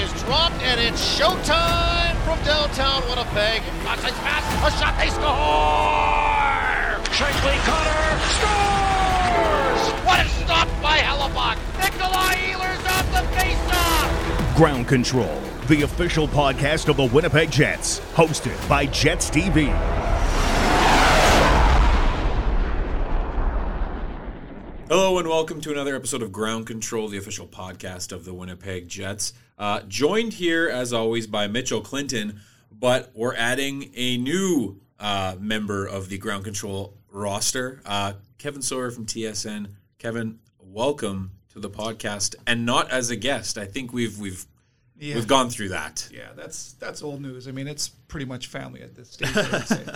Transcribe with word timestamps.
is 0.00 0.12
dropped, 0.22 0.54
and 0.62 0.80
it's 0.80 1.18
showtime 1.18 2.16
from 2.24 2.42
downtown 2.44 3.02
Winnipeg. 3.02 3.60
Gosselin 3.84 4.14
pass, 4.24 4.44
a 4.64 4.70
shot, 4.78 4.96
they 4.98 5.10
score! 5.10 5.28
Shankly 7.12 7.58
Cutter 7.68 8.20
scores! 8.32 9.82
What 10.06 10.24
a 10.24 10.28
stop 10.28 10.68
by 10.80 10.98
Hellebuyck! 10.98 11.58
Nikolai 11.82 12.34
Ehlers 12.34 12.84
off 12.88 13.06
the 13.12 13.22
faceoff! 13.36 14.56
Ground 14.56 14.88
Control, 14.88 15.38
the 15.68 15.82
official 15.82 16.26
podcast 16.26 16.88
of 16.88 16.96
the 16.96 17.04
Winnipeg 17.04 17.50
Jets, 17.50 18.00
hosted 18.14 18.56
by 18.70 18.86
Jets 18.86 19.28
TV. 19.28 19.68
Hello 24.88 25.18
and 25.18 25.28
welcome 25.28 25.60
to 25.60 25.70
another 25.70 25.94
episode 25.94 26.20
of 26.22 26.32
Ground 26.32 26.66
Control, 26.66 27.06
the 27.06 27.18
official 27.18 27.46
podcast 27.46 28.10
of 28.12 28.24
the 28.24 28.34
Winnipeg 28.34 28.88
Jets. 28.88 29.34
Uh, 29.60 29.82
joined 29.86 30.32
here, 30.32 30.70
as 30.70 30.90
always, 30.90 31.26
by 31.26 31.46
Mitchell 31.46 31.82
Clinton, 31.82 32.40
but 32.72 33.10
we're 33.14 33.34
adding 33.34 33.90
a 33.94 34.16
new 34.16 34.80
uh, 34.98 35.36
member 35.38 35.84
of 35.86 36.08
the 36.08 36.16
Ground 36.16 36.44
Control 36.44 36.94
roster, 37.12 37.82
uh, 37.84 38.14
Kevin 38.38 38.62
Sawyer 38.62 38.90
from 38.90 39.04
TSN. 39.04 39.66
Kevin, 39.98 40.38
welcome 40.58 41.32
to 41.52 41.60
the 41.60 41.68
podcast, 41.68 42.36
and 42.46 42.64
not 42.64 42.90
as 42.90 43.10
a 43.10 43.16
guest. 43.16 43.58
I 43.58 43.66
think 43.66 43.92
we've 43.92 44.18
we've 44.18 44.46
Yeah. 44.98 45.16
we've 45.16 45.28
gone 45.28 45.50
through 45.50 45.68
that. 45.68 46.08
Yeah, 46.10 46.28
that's 46.34 46.72
that's 46.74 47.02
old 47.02 47.20
news. 47.20 47.46
I 47.46 47.50
mean, 47.52 47.68
it's 47.68 47.90
pretty 47.90 48.24
much 48.24 48.46
family 48.46 48.80
at 48.80 48.94
this 48.94 49.10
stage. 49.10 49.36
I 49.36 49.50
would 49.50 49.68
say. 49.68 49.84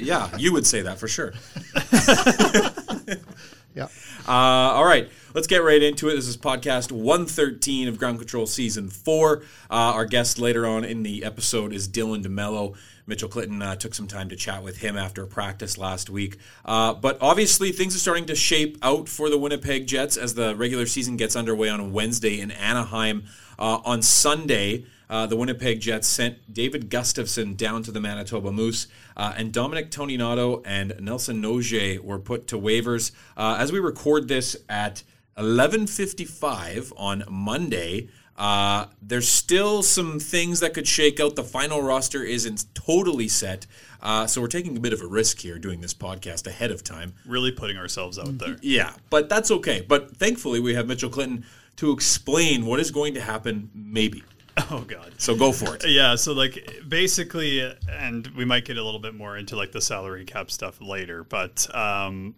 Yeah, 0.00 0.34
you 0.38 0.54
would 0.54 0.66
say 0.66 0.80
that 0.80 0.98
for 0.98 1.06
sure. 1.06 1.34
yeah. 3.74 3.88
Uh, 4.26 4.30
all 4.30 4.84
right, 4.84 5.10
let's 5.34 5.46
get 5.46 5.58
right 5.58 5.82
into 5.82 6.08
it. 6.08 6.14
This 6.14 6.28
is 6.28 6.36
podcast 6.36 6.92
113 6.92 7.88
of 7.88 7.98
Ground 7.98 8.18
Control 8.18 8.46
Season 8.46 8.88
4. 8.88 9.38
Uh, 9.38 9.42
our 9.70 10.04
guest 10.04 10.38
later 10.38 10.66
on 10.66 10.84
in 10.84 11.02
the 11.02 11.24
episode 11.24 11.72
is 11.72 11.88
Dylan 11.88 12.24
DeMelo. 12.24 12.76
Mitchell 13.06 13.28
Clinton 13.28 13.60
uh, 13.62 13.74
took 13.74 13.94
some 13.94 14.06
time 14.06 14.28
to 14.28 14.36
chat 14.36 14.62
with 14.62 14.78
him 14.78 14.96
after 14.96 15.26
practice 15.26 15.76
last 15.76 16.08
week. 16.08 16.38
Uh, 16.64 16.94
but 16.94 17.18
obviously, 17.20 17.72
things 17.72 17.96
are 17.96 17.98
starting 17.98 18.26
to 18.26 18.34
shape 18.34 18.78
out 18.82 19.08
for 19.08 19.28
the 19.28 19.38
Winnipeg 19.38 19.86
Jets 19.86 20.16
as 20.16 20.34
the 20.34 20.54
regular 20.54 20.86
season 20.86 21.16
gets 21.16 21.34
underway 21.34 21.68
on 21.68 21.92
Wednesday 21.92 22.40
in 22.40 22.50
Anaheim. 22.50 23.24
Uh, 23.58 23.80
on 23.84 24.02
Sunday, 24.02 24.84
uh, 25.12 25.26
the 25.26 25.36
Winnipeg 25.36 25.78
Jets 25.78 26.08
sent 26.08 26.54
David 26.54 26.88
Gustafsson 26.88 27.54
down 27.54 27.82
to 27.82 27.92
the 27.92 28.00
Manitoba 28.00 28.50
Moose, 28.50 28.86
uh, 29.14 29.34
and 29.36 29.52
Dominic 29.52 29.90
Toninato 29.90 30.62
and 30.64 30.94
Nelson 31.00 31.42
Nogier 31.42 32.00
were 32.02 32.18
put 32.18 32.46
to 32.46 32.58
waivers. 32.58 33.12
Uh, 33.36 33.56
as 33.58 33.70
we 33.70 33.78
record 33.78 34.28
this 34.28 34.56
at 34.70 35.02
11:55 35.36 36.94
on 36.96 37.24
Monday, 37.28 38.08
uh, 38.38 38.86
there's 39.02 39.28
still 39.28 39.82
some 39.82 40.18
things 40.18 40.60
that 40.60 40.72
could 40.72 40.88
shake 40.88 41.20
out. 41.20 41.36
The 41.36 41.44
final 41.44 41.82
roster 41.82 42.24
isn't 42.24 42.64
totally 42.74 43.28
set, 43.28 43.66
uh, 44.00 44.26
so 44.26 44.40
we're 44.40 44.46
taking 44.46 44.78
a 44.78 44.80
bit 44.80 44.94
of 44.94 45.02
a 45.02 45.06
risk 45.06 45.40
here 45.40 45.58
doing 45.58 45.82
this 45.82 45.92
podcast 45.92 46.46
ahead 46.46 46.70
of 46.70 46.82
time. 46.82 47.12
really 47.26 47.52
putting 47.52 47.76
ourselves 47.76 48.18
out 48.18 48.38
there. 48.38 48.56
Yeah, 48.62 48.94
but 49.10 49.28
that's 49.28 49.50
okay. 49.50 49.84
But 49.86 50.16
thankfully, 50.16 50.58
we 50.58 50.72
have 50.72 50.86
Mitchell 50.86 51.10
Clinton 51.10 51.44
to 51.76 51.92
explain 51.92 52.64
what 52.64 52.80
is 52.80 52.90
going 52.90 53.12
to 53.14 53.20
happen, 53.20 53.70
maybe. 53.74 54.22
Oh 54.70 54.84
God. 54.86 55.12
So 55.18 55.36
go 55.36 55.52
for 55.52 55.76
it. 55.76 55.84
Yeah, 55.86 56.14
so 56.14 56.32
like 56.32 56.82
basically, 56.88 57.60
and 57.90 58.26
we 58.28 58.44
might 58.44 58.64
get 58.64 58.76
a 58.78 58.82
little 58.82 59.00
bit 59.00 59.14
more 59.14 59.36
into 59.36 59.56
like 59.56 59.72
the 59.72 59.80
salary 59.80 60.24
cap 60.24 60.50
stuff 60.50 60.80
later, 60.80 61.24
but 61.24 61.74
um, 61.74 62.34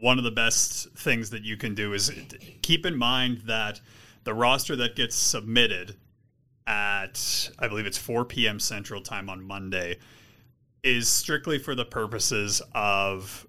one 0.00 0.18
of 0.18 0.24
the 0.24 0.30
best 0.30 0.90
things 0.92 1.30
that 1.30 1.42
you 1.42 1.56
can 1.56 1.74
do 1.74 1.92
is 1.92 2.12
keep 2.62 2.86
in 2.86 2.96
mind 2.96 3.42
that 3.46 3.80
the 4.24 4.34
roster 4.34 4.76
that 4.76 4.96
gets 4.96 5.14
submitted 5.14 5.96
at 6.66 7.50
I 7.58 7.68
believe 7.68 7.86
it's 7.86 7.98
4 7.98 8.24
p.m. 8.24 8.58
Central 8.58 9.00
Time 9.00 9.28
on 9.28 9.42
Monday 9.42 9.98
is 10.82 11.08
strictly 11.08 11.58
for 11.58 11.74
the 11.74 11.84
purposes 11.84 12.62
of 12.74 13.46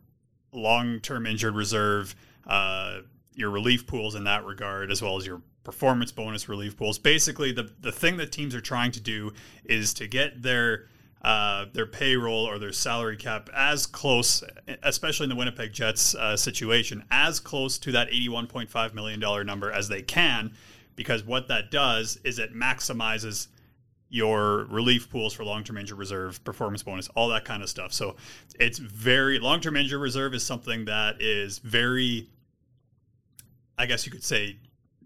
long-term 0.53 1.25
injured 1.25 1.55
reserve, 1.55 2.15
uh, 2.47 2.99
your 3.33 3.49
relief 3.49 3.85
pools 3.85 4.15
in 4.15 4.23
that 4.23 4.45
regard, 4.45 4.89
as 4.91 5.01
well 5.01 5.17
as 5.17 5.25
your 5.25 5.41
performance 5.65 6.13
bonus 6.13 6.47
relief 6.47 6.77
pools. 6.77 6.97
Basically, 6.97 7.51
the 7.51 7.69
the 7.81 7.91
thing 7.91 8.15
that 8.17 8.31
teams 8.31 8.55
are 8.55 8.61
trying 8.61 8.91
to 8.93 9.01
do 9.01 9.33
is 9.65 9.93
to 9.95 10.07
get 10.07 10.41
their 10.41 10.87
uh, 11.21 11.65
their 11.73 11.87
payroll 11.87 12.45
or 12.45 12.59
their 12.59 12.71
salary 12.71 13.17
cap 13.17 13.49
as 13.53 13.85
close, 13.85 14.43
especially 14.83 15.25
in 15.25 15.29
the 15.29 15.35
Winnipeg 15.35 15.73
Jets 15.73 16.15
uh, 16.15 16.37
situation, 16.37 17.03
as 17.11 17.39
close 17.39 17.77
to 17.79 17.91
that 17.91 18.07
eighty-one 18.07 18.47
point 18.47 18.69
five 18.69 18.93
million 18.93 19.19
dollar 19.19 19.43
number 19.43 19.71
as 19.71 19.89
they 19.89 20.01
can, 20.01 20.53
because 20.95 21.25
what 21.25 21.47
that 21.49 21.71
does 21.71 22.19
is 22.23 22.39
it 22.39 22.53
maximizes 22.53 23.47
your 24.07 24.65
relief 24.65 25.09
pools 25.09 25.33
for 25.33 25.43
long-term 25.43 25.77
injury 25.77 25.97
reserve, 25.97 26.41
performance 26.43 26.83
bonus, 26.83 27.09
all 27.15 27.27
that 27.27 27.43
kind 27.43 27.63
of 27.63 27.69
stuff. 27.69 27.91
So 27.91 28.15
it's 28.59 28.77
very 28.77 29.39
long-term 29.39 29.75
injury 29.75 29.99
reserve 29.99 30.35
is 30.35 30.43
something 30.43 30.85
that 30.85 31.21
is 31.21 31.57
very, 31.57 32.29
I 33.79 33.87
guess 33.87 34.05
you 34.05 34.11
could 34.11 34.23
say, 34.23 34.57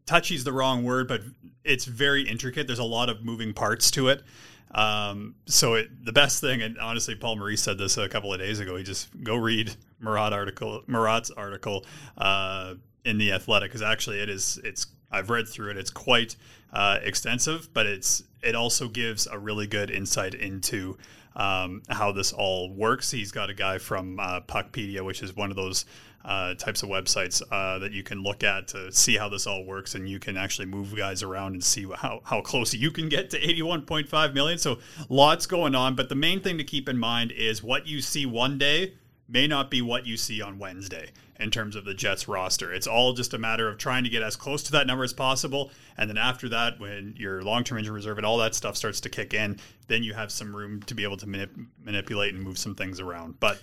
touchy 0.10 0.34
is 0.34 0.44
the 0.44 0.52
wrong 0.52 0.84
word, 0.84 1.08
but 1.08 1.22
it's 1.64 1.86
very 1.86 2.24
intricate. 2.24 2.66
There's 2.66 2.80
a 2.80 2.84
lot 2.84 3.10
of 3.10 3.24
moving 3.24 3.54
parts 3.54 3.92
to 3.92 4.08
it. 4.08 4.24
Um, 4.72 5.36
so 5.46 5.76
it, 5.76 6.04
the 6.04 6.12
best 6.12 6.42
thing, 6.42 6.64
and 6.64 6.80
honestly, 6.80 7.14
Paul 7.14 7.36
Maurice 7.36 7.62
said 7.62 7.78
this 7.78 7.96
a 7.98 8.10
couple 8.10 8.34
of 8.34 8.40
days 8.40 8.60
ago. 8.60 8.76
He 8.76 8.84
just 8.84 9.10
go 9.24 9.36
read 9.36 9.76
Murat 10.00 10.34
article, 10.34 10.82
Murat's 10.88 11.30
article 11.30 11.86
uh, 12.18 12.74
in 13.06 13.20
the 13.20 13.32
Athletic 13.32 13.70
because 13.70 13.84
actually 13.84 14.20
it 14.20 14.30
is. 14.30 14.60
It's 14.64 14.88
I've 15.12 15.30
read 15.30 15.48
through 15.48 15.72
it. 15.72 15.78
It's 15.78 15.92
quite 15.92 16.36
uh, 16.74 17.00
extensive, 17.04 17.72
but 17.74 17.86
it's 17.86 18.24
it 18.42 18.56
also 18.56 18.88
gives 18.88 19.28
a 19.28 19.38
really 19.38 19.68
good 19.68 19.92
insight 19.92 20.34
into 20.34 20.98
um, 21.40 21.82
how 21.90 22.12
this 22.12 22.34
all 22.34 22.70
works. 22.72 23.10
He's 23.10 23.32
got 23.32 23.50
a 23.50 23.54
guy 23.54 23.78
from 23.78 24.20
uh, 24.20 24.42
Puckpedia, 24.42 25.04
which 25.04 25.24
is 25.24 25.36
one 25.36 25.50
of 25.50 25.56
those 25.56 25.86
uh, 26.26 26.54
types 26.56 26.84
of 26.84 26.90
websites 26.90 27.42
uh, 27.50 27.80
that 27.80 27.94
you 27.94 28.04
can 28.04 28.22
look 28.22 28.44
at 28.44 28.68
to 28.68 28.92
see 28.92 29.16
how 29.16 29.30
this 29.30 29.48
all 29.48 29.64
works, 29.64 29.96
and 29.96 30.08
you 30.08 30.20
can 30.20 30.36
actually 30.36 30.66
move 30.66 30.94
guys 30.96 31.24
around 31.24 31.54
and 31.54 31.64
see 31.64 31.88
how, 31.96 32.20
how 32.26 32.42
close 32.42 32.74
you 32.74 32.92
can 32.92 33.08
get 33.08 33.30
to 33.30 33.40
81.5 33.40 34.34
million. 34.34 34.58
So 34.58 34.80
lots 35.08 35.46
going 35.46 35.76
on, 35.76 35.96
but 35.96 36.10
the 36.10 36.16
main 36.16 36.42
thing 36.42 36.58
to 36.58 36.64
keep 36.66 36.90
in 36.90 37.00
mind 37.00 37.32
is 37.32 37.64
what 37.64 37.88
you 37.88 38.02
see 38.02 38.26
one 38.26 38.58
day 38.58 38.94
may 39.30 39.48
not 39.48 39.70
be 39.70 39.82
what 39.82 40.06
you 40.06 40.18
see 40.18 40.42
on 40.42 40.58
Wednesday 40.58 41.12
in 41.40 41.52
terms 41.52 41.76
of 41.76 41.86
the 41.86 41.94
Jets 41.94 42.28
roster. 42.28 42.74
It's 42.74 42.88
all 42.88 43.14
just 43.14 43.34
a 43.34 43.38
matter 43.38 43.70
of 43.70 43.78
trying 43.78 44.04
to 44.04 44.10
get 44.10 44.24
as 44.24 44.36
close 44.36 44.64
to 44.64 44.72
that 44.74 44.88
number 44.88 45.04
as 45.04 45.14
possible. 45.14 45.72
And 45.98 46.10
then 46.10 46.18
after 46.18 46.50
that, 46.50 46.80
when 46.80 47.14
your 47.18 47.42
long 47.42 47.64
term 47.64 47.78
injury 47.78 47.96
reserve 47.96 48.18
and 48.18 48.26
all 48.26 48.38
that 48.40 48.56
stuff 48.56 48.76
starts 48.76 49.00
to 49.02 49.10
kick 49.10 49.34
in, 49.34 49.60
then 49.88 50.04
you 50.04 50.14
have 50.14 50.32
some 50.32 50.56
room 50.56 50.82
to 50.84 50.96
be 50.96 51.04
able 51.04 51.18
to 51.18 51.28
manip- 51.28 51.68
manipulate 51.82 52.34
and 52.34 52.44
move 52.44 52.58
some 52.58 52.76
things 52.76 53.00
around. 53.00 53.40
But 53.40 53.62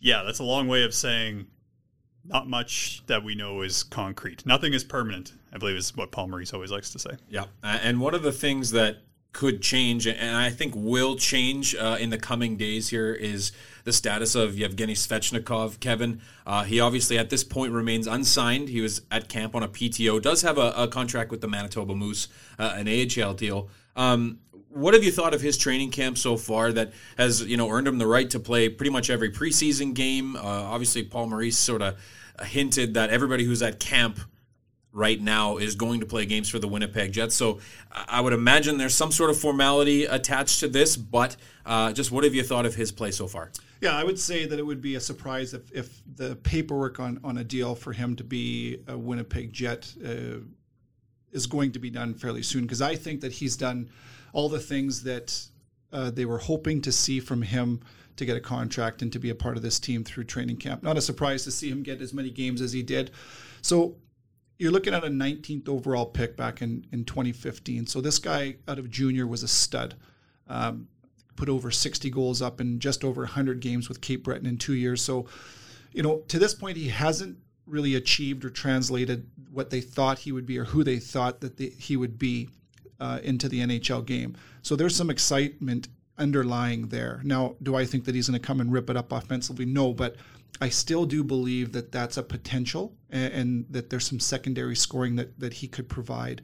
yeah, 0.00 0.22
that's 0.24 0.40
a 0.40 0.44
long 0.44 0.68
way 0.68 0.82
of 0.82 0.92
saying 0.92 1.46
not 2.24 2.48
much 2.48 3.02
that 3.06 3.24
we 3.24 3.34
know 3.34 3.62
is 3.62 3.82
concrete. 3.82 4.44
Nothing 4.44 4.74
is 4.74 4.84
permanent, 4.84 5.32
I 5.52 5.58
believe 5.58 5.76
is 5.76 5.96
what 5.96 6.10
Paul 6.10 6.28
Maurice 6.28 6.52
always 6.52 6.70
likes 6.70 6.90
to 6.90 6.98
say. 6.98 7.12
Yeah, 7.30 7.44
and 7.62 8.00
one 8.00 8.14
of 8.14 8.22
the 8.22 8.32
things 8.32 8.72
that 8.72 8.98
could 9.32 9.62
change, 9.62 10.06
and 10.06 10.36
I 10.36 10.50
think 10.50 10.74
will 10.76 11.16
change 11.16 11.74
uh, 11.74 11.96
in 12.00 12.10
the 12.10 12.18
coming 12.18 12.56
days 12.56 12.88
here, 12.88 13.12
is 13.12 13.52
the 13.84 13.92
status 13.92 14.34
of 14.34 14.58
Yevgeny 14.58 14.94
Svechnikov. 14.94 15.80
Kevin, 15.80 16.20
uh, 16.46 16.64
he 16.64 16.80
obviously 16.80 17.18
at 17.18 17.30
this 17.30 17.44
point 17.44 17.72
remains 17.72 18.06
unsigned. 18.06 18.68
He 18.68 18.80
was 18.80 19.02
at 19.10 19.28
camp 19.28 19.54
on 19.54 19.62
a 19.62 19.68
PTO, 19.68 20.20
does 20.20 20.42
have 20.42 20.58
a, 20.58 20.72
a 20.76 20.88
contract 20.88 21.30
with 21.30 21.40
the 21.40 21.48
Manitoba 21.48 21.94
Moose, 21.94 22.28
uh, 22.58 22.74
an 22.76 22.88
AHL 22.88 23.34
deal. 23.34 23.68
Um, 23.96 24.40
what 24.70 24.94
have 24.94 25.02
you 25.02 25.10
thought 25.10 25.34
of 25.34 25.40
his 25.40 25.56
training 25.56 25.90
camp 25.90 26.18
so 26.18 26.36
far 26.36 26.72
that 26.72 26.92
has 27.16 27.42
you 27.42 27.56
know 27.56 27.70
earned 27.70 27.88
him 27.88 27.98
the 27.98 28.06
right 28.06 28.28
to 28.30 28.38
play 28.38 28.68
pretty 28.68 28.90
much 28.90 29.10
every 29.10 29.30
preseason 29.30 29.94
game? 29.94 30.36
Uh, 30.36 30.40
obviously, 30.40 31.02
Paul 31.02 31.28
Maurice 31.28 31.58
sort 31.58 31.82
of 31.82 31.96
hinted 32.42 32.94
that 32.94 33.10
everybody 33.10 33.44
who's 33.44 33.62
at 33.62 33.80
camp 33.80 34.20
right 34.92 35.20
now 35.20 35.58
is 35.58 35.74
going 35.74 36.00
to 36.00 36.06
play 36.06 36.26
games 36.26 36.48
for 36.48 36.58
the 36.58 36.68
Winnipeg 36.68 37.12
Jets. 37.12 37.34
So 37.34 37.60
I 37.92 38.20
would 38.20 38.32
imagine 38.32 38.78
there's 38.78 38.94
some 38.94 39.12
sort 39.12 39.30
of 39.30 39.38
formality 39.38 40.04
attached 40.04 40.60
to 40.60 40.68
this, 40.68 40.96
but 40.96 41.36
uh, 41.66 41.92
just 41.92 42.10
what 42.10 42.24
have 42.24 42.34
you 42.34 42.42
thought 42.42 42.66
of 42.66 42.74
his 42.74 42.90
play 42.90 43.10
so 43.10 43.26
far? 43.26 43.50
Yeah, 43.80 43.96
I 43.96 44.02
would 44.02 44.18
say 44.18 44.46
that 44.46 44.58
it 44.58 44.66
would 44.66 44.80
be 44.80 44.96
a 44.96 45.00
surprise 45.00 45.54
if, 45.54 45.70
if 45.72 46.00
the 46.16 46.36
paperwork 46.36 46.98
on, 46.98 47.20
on 47.22 47.38
a 47.38 47.44
deal 47.44 47.74
for 47.74 47.92
him 47.92 48.16
to 48.16 48.24
be 48.24 48.78
a 48.88 48.98
Winnipeg 48.98 49.52
Jet 49.52 49.92
uh, 50.04 50.40
is 51.30 51.46
going 51.46 51.72
to 51.72 51.78
be 51.78 51.90
done 51.90 52.14
fairly 52.14 52.42
soon 52.42 52.62
because 52.62 52.82
I 52.82 52.96
think 52.96 53.20
that 53.20 53.32
he's 53.32 53.56
done 53.56 53.90
all 54.32 54.48
the 54.48 54.58
things 54.58 55.02
that 55.04 55.38
uh, 55.92 56.10
they 56.10 56.24
were 56.24 56.38
hoping 56.38 56.80
to 56.82 56.92
see 56.92 57.20
from 57.20 57.42
him 57.42 57.80
to 58.16 58.24
get 58.24 58.36
a 58.36 58.40
contract 58.40 59.00
and 59.00 59.12
to 59.12 59.18
be 59.18 59.30
a 59.30 59.34
part 59.34 59.56
of 59.56 59.62
this 59.62 59.78
team 59.78 60.02
through 60.02 60.24
training 60.24 60.56
camp. 60.56 60.82
Not 60.82 60.96
a 60.96 61.00
surprise 61.00 61.44
to 61.44 61.50
see 61.50 61.70
him 61.70 61.82
get 61.82 62.00
as 62.00 62.12
many 62.12 62.30
games 62.30 62.60
as 62.60 62.72
he 62.72 62.82
did. 62.82 63.12
So 63.62 63.96
you're 64.58 64.72
looking 64.72 64.92
at 64.92 65.04
a 65.04 65.08
19th 65.08 65.68
overall 65.68 66.06
pick 66.06 66.36
back 66.36 66.62
in, 66.62 66.84
in 66.92 67.04
2015. 67.04 67.86
So 67.86 68.00
this 68.00 68.18
guy 68.18 68.56
out 68.66 68.78
of 68.78 68.90
junior 68.90 69.26
was 69.26 69.42
a 69.42 69.48
stud. 69.48 69.94
Um, 70.48 70.88
put 71.36 71.48
over 71.48 71.70
60 71.70 72.10
goals 72.10 72.42
up 72.42 72.60
in 72.60 72.80
just 72.80 73.04
over 73.04 73.22
100 73.22 73.60
games 73.60 73.88
with 73.88 74.00
Cape 74.00 74.24
Breton 74.24 74.46
in 74.46 74.58
two 74.58 74.74
years. 74.74 75.00
So, 75.00 75.26
you 75.92 76.02
know, 76.02 76.18
to 76.28 76.38
this 76.38 76.54
point, 76.54 76.76
he 76.76 76.88
hasn't 76.88 77.38
really 77.66 77.94
achieved 77.94 78.44
or 78.44 78.50
translated 78.50 79.30
what 79.52 79.70
they 79.70 79.80
thought 79.80 80.18
he 80.18 80.32
would 80.32 80.46
be 80.46 80.58
or 80.58 80.64
who 80.64 80.82
they 80.82 80.98
thought 80.98 81.40
that 81.40 81.58
he 81.58 81.96
would 81.96 82.18
be 82.18 82.48
uh, 82.98 83.20
into 83.22 83.48
the 83.48 83.60
NHL 83.60 84.04
game. 84.04 84.36
So 84.62 84.74
there's 84.74 84.96
some 84.96 85.10
excitement 85.10 85.86
underlying 86.18 86.88
there. 86.88 87.20
Now, 87.22 87.54
do 87.62 87.76
I 87.76 87.84
think 87.84 88.04
that 88.06 88.14
he's 88.16 88.28
going 88.28 88.40
to 88.40 88.44
come 88.44 88.60
and 88.60 88.72
rip 88.72 88.90
it 88.90 88.96
up 88.96 89.12
offensively? 89.12 89.64
No, 89.64 89.92
but 89.92 90.16
I 90.60 90.68
still 90.68 91.06
do 91.06 91.22
believe 91.22 91.72
that 91.72 91.92
that's 91.92 92.16
a 92.16 92.22
potential 92.22 92.92
and, 93.10 93.32
and 93.32 93.66
that 93.70 93.90
there's 93.90 94.06
some 94.06 94.20
secondary 94.20 94.76
scoring 94.76 95.16
that, 95.16 95.38
that 95.38 95.52
he 95.52 95.68
could 95.68 95.88
provide. 95.88 96.42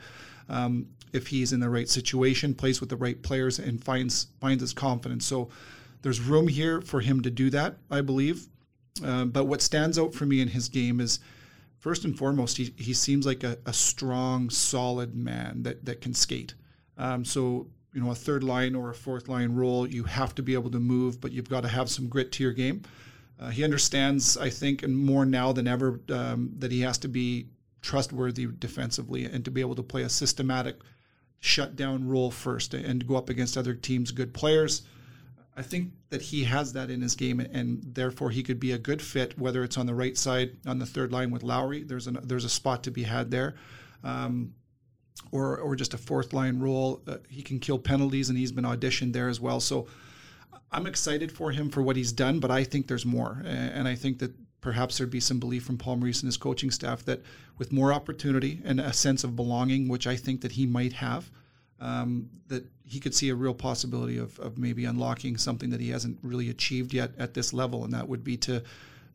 Um, 0.48 0.86
if 1.12 1.28
he's 1.28 1.52
in 1.52 1.60
the 1.60 1.70
right 1.70 1.88
situation, 1.88 2.54
plays 2.54 2.80
with 2.80 2.90
the 2.90 2.96
right 2.96 3.20
players, 3.22 3.58
and 3.58 3.82
finds 3.82 4.26
finds 4.40 4.60
his 4.60 4.72
confidence. 4.72 5.24
So 5.24 5.48
there's 6.02 6.20
room 6.20 6.48
here 6.48 6.80
for 6.80 7.00
him 7.00 7.22
to 7.22 7.30
do 7.30 7.50
that, 7.50 7.76
I 7.90 8.00
believe. 8.02 8.48
Um, 9.02 9.30
but 9.30 9.44
what 9.44 9.62
stands 9.62 9.98
out 9.98 10.14
for 10.14 10.26
me 10.26 10.40
in 10.40 10.48
his 10.48 10.68
game 10.68 11.00
is, 11.00 11.20
first 11.78 12.04
and 12.04 12.16
foremost, 12.16 12.56
he, 12.56 12.74
he 12.76 12.92
seems 12.92 13.26
like 13.26 13.42
a, 13.42 13.58
a 13.66 13.72
strong, 13.72 14.50
solid 14.50 15.14
man 15.14 15.62
that, 15.62 15.84
that 15.84 16.00
can 16.00 16.14
skate. 16.14 16.54
Um, 16.98 17.24
so, 17.24 17.66
you 17.92 18.00
know, 18.00 18.10
a 18.10 18.14
third 18.14 18.44
line 18.44 18.74
or 18.74 18.90
a 18.90 18.94
fourth 18.94 19.28
line 19.28 19.52
role, 19.52 19.86
you 19.86 20.04
have 20.04 20.34
to 20.34 20.42
be 20.42 20.54
able 20.54 20.70
to 20.70 20.80
move, 20.80 21.20
but 21.20 21.32
you've 21.32 21.48
got 21.48 21.62
to 21.62 21.68
have 21.68 21.88
some 21.88 22.08
grit 22.08 22.32
to 22.32 22.42
your 22.42 22.52
game. 22.52 22.82
Uh, 23.38 23.50
he 23.50 23.64
understands, 23.64 24.36
I 24.36 24.50
think, 24.50 24.82
and 24.82 24.96
more 24.96 25.24
now 25.24 25.52
than 25.52 25.66
ever, 25.66 26.00
um, 26.10 26.52
that 26.58 26.70
he 26.70 26.80
has 26.82 26.98
to 26.98 27.08
be 27.08 27.48
trustworthy 27.82 28.46
defensively 28.46 29.24
and 29.24 29.44
to 29.44 29.50
be 29.50 29.60
able 29.60 29.74
to 29.74 29.82
play 29.82 30.02
a 30.02 30.08
systematic 30.08 30.76
shutdown 31.40 32.08
role 32.08 32.30
first 32.30 32.72
and 32.72 33.06
go 33.06 33.16
up 33.16 33.28
against 33.28 33.58
other 33.58 33.74
teams' 33.74 34.10
good 34.10 34.32
players. 34.32 34.82
I 35.56 35.62
think 35.62 35.92
that 36.10 36.22
he 36.22 36.44
has 36.44 36.72
that 36.72 36.90
in 36.90 37.00
his 37.00 37.14
game, 37.14 37.38
and 37.38 37.82
therefore 37.94 38.30
he 38.30 38.42
could 38.42 38.58
be 38.58 38.72
a 38.72 38.78
good 38.78 39.00
fit. 39.00 39.38
Whether 39.38 39.62
it's 39.62 39.78
on 39.78 39.86
the 39.86 39.94
right 39.94 40.16
side 40.16 40.56
on 40.66 40.78
the 40.78 40.86
third 40.86 41.12
line 41.12 41.30
with 41.30 41.42
Lowry, 41.42 41.82
there's 41.82 42.08
a 42.08 42.12
there's 42.12 42.44
a 42.44 42.48
spot 42.48 42.82
to 42.84 42.90
be 42.90 43.04
had 43.04 43.30
there, 43.30 43.54
um, 44.02 44.54
or 45.30 45.58
or 45.58 45.76
just 45.76 45.94
a 45.94 45.98
fourth 45.98 46.32
line 46.32 46.58
role. 46.58 47.02
Uh, 47.06 47.18
he 47.28 47.42
can 47.42 47.60
kill 47.60 47.78
penalties, 47.78 48.30
and 48.30 48.38
he's 48.38 48.50
been 48.50 48.64
auditioned 48.64 49.12
there 49.12 49.28
as 49.28 49.40
well. 49.40 49.60
So 49.60 49.86
I'm 50.72 50.86
excited 50.86 51.30
for 51.30 51.50
him 51.50 51.70
for 51.70 51.82
what 51.82 51.96
he's 51.96 52.12
done, 52.12 52.40
but 52.40 52.50
I 52.50 52.64
think 52.64 52.88
there's 52.88 53.06
more, 53.06 53.42
and 53.44 53.86
I 53.86 53.94
think 53.94 54.18
that 54.18 54.32
perhaps 54.60 54.96
there'd 54.96 55.10
be 55.10 55.20
some 55.20 55.38
belief 55.38 55.64
from 55.64 55.76
Paul 55.76 55.96
Maurice 55.96 56.22
and 56.22 56.28
his 56.28 56.36
coaching 56.36 56.70
staff 56.70 57.04
that 57.04 57.20
with 57.58 57.72
more 57.72 57.92
opportunity 57.92 58.60
and 58.64 58.80
a 58.80 58.92
sense 58.92 59.22
of 59.22 59.36
belonging, 59.36 59.88
which 59.88 60.06
I 60.06 60.16
think 60.16 60.40
that 60.40 60.52
he 60.52 60.66
might 60.66 60.94
have, 60.94 61.30
um, 61.80 62.30
that 62.48 62.64
he 62.84 62.98
could 62.98 63.14
see 63.14 63.28
a 63.28 63.34
real 63.34 63.54
possibility 63.54 64.18
of, 64.18 64.38
of 64.40 64.58
maybe 64.58 64.84
unlocking 64.84 65.36
something 65.36 65.70
that 65.70 65.80
he 65.80 65.90
hasn't 65.90 66.18
really 66.22 66.50
achieved 66.50 66.92
yet 66.92 67.12
at 67.18 67.34
this 67.34 67.52
level, 67.52 67.84
and 67.84 67.92
that 67.92 68.08
would 68.08 68.24
be 68.24 68.36
to 68.38 68.62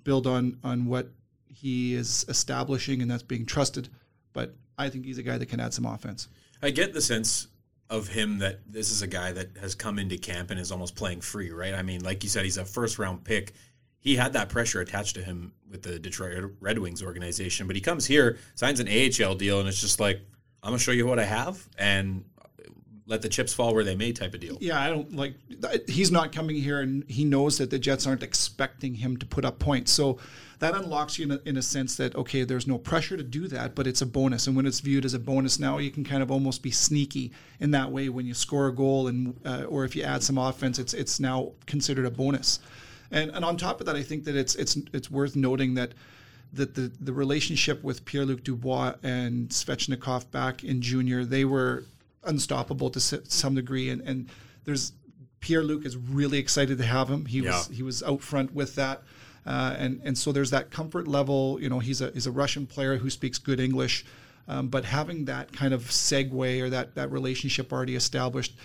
build 0.03 0.27
on 0.27 0.57
on 0.63 0.86
what 0.86 1.09
he 1.47 1.94
is 1.94 2.25
establishing, 2.30 3.01
and 3.01 3.09
that's 3.09 3.24
being 3.24 3.45
trusted. 3.45 3.89
But 4.33 4.56
I 4.77 4.89
think 4.89 5.06
he's 5.06 5.18
a 5.18 5.24
guy 5.24 5.38
that 5.38 5.47
can 5.47 5.59
add 5.59 5.74
some 5.74 5.86
offense. 5.86 6.27
I 6.62 6.69
get 6.69 6.94
the 6.94 7.01
sense 7.01 7.47
of 7.89 8.07
him 8.07 8.39
that 8.39 8.59
this 8.68 8.91
is 8.91 9.01
a 9.01 9.07
guy 9.07 9.31
that 9.31 9.57
has 9.59 9.74
come 9.75 9.97
into 9.97 10.18
camp 10.18 10.51
and 10.51 10.59
is 10.59 10.71
almost 10.71 10.95
playing 10.95 11.21
free, 11.21 11.51
right? 11.51 11.74
I 11.74 11.81
mean, 11.81 12.03
like 12.03 12.24
you 12.24 12.30
said, 12.30 12.44
he's 12.44 12.57
a 12.57 12.65
first 12.65 13.00
round 13.00 13.24
pick 13.24 13.53
he 14.00 14.15
had 14.15 14.33
that 14.33 14.50
pressure 14.50 14.81
attached 14.81 15.15
to 15.15 15.24
him 15.24 15.53
with 15.69 15.83
the 15.83 16.00
Detroit 16.00 16.51
Red 16.59 16.80
Wings 16.80 17.03
organization. 17.03 17.68
But 17.68 17.75
he 17.75 17.81
comes 17.81 18.06
here, 18.06 18.38
signs 18.56 18.80
an 18.80 18.88
AHL 18.88 19.36
deal, 19.36 19.59
and 19.59 19.68
it's 19.68 19.81
just 19.81 20.00
like, 20.00 20.21
I'm 20.63 20.71
gonna 20.71 20.80
show 20.80 20.91
you 20.91 21.06
what 21.06 21.19
I 21.19 21.25
have, 21.25 21.68
and 21.77 22.24
let 23.10 23.24
the 23.24 23.28
chips 23.28 23.54
fall 23.54 23.74
where 23.74 23.84
they 23.84 23.96
may 23.96 24.14
type 24.14 24.36
of 24.36 24.40
deal. 24.40 24.58
Yeah, 24.62 24.80
I 24.80 24.88
don't 24.88 25.16
like. 25.16 25.34
He's 25.88 26.12
not 26.12 26.32
coming 26.32 26.56
here, 26.56 26.80
and 26.80 27.04
he 27.10 27.26
knows 27.26 27.58
that 27.58 27.72
the 27.72 27.80
Jets 27.80 28.06
aren't 28.06 28.22
expecting 28.22 28.94
him 28.94 29.18
to 29.18 29.26
put 29.26 29.44
up 29.44 29.58
points. 29.58 29.92
So 29.92 30.20
that 30.60 30.76
unlocks 30.76 31.18
you 31.18 31.26
in 31.26 31.32
a, 31.32 31.40
in 31.46 31.58
a 31.58 31.62
sense 31.62 31.96
that 31.98 32.16
okay, 32.16 32.44
there's 32.44 32.68
no 32.68 32.78
pressure 32.78 33.18
to 33.18 33.24
do 33.24 33.48
that, 33.48 33.74
but 33.74 33.88
it's 33.88 34.02
a 34.02 34.06
bonus. 34.06 34.46
And 34.46 34.56
when 34.56 34.68
it's 34.68 34.80
viewed 34.80 35.06
as 35.06 35.16
a 35.16 35.20
bonus, 35.20 35.60
now 35.60 35.80
you 35.80 35.90
can 35.90 36.04
kind 36.04 36.22
of 36.22 36.30
almost 36.30 36.62
be 36.62 36.70
sneaky 36.70 37.32
in 37.60 37.72
that 37.72 37.92
way 37.92 38.10
when 38.10 38.28
you 38.28 38.36
score 38.36 38.68
a 38.68 38.74
goal, 38.74 39.08
and 39.08 39.36
uh, 39.44 39.64
or 39.64 39.86
if 39.86 39.96
you 39.96 40.04
add 40.04 40.22
some 40.22 40.38
offense, 40.38 40.78
it's 40.78 40.94
it's 40.94 41.20
now 41.20 41.52
considered 41.66 42.06
a 42.06 42.12
bonus. 42.12 42.60
And 43.10 43.32
and 43.32 43.44
on 43.44 43.58
top 43.58 43.80
of 43.80 43.88
that, 43.88 43.96
I 43.96 44.04
think 44.04 44.24
that 44.26 44.36
it's 44.36 44.54
it's 44.54 44.78
it's 44.94 45.10
worth 45.10 45.36
noting 45.36 45.74
that 45.74 45.94
that 46.54 46.76
the, 46.76 46.92
the 47.00 47.14
relationship 47.14 47.84
with 47.84 48.06
Pierre 48.06 48.26
Luc 48.26 48.44
Dubois 48.44 48.96
and 49.04 49.50
Svechnikov 49.50 50.32
back 50.32 50.64
in 50.64 50.82
junior, 50.82 51.24
they 51.24 51.46
were 51.46 51.86
unstoppable 52.24 52.89
to 52.92 53.00
some 53.00 53.56
degree. 53.56 53.89
And, 53.89 54.01
and 54.01 54.30
there's 54.66 54.94
Pierre 55.39 55.63
Luc 55.63 55.86
is 55.86 55.95
really 55.95 56.38
excited 56.38 56.77
to 56.77 56.86
have 56.86 57.10
him. 57.10 57.25
He 57.25 57.39
yeah. 57.39 57.51
was 57.51 57.68
he 57.68 57.83
was 57.83 58.04
out 58.04 58.21
front 58.21 58.54
with 58.54 58.75
that. 58.75 59.04
Uh, 59.45 59.75
and 59.77 60.01
and 60.04 60.18
so 60.18 60.31
there's 60.31 60.51
that 60.51 60.69
comfort 60.69 61.07
level. 61.07 61.57
You 61.62 61.69
know, 61.69 61.80
he's 61.80 62.01
a 62.01 62.12
he's 62.12 62.27
a 62.27 62.31
Russian 62.31 62.68
player 62.68 62.98
who 62.98 63.10
speaks 63.10 63.38
good 63.38 63.60
English, 63.60 64.06
um, 64.48 64.68
but 64.68 64.86
having 64.86 65.25
that 65.25 65.51
kind 65.54 65.74
of 65.74 65.83
segue 65.83 66.62
or 66.62 66.69
that 66.69 66.95
that 66.95 67.12
relationship 67.12 67.71
already 67.71 67.95
established 67.95 68.56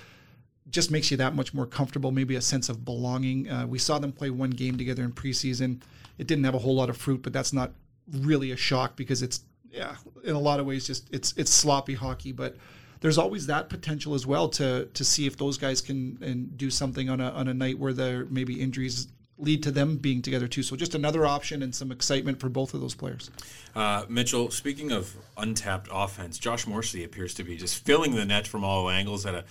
just 0.70 0.90
makes 0.90 1.10
you 1.10 1.16
that 1.18 1.34
much 1.34 1.54
more 1.54 1.66
comfortable, 1.66 2.10
maybe 2.10 2.36
a 2.36 2.40
sense 2.40 2.68
of 2.68 2.84
belonging. 2.84 3.48
Uh, 3.48 3.66
we 3.66 3.78
saw 3.78 3.98
them 3.98 4.12
play 4.12 4.30
one 4.30 4.50
game 4.50 4.76
together 4.76 5.04
in 5.04 5.12
preseason. 5.12 5.80
It 6.18 6.26
didn't 6.26 6.44
have 6.44 6.54
a 6.54 6.58
whole 6.58 6.74
lot 6.74 6.90
of 6.90 6.96
fruit, 6.96 7.22
but 7.22 7.32
that's 7.32 7.52
not 7.52 7.72
really 8.10 8.50
a 8.50 8.56
shock 8.56 8.96
because 8.96 9.22
it's 9.22 9.40
yeah, 9.70 9.96
in 10.24 10.34
a 10.34 10.40
lot 10.40 10.60
of 10.60 10.66
ways 10.66 10.86
just 10.86 11.08
it's 11.12 11.34
it's 11.36 11.52
sloppy 11.52 11.94
hockey, 11.94 12.32
but 12.32 12.56
there's 13.04 13.18
always 13.18 13.48
that 13.48 13.68
potential 13.68 14.14
as 14.14 14.26
well 14.26 14.48
to 14.48 14.86
to 14.94 15.04
see 15.04 15.26
if 15.26 15.36
those 15.36 15.58
guys 15.58 15.82
can 15.82 16.16
and 16.22 16.56
do 16.56 16.70
something 16.70 17.10
on 17.10 17.20
a 17.20 17.28
on 17.32 17.48
a 17.48 17.52
night 17.52 17.78
where 17.78 17.92
there 17.92 18.24
maybe 18.30 18.58
injuries 18.58 19.08
lead 19.36 19.62
to 19.62 19.70
them 19.70 19.98
being 19.98 20.22
together 20.22 20.48
too. 20.48 20.62
So 20.62 20.74
just 20.74 20.94
another 20.94 21.26
option 21.26 21.62
and 21.62 21.74
some 21.74 21.92
excitement 21.92 22.40
for 22.40 22.48
both 22.48 22.72
of 22.72 22.80
those 22.80 22.94
players. 22.94 23.30
Uh, 23.74 24.06
Mitchell, 24.08 24.50
speaking 24.50 24.90
of 24.90 25.14
untapped 25.36 25.90
offense, 25.92 26.38
Josh 26.38 26.66
Morrissey 26.66 27.04
appears 27.04 27.34
to 27.34 27.44
be 27.44 27.58
just 27.58 27.84
filling 27.84 28.14
the 28.14 28.24
net 28.24 28.46
from 28.46 28.64
all 28.64 28.88
angles 28.88 29.26
at 29.26 29.34
a 29.34 29.44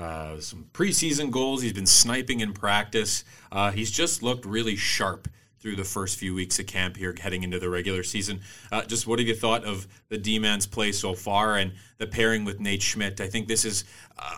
uh, 0.00 0.38
some 0.38 0.66
preseason 0.72 1.32
goals. 1.32 1.62
He's 1.62 1.72
been 1.72 1.86
sniping 1.86 2.38
in 2.38 2.52
practice. 2.52 3.24
Uh, 3.50 3.72
he's 3.72 3.90
just 3.90 4.22
looked 4.22 4.44
really 4.44 4.76
sharp 4.76 5.26
through 5.60 5.76
the 5.76 5.84
first 5.84 6.18
few 6.18 6.34
weeks 6.34 6.58
of 6.58 6.66
camp 6.66 6.96
here, 6.96 7.14
heading 7.20 7.42
into 7.42 7.58
the 7.58 7.68
regular 7.68 8.02
season. 8.02 8.40
Uh, 8.72 8.82
just 8.84 9.06
what 9.06 9.18
have 9.18 9.28
you 9.28 9.34
thought 9.34 9.64
of 9.64 9.86
the 10.08 10.18
D-man's 10.18 10.66
play 10.66 10.90
so 10.92 11.14
far 11.14 11.56
and 11.56 11.72
the 11.98 12.06
pairing 12.06 12.44
with 12.44 12.60
Nate 12.60 12.82
Schmidt? 12.82 13.20
I 13.20 13.28
think 13.28 13.46
this 13.46 13.64
is 13.64 13.84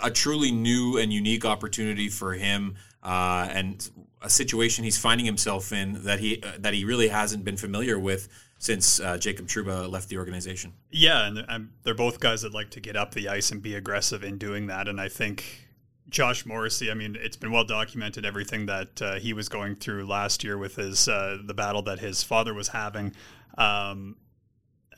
a 0.03 0.11
truly 0.11 0.51
new 0.51 0.99
and 0.99 1.13
unique 1.13 1.45
opportunity 1.45 2.09
for 2.09 2.33
him, 2.33 2.75
uh, 3.03 3.49
and 3.51 3.89
a 4.21 4.31
situation 4.31 4.85
he's 4.85 4.99
finding 4.99 5.27
himself 5.27 5.73
in 5.73 6.05
that 6.05 6.21
he 6.21 6.43
uh, 6.43 6.53
that 6.59 6.75
he 6.75 6.85
really 6.85 7.09
hasn't 7.09 7.45
been 7.45 7.57
familiar 7.57 7.99
with 7.99 8.29
since 8.59 9.01
uh, 9.01 9.19
Jacob 9.19 9.49
Trouba 9.49 9.91
left 9.91 10.09
the 10.09 10.17
organization. 10.19 10.73
Yeah, 10.91 11.27
and, 11.27 11.45
and 11.49 11.71
they're 11.83 11.95
both 11.95 12.21
guys 12.21 12.43
that 12.43 12.55
like 12.55 12.71
to 12.71 12.81
get 12.81 12.95
up 12.95 13.13
the 13.13 13.29
ice 13.29 13.51
and 13.51 13.61
be 13.61 13.75
aggressive 13.75 14.23
in 14.23 14.39
doing 14.39 14.69
that. 14.69 14.87
And 14.87 15.01
I 15.01 15.09
think 15.09 15.67
Josh 16.09 16.45
Morrissey, 16.45 16.91
I 16.91 16.95
mean, 16.95 17.17
it's 17.19 17.37
been 17.37 17.53
well 17.53 17.65
documented 17.65 18.27
everything 18.27 18.67
that 18.67 19.01
uh, 19.01 19.15
he 19.15 19.33
was 19.33 19.49
going 19.49 19.77
through 19.77 20.07
last 20.07 20.45
year 20.45 20.59
with 20.59 20.77
his 20.77 21.09
uh, 21.09 21.39
the 21.45 21.55
battle 21.55 21.83
that 21.83 22.01
his 22.01 22.23
father 22.23 22.53
was 22.53 22.69
having, 22.69 23.15
um, 23.57 24.17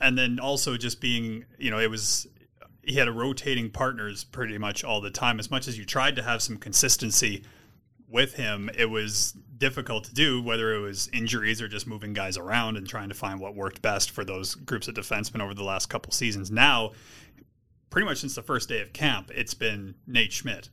and 0.00 0.18
then 0.18 0.40
also 0.40 0.76
just 0.76 1.00
being, 1.00 1.44
you 1.58 1.70
know, 1.70 1.78
it 1.78 1.90
was 1.90 2.26
he 2.82 2.96
had 2.96 3.08
a 3.08 3.12
rotating 3.12 3.70
partners 3.70 4.24
pretty 4.24 4.58
much 4.58 4.84
all 4.84 5.00
the 5.00 5.10
time. 5.10 5.38
As 5.38 5.50
much 5.50 5.68
as 5.68 5.78
you 5.78 5.84
tried 5.84 6.16
to 6.16 6.22
have 6.22 6.42
some 6.42 6.56
consistency 6.56 7.44
with 8.08 8.34
him, 8.34 8.70
it 8.76 8.86
was 8.86 9.32
difficult 9.56 10.04
to 10.04 10.14
do, 10.14 10.42
whether 10.42 10.74
it 10.74 10.80
was 10.80 11.08
injuries 11.12 11.62
or 11.62 11.68
just 11.68 11.86
moving 11.86 12.12
guys 12.12 12.36
around 12.36 12.76
and 12.76 12.88
trying 12.88 13.08
to 13.08 13.14
find 13.14 13.40
what 13.40 13.54
worked 13.54 13.82
best 13.82 14.10
for 14.10 14.24
those 14.24 14.54
groups 14.54 14.88
of 14.88 14.94
defensemen 14.94 15.40
over 15.40 15.54
the 15.54 15.64
last 15.64 15.86
couple 15.86 16.12
seasons. 16.12 16.50
Now, 16.50 16.92
pretty 17.90 18.04
much 18.04 18.18
since 18.18 18.34
the 18.34 18.42
first 18.42 18.68
day 18.68 18.80
of 18.80 18.92
camp, 18.92 19.30
it's 19.34 19.54
been 19.54 19.94
Nate 20.06 20.32
Schmidt 20.32 20.68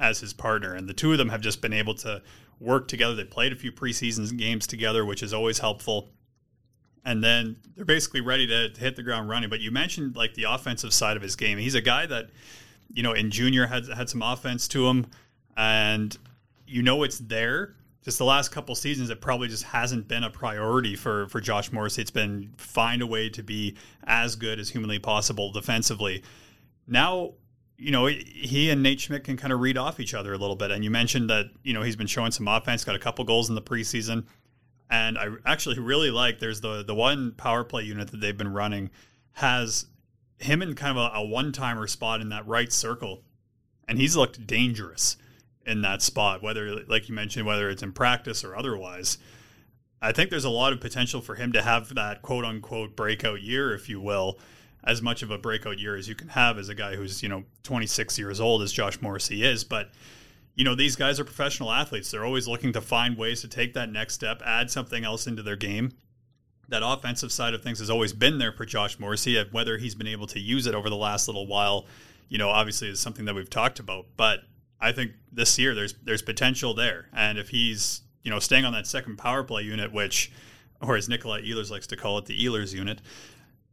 as 0.00 0.20
his 0.20 0.32
partner, 0.32 0.74
and 0.74 0.88
the 0.88 0.94
two 0.94 1.12
of 1.12 1.18
them 1.18 1.28
have 1.28 1.40
just 1.40 1.62
been 1.62 1.72
able 1.72 1.94
to 1.94 2.22
work 2.60 2.88
together. 2.88 3.14
They 3.14 3.24
played 3.24 3.52
a 3.52 3.56
few 3.56 3.72
preseason 3.72 4.36
games 4.36 4.66
together, 4.66 5.04
which 5.04 5.22
is 5.22 5.32
always 5.32 5.58
helpful. 5.58 6.10
And 7.04 7.22
then 7.22 7.56
they're 7.76 7.84
basically 7.84 8.22
ready 8.22 8.46
to, 8.46 8.70
to 8.70 8.80
hit 8.80 8.96
the 8.96 9.02
ground 9.02 9.28
running. 9.28 9.50
But 9.50 9.60
you 9.60 9.70
mentioned 9.70 10.16
like 10.16 10.34
the 10.34 10.44
offensive 10.44 10.92
side 10.94 11.16
of 11.16 11.22
his 11.22 11.36
game. 11.36 11.58
He's 11.58 11.74
a 11.74 11.82
guy 11.82 12.06
that, 12.06 12.30
you 12.92 13.02
know, 13.02 13.12
in 13.12 13.30
junior 13.30 13.66
had 13.66 13.86
had 13.88 14.08
some 14.08 14.22
offense 14.22 14.66
to 14.68 14.88
him, 14.88 15.06
and 15.56 16.16
you 16.66 16.82
know 16.82 17.02
it's 17.02 17.18
there. 17.18 17.74
Just 18.02 18.18
the 18.18 18.24
last 18.24 18.50
couple 18.52 18.74
seasons, 18.74 19.08
it 19.08 19.20
probably 19.20 19.48
just 19.48 19.64
hasn't 19.64 20.08
been 20.08 20.24
a 20.24 20.30
priority 20.30 20.96
for 20.96 21.28
for 21.28 21.40
Josh 21.40 21.72
Morris. 21.72 21.98
It's 21.98 22.10
been 22.10 22.52
find 22.56 23.02
a 23.02 23.06
way 23.06 23.28
to 23.30 23.42
be 23.42 23.76
as 24.04 24.36
good 24.36 24.58
as 24.58 24.70
humanly 24.70 24.98
possible 24.98 25.52
defensively. 25.52 26.22
Now, 26.86 27.32
you 27.76 27.90
know, 27.90 28.06
he 28.06 28.70
and 28.70 28.82
Nate 28.82 29.00
Schmidt 29.00 29.24
can 29.24 29.36
kind 29.36 29.52
of 29.52 29.60
read 29.60 29.76
off 29.76 29.98
each 29.98 30.14
other 30.14 30.32
a 30.32 30.38
little 30.38 30.56
bit. 30.56 30.70
And 30.70 30.84
you 30.84 30.90
mentioned 30.90 31.30
that 31.30 31.46
you 31.62 31.72
know 31.72 31.82
he's 31.82 31.96
been 31.96 32.06
showing 32.06 32.30
some 32.30 32.48
offense, 32.48 32.84
got 32.84 32.94
a 32.94 33.00
couple 33.00 33.24
goals 33.24 33.48
in 33.48 33.54
the 33.54 33.62
preseason, 33.62 34.24
and 34.90 35.18
I 35.18 35.28
actually 35.44 35.78
really 35.78 36.10
like. 36.10 36.38
There's 36.38 36.60
the 36.60 36.84
the 36.84 36.94
one 36.94 37.32
power 37.32 37.64
play 37.64 37.82
unit 37.82 38.10
that 38.10 38.20
they've 38.20 38.36
been 38.36 38.52
running 38.52 38.90
has 39.32 39.86
him 40.38 40.62
in 40.62 40.74
kind 40.74 40.96
of 40.96 41.12
a, 41.12 41.16
a 41.16 41.26
one 41.26 41.52
timer 41.52 41.86
spot 41.86 42.20
in 42.20 42.28
that 42.30 42.46
right 42.46 42.72
circle, 42.72 43.22
and 43.88 43.98
he's 43.98 44.16
looked 44.16 44.46
dangerous 44.46 45.16
in 45.66 45.82
that 45.82 46.02
spot, 46.02 46.42
whether, 46.42 46.84
like 46.84 47.08
you 47.08 47.14
mentioned, 47.14 47.46
whether 47.46 47.70
it's 47.70 47.82
in 47.82 47.92
practice 47.92 48.44
or 48.44 48.54
otherwise. 48.56 49.18
I 50.02 50.12
think 50.12 50.28
there's 50.28 50.44
a 50.44 50.50
lot 50.50 50.72
of 50.72 50.80
potential 50.80 51.22
for 51.22 51.34
him 51.34 51.52
to 51.52 51.62
have 51.62 51.94
that 51.94 52.20
quote 52.20 52.44
unquote 52.44 52.94
breakout 52.94 53.40
year, 53.40 53.74
if 53.74 53.88
you 53.88 54.00
will. 54.00 54.38
As 54.84 55.00
much 55.00 55.22
of 55.22 55.30
a 55.30 55.38
breakout 55.38 55.78
year 55.78 55.96
as 55.96 56.08
you 56.08 56.14
can 56.14 56.28
have 56.28 56.58
as 56.58 56.68
a 56.68 56.74
guy 56.74 56.94
who's 56.94 57.22
you 57.22 57.28
know 57.28 57.44
26 57.62 58.18
years 58.18 58.40
old 58.40 58.62
as 58.62 58.72
Josh 58.72 59.00
Morrissey 59.00 59.42
is, 59.42 59.64
but 59.64 59.90
you 60.54 60.64
know 60.64 60.74
these 60.74 60.94
guys 60.96 61.18
are 61.18 61.24
professional 61.24 61.72
athletes. 61.72 62.10
They're 62.10 62.24
always 62.24 62.46
looking 62.46 62.72
to 62.74 62.80
find 62.80 63.16
ways 63.16 63.40
to 63.40 63.48
take 63.48 63.74
that 63.74 63.90
next 63.90 64.14
step, 64.14 64.42
add 64.44 64.70
something 64.70 65.04
else 65.04 65.26
into 65.26 65.42
their 65.42 65.56
game. 65.56 65.92
That 66.68 66.82
offensive 66.84 67.32
side 67.32 67.54
of 67.54 67.62
things 67.62 67.78
has 67.80 67.90
always 67.90 68.12
been 68.12 68.38
there 68.38 68.52
for 68.52 68.64
Josh 68.64 68.98
Morrissey. 68.98 69.38
Uh, 69.38 69.44
whether 69.50 69.78
he's 69.78 69.94
been 69.94 70.06
able 70.06 70.26
to 70.28 70.40
use 70.40 70.66
it 70.66 70.74
over 70.74 70.88
the 70.88 70.96
last 70.96 71.28
little 71.28 71.46
while, 71.46 71.86
you 72.28 72.38
know, 72.38 72.48
obviously 72.50 72.88
is 72.88 73.00
something 73.00 73.24
that 73.24 73.34
we've 73.34 73.50
talked 73.50 73.78
about. 73.78 74.06
But 74.16 74.40
I 74.80 74.92
think 74.92 75.12
this 75.32 75.58
year 75.58 75.74
there's 75.74 75.94
there's 76.04 76.22
potential 76.22 76.74
there, 76.74 77.08
and 77.12 77.38
if 77.38 77.48
he's 77.48 78.02
you 78.22 78.30
know 78.30 78.38
staying 78.38 78.64
on 78.64 78.72
that 78.74 78.86
second 78.86 79.16
power 79.16 79.42
play 79.42 79.62
unit, 79.62 79.92
which 79.92 80.30
or 80.80 80.96
as 80.96 81.08
Nikolai 81.08 81.42
Ehlers 81.42 81.70
likes 81.70 81.86
to 81.88 81.96
call 81.96 82.18
it, 82.18 82.26
the 82.26 82.38
Ehlers 82.38 82.74
unit, 82.74 83.00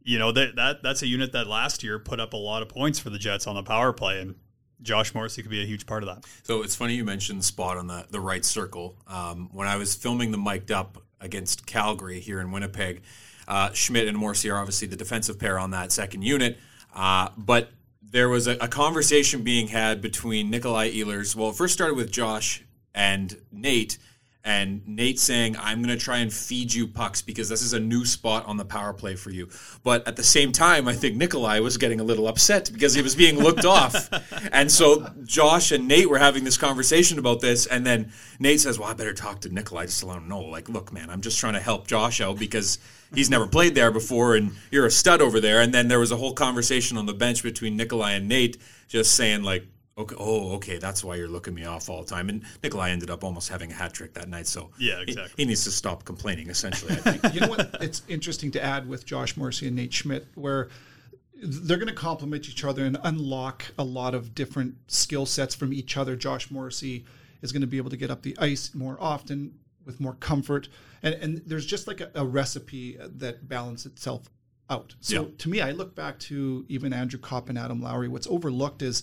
you 0.04 0.18
know 0.18 0.32
that 0.32 0.56
that 0.56 0.82
that's 0.82 1.02
a 1.02 1.06
unit 1.06 1.32
that 1.32 1.46
last 1.46 1.82
year 1.82 1.98
put 1.98 2.20
up 2.20 2.32
a 2.32 2.36
lot 2.36 2.62
of 2.62 2.68
points 2.68 2.98
for 2.98 3.10
the 3.10 3.18
Jets 3.18 3.46
on 3.46 3.54
the 3.54 3.62
power 3.62 3.92
play, 3.92 4.20
and 4.20 4.34
Josh 4.80 5.14
Morrissey 5.14 5.42
could 5.42 5.50
be 5.50 5.62
a 5.62 5.66
huge 5.66 5.86
part 5.86 6.02
of 6.02 6.08
that. 6.08 6.24
So 6.42 6.62
it's 6.62 6.74
funny 6.74 6.94
you 6.94 7.04
mentioned 7.04 7.40
the 7.40 7.44
spot 7.44 7.76
on 7.76 7.86
the 7.86 8.06
the 8.10 8.20
right 8.20 8.44
circle. 8.44 8.96
Um, 9.06 9.48
when 9.52 9.68
I 9.68 9.76
was 9.76 9.94
filming 9.94 10.30
the 10.30 10.38
mic'd 10.38 10.70
up 10.70 11.02
against 11.20 11.66
Calgary 11.66 12.20
here 12.20 12.40
in 12.40 12.50
Winnipeg, 12.50 13.02
uh, 13.46 13.72
Schmidt 13.72 14.08
and 14.08 14.18
Morrissey 14.18 14.50
are 14.50 14.58
obviously 14.58 14.88
the 14.88 14.96
defensive 14.96 15.38
pair 15.38 15.58
on 15.58 15.70
that 15.70 15.92
second 15.92 16.22
unit, 16.22 16.58
uh, 16.94 17.28
but 17.36 17.70
there 18.02 18.28
was 18.28 18.46
a, 18.46 18.56
a, 18.58 18.68
conversation 18.68 19.42
being 19.42 19.68
had 19.68 20.02
between 20.02 20.50
Nikolai 20.50 20.90
Ehlers. 20.90 21.34
Well, 21.34 21.50
it 21.50 21.56
first 21.56 21.72
started 21.72 21.94
with 21.94 22.10
Josh 22.10 22.62
and 22.94 23.34
Nate 23.50 23.96
and 24.44 24.86
Nate 24.88 25.20
saying, 25.20 25.56
I'm 25.56 25.82
going 25.82 25.96
to 25.96 26.04
try 26.04 26.18
and 26.18 26.32
feed 26.32 26.74
you 26.74 26.88
pucks 26.88 27.22
because 27.22 27.48
this 27.48 27.62
is 27.62 27.74
a 27.74 27.80
new 27.80 28.04
spot 28.04 28.44
on 28.46 28.56
the 28.56 28.64
power 28.64 28.92
play 28.92 29.14
for 29.14 29.30
you. 29.30 29.48
But 29.84 30.06
at 30.08 30.16
the 30.16 30.24
same 30.24 30.50
time, 30.50 30.88
I 30.88 30.94
think 30.94 31.16
Nikolai 31.16 31.60
was 31.60 31.76
getting 31.76 32.00
a 32.00 32.04
little 32.04 32.26
upset 32.26 32.68
because 32.72 32.92
he 32.94 33.02
was 33.02 33.14
being 33.14 33.38
looked 33.38 33.64
off. 33.64 34.08
And 34.50 34.70
so 34.70 35.08
Josh 35.24 35.72
and 35.72 35.86
Nate 35.88 36.10
were 36.10 36.18
having 36.18 36.44
this 36.44 36.56
conversation 36.56 37.18
about 37.18 37.40
this. 37.40 37.66
And 37.66 37.86
then 37.86 38.12
Nate 38.38 38.60
says, 38.60 38.78
Well, 38.78 38.88
I 38.88 38.94
better 38.94 39.14
talk 39.14 39.40
to 39.42 39.48
Nikolai 39.48 39.86
just 39.86 40.00
to 40.00 40.06
let 40.06 40.18
him 40.18 40.28
know. 40.28 40.40
Like, 40.40 40.68
look, 40.68 40.92
man, 40.92 41.08
I'm 41.10 41.20
just 41.20 41.38
trying 41.38 41.54
to 41.54 41.60
help 41.60 41.86
Josh 41.86 42.20
out 42.20 42.38
because 42.38 42.78
he's 43.14 43.30
never 43.30 43.46
played 43.46 43.74
there 43.74 43.90
before 43.90 44.34
and 44.34 44.52
you're 44.70 44.86
a 44.86 44.90
stud 44.90 45.22
over 45.22 45.40
there. 45.40 45.60
And 45.60 45.72
then 45.72 45.88
there 45.88 45.98
was 45.98 46.12
a 46.12 46.16
whole 46.16 46.34
conversation 46.34 46.98
on 46.98 47.06
the 47.06 47.14
bench 47.14 47.42
between 47.42 47.76
Nikolai 47.76 48.12
and 48.12 48.28
Nate 48.28 48.58
just 48.88 49.14
saying, 49.14 49.42
like, 49.42 49.66
Okay. 50.02 50.16
Oh, 50.18 50.52
okay. 50.56 50.78
That's 50.78 51.02
why 51.04 51.16
you're 51.16 51.28
looking 51.28 51.54
me 51.54 51.64
off 51.64 51.88
all 51.88 52.02
the 52.02 52.08
time. 52.08 52.28
And 52.28 52.44
Nikolai 52.62 52.90
ended 52.90 53.10
up 53.10 53.24
almost 53.24 53.48
having 53.48 53.70
a 53.70 53.74
hat 53.74 53.92
trick 53.92 54.14
that 54.14 54.28
night. 54.28 54.46
So 54.46 54.70
yeah, 54.78 55.00
exactly. 55.00 55.32
He, 55.36 55.42
he 55.42 55.48
needs 55.48 55.64
to 55.64 55.70
stop 55.70 56.04
complaining. 56.04 56.48
Essentially, 56.50 56.92
I 56.92 56.96
think. 57.16 57.34
you 57.34 57.40
know 57.40 57.48
what? 57.48 57.76
It's 57.80 58.02
interesting 58.08 58.50
to 58.52 58.62
add 58.62 58.88
with 58.88 59.04
Josh 59.04 59.36
Morrissey 59.36 59.66
and 59.66 59.76
Nate 59.76 59.92
Schmidt, 59.92 60.26
where 60.34 60.68
they're 61.42 61.78
going 61.78 61.88
to 61.88 61.94
complement 61.94 62.48
each 62.48 62.64
other 62.64 62.84
and 62.84 62.98
unlock 63.02 63.64
a 63.78 63.84
lot 63.84 64.14
of 64.14 64.34
different 64.34 64.76
skill 64.86 65.26
sets 65.26 65.54
from 65.54 65.72
each 65.72 65.96
other. 65.96 66.14
Josh 66.14 66.50
Morrissey 66.50 67.04
is 67.42 67.52
going 67.52 67.62
to 67.62 67.66
be 67.66 67.78
able 67.78 67.90
to 67.90 67.96
get 67.96 68.10
up 68.10 68.22
the 68.22 68.36
ice 68.38 68.74
more 68.74 68.96
often 69.00 69.58
with 69.84 70.00
more 70.00 70.14
comfort, 70.14 70.68
and 71.02 71.14
and 71.14 71.42
there's 71.46 71.66
just 71.66 71.86
like 71.86 72.00
a, 72.00 72.10
a 72.14 72.24
recipe 72.24 72.96
that 73.00 73.48
balances 73.48 73.86
itself 73.86 74.28
out. 74.70 74.94
So 75.00 75.22
yeah. 75.22 75.28
to 75.38 75.48
me, 75.48 75.60
I 75.60 75.72
look 75.72 75.94
back 75.94 76.18
to 76.20 76.64
even 76.68 76.92
Andrew 76.92 77.18
Copp 77.18 77.48
and 77.48 77.58
Adam 77.58 77.82
Lowry. 77.82 78.08
What's 78.08 78.26
overlooked 78.26 78.82
is 78.82 79.02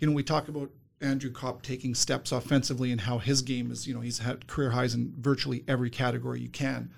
you 0.00 0.08
know, 0.08 0.12
we 0.14 0.22
talk 0.22 0.48
about 0.48 0.70
Andrew 1.00 1.30
Copp 1.30 1.62
taking 1.62 1.94
steps 1.94 2.32
offensively 2.32 2.90
and 2.90 3.02
how 3.02 3.18
his 3.18 3.42
game 3.42 3.70
is, 3.70 3.86
you 3.86 3.94
know, 3.94 4.00
he's 4.00 4.18
had 4.18 4.46
career 4.46 4.70
highs 4.70 4.94
in 4.94 5.14
virtually 5.18 5.64
every 5.68 5.90
category 5.90 6.40
you 6.40 6.48
can. 6.48 6.90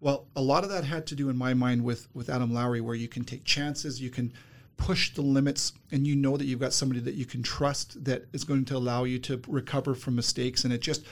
Well, 0.00 0.26
a 0.36 0.42
lot 0.42 0.64
of 0.64 0.70
that 0.70 0.84
had 0.84 1.06
to 1.08 1.14
do, 1.14 1.28
in 1.28 1.36
my 1.36 1.54
mind, 1.54 1.84
with 1.84 2.08
with 2.14 2.30
Adam 2.30 2.52
Lowry, 2.52 2.80
where 2.80 2.94
you 2.94 3.08
can 3.08 3.24
take 3.24 3.44
chances, 3.44 4.00
you 4.00 4.10
can 4.10 4.32
push 4.76 5.12
the 5.12 5.22
limits, 5.22 5.72
and 5.92 6.06
you 6.06 6.16
know 6.16 6.36
that 6.36 6.46
you've 6.46 6.60
got 6.60 6.72
somebody 6.72 7.00
that 7.00 7.14
you 7.14 7.26
can 7.26 7.42
trust 7.42 8.02
that 8.04 8.24
is 8.32 8.44
going 8.44 8.64
to 8.64 8.76
allow 8.76 9.04
you 9.04 9.18
to 9.18 9.42
recover 9.46 9.94
from 9.94 10.16
mistakes, 10.16 10.64
and 10.64 10.72
it 10.72 10.80
just 10.80 11.04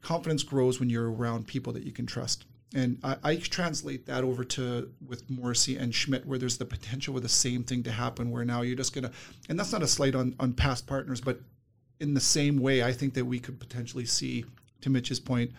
confidence 0.00 0.42
grows 0.42 0.80
when 0.80 0.88
you're 0.88 1.12
around 1.12 1.46
people 1.46 1.72
that 1.74 1.84
you 1.84 1.92
can 1.92 2.06
trust. 2.06 2.46
And 2.74 2.98
I, 3.02 3.16
I, 3.24 3.36
translate 3.36 4.06
that 4.06 4.22
over 4.22 4.44
to 4.44 4.90
with 5.04 5.28
Morrissey 5.28 5.76
and 5.76 5.92
Schmidt, 5.92 6.24
where 6.24 6.38
there's 6.38 6.58
the 6.58 6.64
potential 6.64 7.14
for 7.14 7.20
the 7.20 7.28
same 7.28 7.64
thing 7.64 7.82
to 7.82 7.90
happen, 7.90 8.30
where 8.30 8.44
now 8.44 8.62
you're 8.62 8.76
just 8.76 8.94
gonna, 8.94 9.10
and 9.48 9.58
that's 9.58 9.72
not 9.72 9.82
a 9.82 9.88
slight 9.88 10.14
on 10.14 10.36
on 10.38 10.52
past 10.52 10.86
partners, 10.86 11.20
but 11.20 11.40
in 11.98 12.14
the 12.14 12.20
same 12.20 12.58
way, 12.58 12.82
I 12.82 12.92
think 12.92 13.14
that 13.14 13.24
we 13.24 13.40
could 13.40 13.58
potentially 13.58 14.06
see, 14.06 14.44
to 14.82 14.90
Mitch's 14.90 15.18
point, 15.18 15.50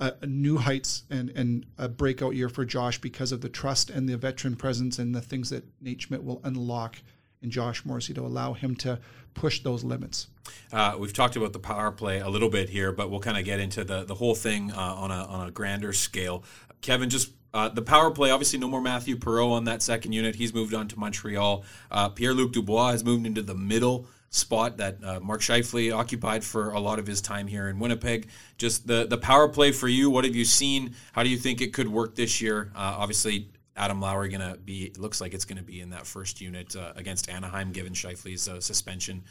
uh, 0.00 0.12
new 0.26 0.56
heights 0.56 1.04
and 1.10 1.30
and 1.30 1.66
a 1.78 1.88
breakout 1.88 2.34
year 2.34 2.48
for 2.48 2.64
Josh 2.64 3.00
because 3.00 3.32
of 3.32 3.40
the 3.40 3.48
trust 3.48 3.90
and 3.90 4.08
the 4.08 4.16
veteran 4.16 4.56
presence 4.56 4.98
and 4.98 5.14
the 5.14 5.20
things 5.20 5.50
that 5.50 5.64
Nate 5.80 6.02
Schmidt 6.02 6.24
will 6.24 6.40
unlock 6.44 6.96
in 7.44 7.50
Josh 7.50 7.84
Morrissey 7.84 8.14
to 8.14 8.22
allow 8.22 8.54
him 8.54 8.74
to 8.76 8.98
push 9.34 9.60
those 9.62 9.84
limits. 9.84 10.28
Uh, 10.72 10.96
we've 10.98 11.12
talked 11.12 11.36
about 11.36 11.52
the 11.52 11.58
power 11.58 11.90
play 11.92 12.20
a 12.20 12.28
little 12.28 12.48
bit 12.48 12.70
here, 12.70 12.90
but 12.90 13.10
we'll 13.10 13.20
kind 13.20 13.38
of 13.38 13.44
get 13.44 13.60
into 13.60 13.84
the, 13.84 14.04
the 14.04 14.14
whole 14.14 14.34
thing 14.34 14.72
uh, 14.72 14.80
on, 14.80 15.10
a, 15.10 15.24
on 15.24 15.48
a 15.48 15.50
grander 15.50 15.92
scale. 15.92 16.42
Kevin, 16.80 17.08
just 17.10 17.30
uh, 17.52 17.68
the 17.68 17.82
power 17.82 18.10
play, 18.10 18.30
obviously, 18.30 18.58
no 18.58 18.66
more 18.66 18.80
Matthew 18.80 19.16
Perreault 19.16 19.52
on 19.52 19.64
that 19.64 19.82
second 19.82 20.12
unit. 20.12 20.34
He's 20.34 20.52
moved 20.52 20.74
on 20.74 20.88
to 20.88 20.98
Montreal. 20.98 21.64
Uh, 21.90 22.08
Pierre 22.08 22.34
Luc 22.34 22.52
Dubois 22.52 22.92
has 22.92 23.04
moved 23.04 23.26
into 23.26 23.42
the 23.42 23.54
middle 23.54 24.06
spot 24.30 24.78
that 24.78 24.98
uh, 25.04 25.20
Mark 25.20 25.40
Scheifele 25.40 25.94
occupied 25.94 26.42
for 26.42 26.72
a 26.72 26.80
lot 26.80 26.98
of 26.98 27.06
his 27.06 27.20
time 27.20 27.46
here 27.46 27.68
in 27.68 27.78
Winnipeg. 27.78 28.28
Just 28.58 28.88
the, 28.88 29.06
the 29.06 29.16
power 29.16 29.48
play 29.48 29.70
for 29.70 29.86
you, 29.86 30.10
what 30.10 30.24
have 30.24 30.34
you 30.34 30.44
seen? 30.44 30.96
How 31.12 31.22
do 31.22 31.28
you 31.28 31.38
think 31.38 31.60
it 31.60 31.72
could 31.72 31.88
work 31.88 32.16
this 32.16 32.40
year? 32.40 32.72
Uh, 32.74 32.96
obviously, 32.98 33.48
Adam 33.76 34.00
Lowry 34.00 34.28
going 34.28 34.52
to 34.52 34.56
be, 34.58 34.92
looks 34.96 35.20
like 35.20 35.34
it's 35.34 35.44
going 35.44 35.58
to 35.58 35.64
be 35.64 35.80
in 35.80 35.90
that 35.90 36.06
first 36.06 36.40
unit 36.40 36.76
against 36.94 37.28
Anaheim, 37.28 37.72
given 37.72 37.92
Scheifele's 37.92 38.64
suspension 38.64 39.24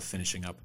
finishing 0.00 0.44
up. 0.44 0.60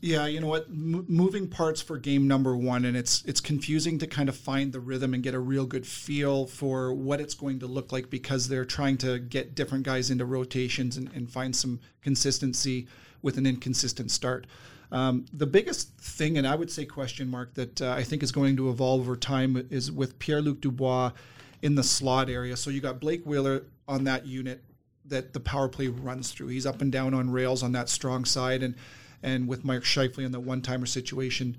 Yeah, 0.00 0.26
you 0.26 0.40
know 0.40 0.48
what? 0.48 0.66
M- 0.66 1.04
moving 1.08 1.48
parts 1.48 1.80
for 1.80 1.96
game 1.96 2.26
number 2.26 2.56
one, 2.56 2.84
and 2.84 2.96
it's 2.96 3.24
it's 3.24 3.40
confusing 3.40 3.98
to 3.98 4.06
kind 4.06 4.28
of 4.28 4.36
find 4.36 4.72
the 4.72 4.80
rhythm 4.80 5.14
and 5.14 5.22
get 5.22 5.34
a 5.34 5.38
real 5.38 5.64
good 5.64 5.86
feel 5.86 6.46
for 6.46 6.92
what 6.92 7.20
it's 7.20 7.34
going 7.34 7.60
to 7.60 7.66
look 7.66 7.92
like 7.92 8.10
because 8.10 8.48
they're 8.48 8.64
trying 8.64 8.96
to 8.98 9.20
get 9.20 9.54
different 9.54 9.84
guys 9.84 10.10
into 10.10 10.24
rotations 10.24 10.96
and, 10.96 11.08
and 11.14 11.30
find 11.30 11.54
some 11.54 11.78
consistency 12.00 12.88
with 13.22 13.38
an 13.38 13.46
inconsistent 13.46 14.10
start. 14.10 14.48
Um, 14.90 15.24
the 15.32 15.46
biggest 15.46 15.96
thing, 15.98 16.36
and 16.36 16.46
I 16.46 16.56
would 16.56 16.70
say 16.70 16.84
question 16.84 17.28
mark, 17.28 17.54
that 17.54 17.80
uh, 17.80 17.92
I 17.92 18.02
think 18.02 18.24
is 18.24 18.32
going 18.32 18.56
to 18.56 18.70
evolve 18.70 19.02
over 19.02 19.16
time 19.16 19.68
is 19.70 19.90
with 19.92 20.18
Pierre 20.18 20.42
Luc 20.42 20.60
Dubois 20.60 21.12
in 21.62 21.76
the 21.76 21.82
slot 21.82 22.28
area. 22.28 22.56
So 22.56 22.70
you 22.70 22.80
got 22.80 23.00
Blake 23.00 23.24
Wheeler 23.24 23.64
on 23.88 24.04
that 24.04 24.26
unit 24.26 24.62
that 25.04 25.32
the 25.32 25.40
power 25.40 25.68
play 25.68 25.88
runs 25.88 26.32
through. 26.32 26.48
He's 26.48 26.66
up 26.66 26.80
and 26.80 26.92
down 26.92 27.14
on 27.14 27.30
rails 27.30 27.62
on 27.62 27.72
that 27.72 27.88
strong 27.88 28.24
side, 28.24 28.62
and 28.62 28.74
and 29.22 29.48
with 29.48 29.64
Mike 29.64 29.82
Scheifele 29.82 30.24
in 30.24 30.32
the 30.32 30.40
one 30.40 30.62
timer 30.62 30.86
situation, 30.86 31.56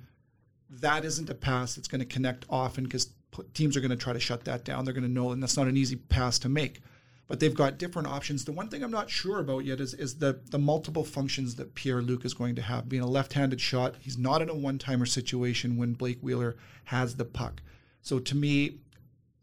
that 0.70 1.06
isn't 1.06 1.30
a 1.30 1.36
pass 1.36 1.76
that's 1.76 1.88
going 1.88 2.00
to 2.00 2.06
connect 2.06 2.46
often 2.50 2.84
because 2.84 3.10
teams 3.54 3.78
are 3.78 3.80
going 3.80 3.92
to 3.92 3.98
try 3.98 4.14
to 4.14 4.20
shut 4.20 4.44
that 4.46 4.66
down. 4.66 4.84
They're 4.84 4.94
going 4.94 5.08
to 5.08 5.10
know, 5.10 5.32
and 5.32 5.42
that's 5.42 5.58
not 5.58 5.68
an 5.68 5.78
easy 5.78 5.96
pass 5.96 6.38
to 6.40 6.50
make. 6.50 6.82
But 7.28 7.40
they've 7.40 7.56
got 7.56 7.78
different 7.78 8.10
options. 8.10 8.44
The 8.44 8.52
one 8.52 8.68
thing 8.68 8.84
I'm 8.84 8.92
not 8.92 9.10
sure 9.10 9.40
about 9.40 9.64
yet 9.64 9.80
is, 9.80 9.94
is 9.94 10.16
the, 10.16 10.42
the 10.52 10.60
multiple 10.60 11.06
functions 11.06 11.56
that 11.56 11.74
Pierre 11.74 12.02
Luc 12.02 12.26
is 12.26 12.34
going 12.34 12.56
to 12.56 12.62
have. 12.62 12.90
Being 12.90 13.02
a 13.02 13.08
left 13.08 13.34
handed 13.34 13.62
shot, 13.62 13.96
he's 14.00 14.18
not 14.18 14.42
in 14.42 14.50
a 14.50 14.54
one 14.54 14.78
timer 14.78 15.06
situation 15.06 15.78
when 15.78 15.94
Blake 15.94 16.20
Wheeler 16.20 16.58
has 16.86 17.16
the 17.16 17.26
puck. 17.26 17.62
So 18.02 18.20
to 18.20 18.36
me, 18.36 18.80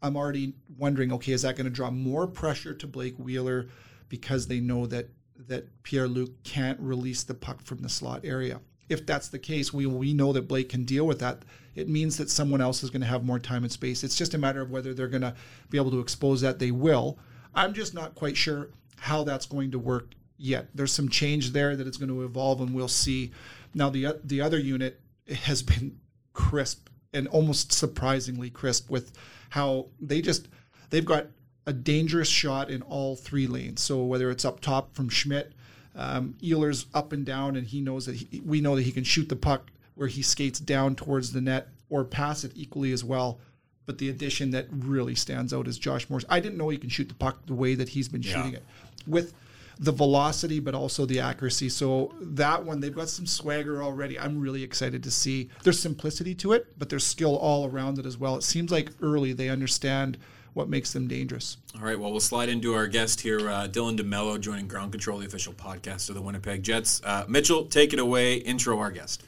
I'm 0.01 0.17
already 0.17 0.53
wondering 0.77 1.11
okay, 1.13 1.31
is 1.31 1.43
that 1.43 1.55
going 1.55 1.65
to 1.65 1.71
draw 1.71 1.91
more 1.91 2.27
pressure 2.27 2.73
to 2.73 2.87
Blake 2.87 3.17
Wheeler 3.17 3.67
because 4.09 4.47
they 4.47 4.59
know 4.59 4.85
that 4.87 5.09
that 5.47 5.83
Pierre 5.83 6.07
Luc 6.07 6.31
can't 6.43 6.79
release 6.79 7.23
the 7.23 7.33
puck 7.33 7.61
from 7.63 7.79
the 7.79 7.89
slot 7.89 8.21
area. 8.23 8.61
If 8.89 9.05
that's 9.05 9.29
the 9.29 9.39
case, 9.39 9.73
we 9.73 9.85
we 9.85 10.13
know 10.13 10.33
that 10.33 10.47
Blake 10.47 10.69
can 10.69 10.83
deal 10.83 11.05
with 11.05 11.19
that. 11.19 11.43
It 11.75 11.87
means 11.87 12.17
that 12.17 12.29
someone 12.29 12.61
else 12.61 12.83
is 12.83 12.89
going 12.89 13.01
to 13.01 13.07
have 13.07 13.23
more 13.23 13.39
time 13.39 13.63
and 13.63 13.71
space. 13.71 14.03
It's 14.03 14.17
just 14.17 14.33
a 14.33 14.37
matter 14.37 14.61
of 14.61 14.71
whether 14.71 14.93
they're 14.93 15.07
going 15.07 15.21
to 15.21 15.35
be 15.69 15.77
able 15.77 15.91
to 15.91 15.99
expose 15.99 16.41
that. 16.41 16.59
They 16.59 16.71
will. 16.71 17.17
I'm 17.55 17.73
just 17.73 17.93
not 17.93 18.15
quite 18.15 18.35
sure 18.35 18.69
how 18.97 19.23
that's 19.23 19.45
going 19.45 19.71
to 19.71 19.79
work 19.79 20.13
yet. 20.37 20.67
There's 20.75 20.91
some 20.91 21.07
change 21.07 21.51
there 21.51 21.75
that 21.75 21.87
it's 21.87 21.97
going 21.97 22.09
to 22.09 22.23
evolve, 22.23 22.59
and 22.59 22.73
we'll 22.73 22.87
see. 22.87 23.31
Now 23.73 23.89
the 23.89 24.19
the 24.23 24.41
other 24.41 24.59
unit 24.59 24.99
has 25.29 25.63
been 25.63 25.99
crisp 26.33 26.89
and 27.13 27.27
almost 27.27 27.71
surprisingly 27.71 28.49
crisp 28.49 28.89
with 28.89 29.11
how 29.49 29.87
they 29.99 30.21
just 30.21 30.47
they've 30.89 31.05
got 31.05 31.27
a 31.65 31.73
dangerous 31.73 32.27
shot 32.27 32.69
in 32.69 32.81
all 32.83 33.15
three 33.15 33.47
lanes. 33.47 33.81
So 33.81 34.03
whether 34.03 34.31
it's 34.31 34.45
up 34.45 34.59
top 34.59 34.95
from 34.95 35.09
Schmidt, 35.09 35.53
um, 35.95 36.35
Ehlers 36.41 36.85
up 36.93 37.11
and 37.11 37.25
down, 37.25 37.55
and 37.55 37.67
he 37.67 37.81
knows 37.81 38.05
that 38.05 38.15
he, 38.15 38.39
we 38.41 38.61
know 38.61 38.75
that 38.75 38.83
he 38.83 38.91
can 38.91 39.03
shoot 39.03 39.29
the 39.29 39.35
puck 39.35 39.71
where 39.95 40.07
he 40.07 40.21
skates 40.21 40.59
down 40.59 40.95
towards 40.95 41.33
the 41.33 41.41
net 41.41 41.67
or 41.89 42.03
pass 42.03 42.43
it 42.43 42.51
equally 42.55 42.91
as 42.91 43.03
well. 43.03 43.39
But 43.85 43.97
the 43.97 44.09
addition 44.09 44.51
that 44.51 44.67
really 44.71 45.15
stands 45.15 45.53
out 45.53 45.67
is 45.67 45.77
Josh 45.77 46.09
Morris. 46.09 46.25
I 46.29 46.39
didn't 46.39 46.57
know 46.57 46.69
he 46.69 46.77
can 46.77 46.89
shoot 46.89 47.09
the 47.09 47.15
puck 47.15 47.45
the 47.45 47.53
way 47.53 47.75
that 47.75 47.89
he's 47.89 48.07
been 48.07 48.21
yeah. 48.21 48.33
shooting 48.33 48.53
it 48.53 48.63
with 49.05 49.33
the 49.81 49.91
velocity, 49.91 50.59
but 50.59 50.75
also 50.75 51.07
the 51.07 51.19
accuracy. 51.19 51.67
So 51.67 52.13
that 52.21 52.63
one, 52.63 52.79
they've 52.79 52.95
got 52.95 53.09
some 53.09 53.25
swagger 53.25 53.81
already. 53.81 54.17
I'm 54.17 54.39
really 54.39 54.61
excited 54.61 55.01
to 55.03 55.11
see. 55.11 55.49
There's 55.63 55.79
simplicity 55.79 56.35
to 56.35 56.53
it, 56.53 56.67
but 56.77 56.87
there's 56.87 57.03
skill 57.03 57.35
all 57.35 57.65
around 57.65 57.97
it 57.97 58.05
as 58.05 58.15
well. 58.15 58.35
It 58.35 58.43
seems 58.43 58.71
like 58.71 58.91
early 59.01 59.33
they 59.33 59.49
understand 59.49 60.19
what 60.53 60.69
makes 60.69 60.93
them 60.93 61.07
dangerous. 61.07 61.57
All 61.75 61.81
right, 61.81 61.99
well, 61.99 62.11
we'll 62.11 62.19
slide 62.19 62.47
into 62.47 62.75
our 62.75 62.85
guest 62.85 63.21
here, 63.21 63.49
uh, 63.49 63.67
Dylan 63.67 63.97
DeMelo, 63.97 64.39
joining 64.39 64.67
Ground 64.67 64.91
Control, 64.91 65.17
the 65.17 65.25
official 65.25 65.53
podcast 65.53 66.09
of 66.09 66.15
the 66.15 66.21
Winnipeg 66.21 66.61
Jets. 66.61 67.01
Uh, 67.03 67.25
Mitchell, 67.27 67.65
take 67.65 67.91
it 67.91 67.99
away. 67.99 68.35
Intro 68.35 68.77
our 68.77 68.91
guest. 68.91 69.23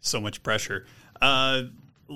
So 0.00 0.20
much 0.20 0.40
pressure. 0.44 0.86
Uh, 1.20 1.62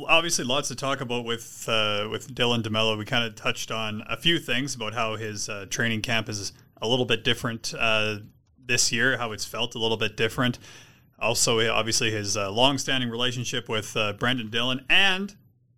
obviously, 0.07 0.45
lots 0.45 0.69
to 0.69 0.77
talk 0.77 1.01
about 1.01 1.25
with 1.25 1.69
uh, 1.69 2.07
with 2.09 2.33
Dylan 2.33 2.63
DeMelo. 2.63 2.97
We 2.97 3.05
kind 3.05 3.25
of 3.25 3.35
touched 3.35 3.73
on 3.73 4.05
a 4.09 4.17
few 4.17 4.39
things 4.39 4.77
about 4.77 4.95
how 4.95 5.17
his 5.17 5.49
uh, 5.49 5.67
training 5.71 6.03
camp 6.03 6.29
is 6.29 6.53
a 6.81 6.89
little 6.89 7.05
bit 7.05 7.25
different 7.25 7.75
uh, 7.79 8.19
this 8.65 8.93
year, 8.93 9.17
how 9.19 9.33
it's 9.33 9.45
felt 9.45 9.75
a 9.75 9.79
little 9.79 9.97
bit 9.97 10.17
different. 10.17 10.59
Also, 11.19 11.61
obviously, 11.71 12.11
his 12.11 12.37
uh, 12.37 12.51
long-standing 12.51 13.11
relationship 13.11 13.69
with 13.69 13.97
uh, 13.97 14.15
Brendan 14.15 14.49
Dillon, 14.49 14.85
and 14.89 15.37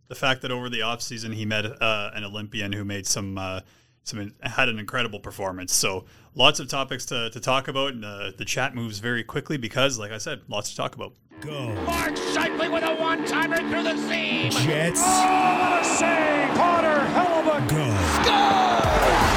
the 0.09 0.15
fact 0.15 0.43
that 0.43 0.53
over 0.53 0.69
the 0.69 0.81
offseason 0.81 1.35
he 1.35 1.45
met 1.45 1.65
uh, 1.65 2.11
an 2.15 2.23
Olympian 2.23 2.73
who 2.73 2.85
made 2.85 3.07
some 3.07 3.39
uh, 3.39 3.61
some 4.05 4.33
had 4.43 4.69
an 4.69 4.79
incredible 4.79 5.19
performance. 5.21 5.73
So, 5.73 6.05
lots 6.35 6.61
of 6.61 6.69
topics 6.69 7.07
to, 7.07 7.31
to 7.31 7.41
talk 7.41 7.69
about, 7.69 7.95
and 7.95 8.05
uh, 8.05 8.33
the 8.37 8.45
chat 8.45 8.75
moves 8.75 8.99
very 8.99 9.25
quickly 9.25 9.57
because, 9.57 9.99
like 9.99 10.13
I 10.13 10.19
said, 10.19 10.43
lots 10.49 10.71
to 10.71 10.77
talk 10.77 10.95
about. 10.95 11.15
Go. 11.41 11.75
Mark 11.87 12.15
Scheifele 12.15 12.73
with 12.73 12.85
a 12.85 12.95
one-timer 12.95 13.59
through 13.69 13.83
the 13.83 13.97
seam. 13.97 14.51
Jets. 14.53 15.01
Oh, 15.03 15.59
what 15.59 15.81
a 15.81 15.85
save! 15.85 16.57
Potter, 16.57 17.01
hell 17.07 17.41
of 17.41 17.47
a 17.47 17.61
Go. 17.69 18.23
Jets 18.25 19.32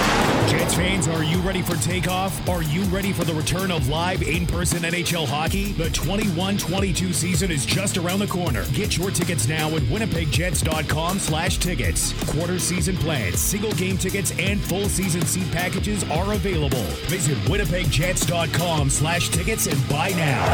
are 1.03 1.25
you 1.25 1.39
ready 1.39 1.61
for 1.61 1.75
takeoff? 1.75 2.47
Are 2.47 2.63
you 2.63 2.81
ready 2.83 3.11
for 3.11 3.25
the 3.25 3.33
return 3.33 3.69
of 3.69 3.89
live 3.89 4.23
in-person 4.23 4.83
NHL 4.83 5.27
hockey? 5.27 5.73
The 5.73 5.89
21-22 5.89 7.13
season 7.13 7.51
is 7.51 7.65
just 7.65 7.97
around 7.97 8.19
the 8.19 8.27
corner. 8.27 8.63
Get 8.71 8.97
your 8.97 9.11
tickets 9.11 9.45
now 9.45 9.67
at 9.75 9.81
winnipegjets.com 9.83 11.19
slash 11.19 11.57
tickets. 11.57 12.13
Quarter 12.31 12.59
season 12.59 12.95
plans, 12.95 13.39
single 13.39 13.73
game 13.73 13.97
tickets, 13.97 14.31
and 14.39 14.61
full 14.61 14.87
season 14.87 15.21
seat 15.25 15.51
packages 15.51 16.09
are 16.09 16.33
available. 16.33 16.83
Visit 17.09 17.37
winnipegjets.com 17.39 18.89
slash 18.89 19.27
tickets 19.29 19.67
and 19.67 19.89
buy 19.89 20.09
now. 20.11 20.45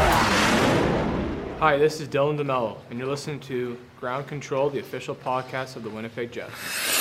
Hi, 1.60 1.76
this 1.76 2.00
is 2.00 2.08
Dylan 2.08 2.36
DeMelo, 2.36 2.78
and 2.90 2.98
you're 2.98 3.06
listening 3.06 3.38
to 3.40 3.78
Ground 4.00 4.26
Control, 4.26 4.68
the 4.70 4.80
official 4.80 5.14
podcast 5.14 5.76
of 5.76 5.84
the 5.84 5.90
Winnipeg 5.90 6.32
Jets. 6.32 6.91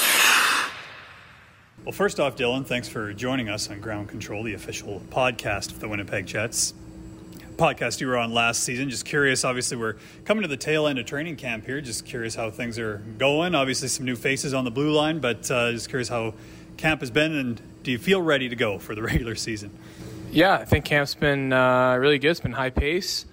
Well, 1.84 1.92
first 1.92 2.20
off, 2.20 2.36
Dylan, 2.36 2.64
thanks 2.64 2.88
for 2.88 3.12
joining 3.12 3.50
us 3.50 3.68
on 3.72 3.80
Ground 3.80 4.08
Control, 4.08 4.44
the 4.44 4.54
official 4.54 5.02
podcast 5.10 5.72
of 5.72 5.80
the 5.80 5.90
Winnipeg 5.90 6.28
Jets. 6.28 6.76
Podcast 7.58 8.00
you 8.00 8.06
were 8.06 8.20
on 8.20 8.32
last 8.32 8.64
season. 8.64 8.88
Just 8.92 9.04
curious, 9.04 9.44
obviously, 9.44 9.78
we're 9.78 9.96
coming 10.24 10.44
to 10.44 10.48
the 10.48 10.58
tail 10.58 10.86
end 10.86 11.00
of 11.00 11.08
training 11.08 11.38
camp 11.38 11.66
here. 11.66 11.82
Just 11.82 12.06
curious 12.06 12.36
how 12.36 12.52
things 12.52 12.78
are 12.78 12.98
going. 13.18 13.56
Obviously, 13.56 13.88
some 13.88 14.06
new 14.06 14.16
faces 14.16 14.54
on 14.54 14.64
the 14.64 14.70
blue 14.70 14.92
line, 14.92 15.20
but 15.22 15.50
uh, 15.50 15.72
just 15.72 15.90
curious 15.90 16.08
how 16.08 16.36
camp 16.78 17.00
has 17.00 17.10
been 17.10 17.36
and 17.36 17.60
do 17.82 17.90
you 17.90 17.98
feel 17.98 18.22
ready 18.22 18.48
to 18.48 18.56
go 18.56 18.78
for 18.78 18.94
the 18.94 19.02
regular 19.02 19.34
season? 19.34 19.72
Yeah, 20.30 20.54
I 20.54 20.66
think 20.66 20.86
camp's 20.86 21.16
been 21.16 21.52
uh, 21.52 21.96
really 21.96 22.20
good. 22.20 22.30
It's 22.30 22.40
been 22.40 22.52
high 22.52 22.70
pace, 22.70 23.26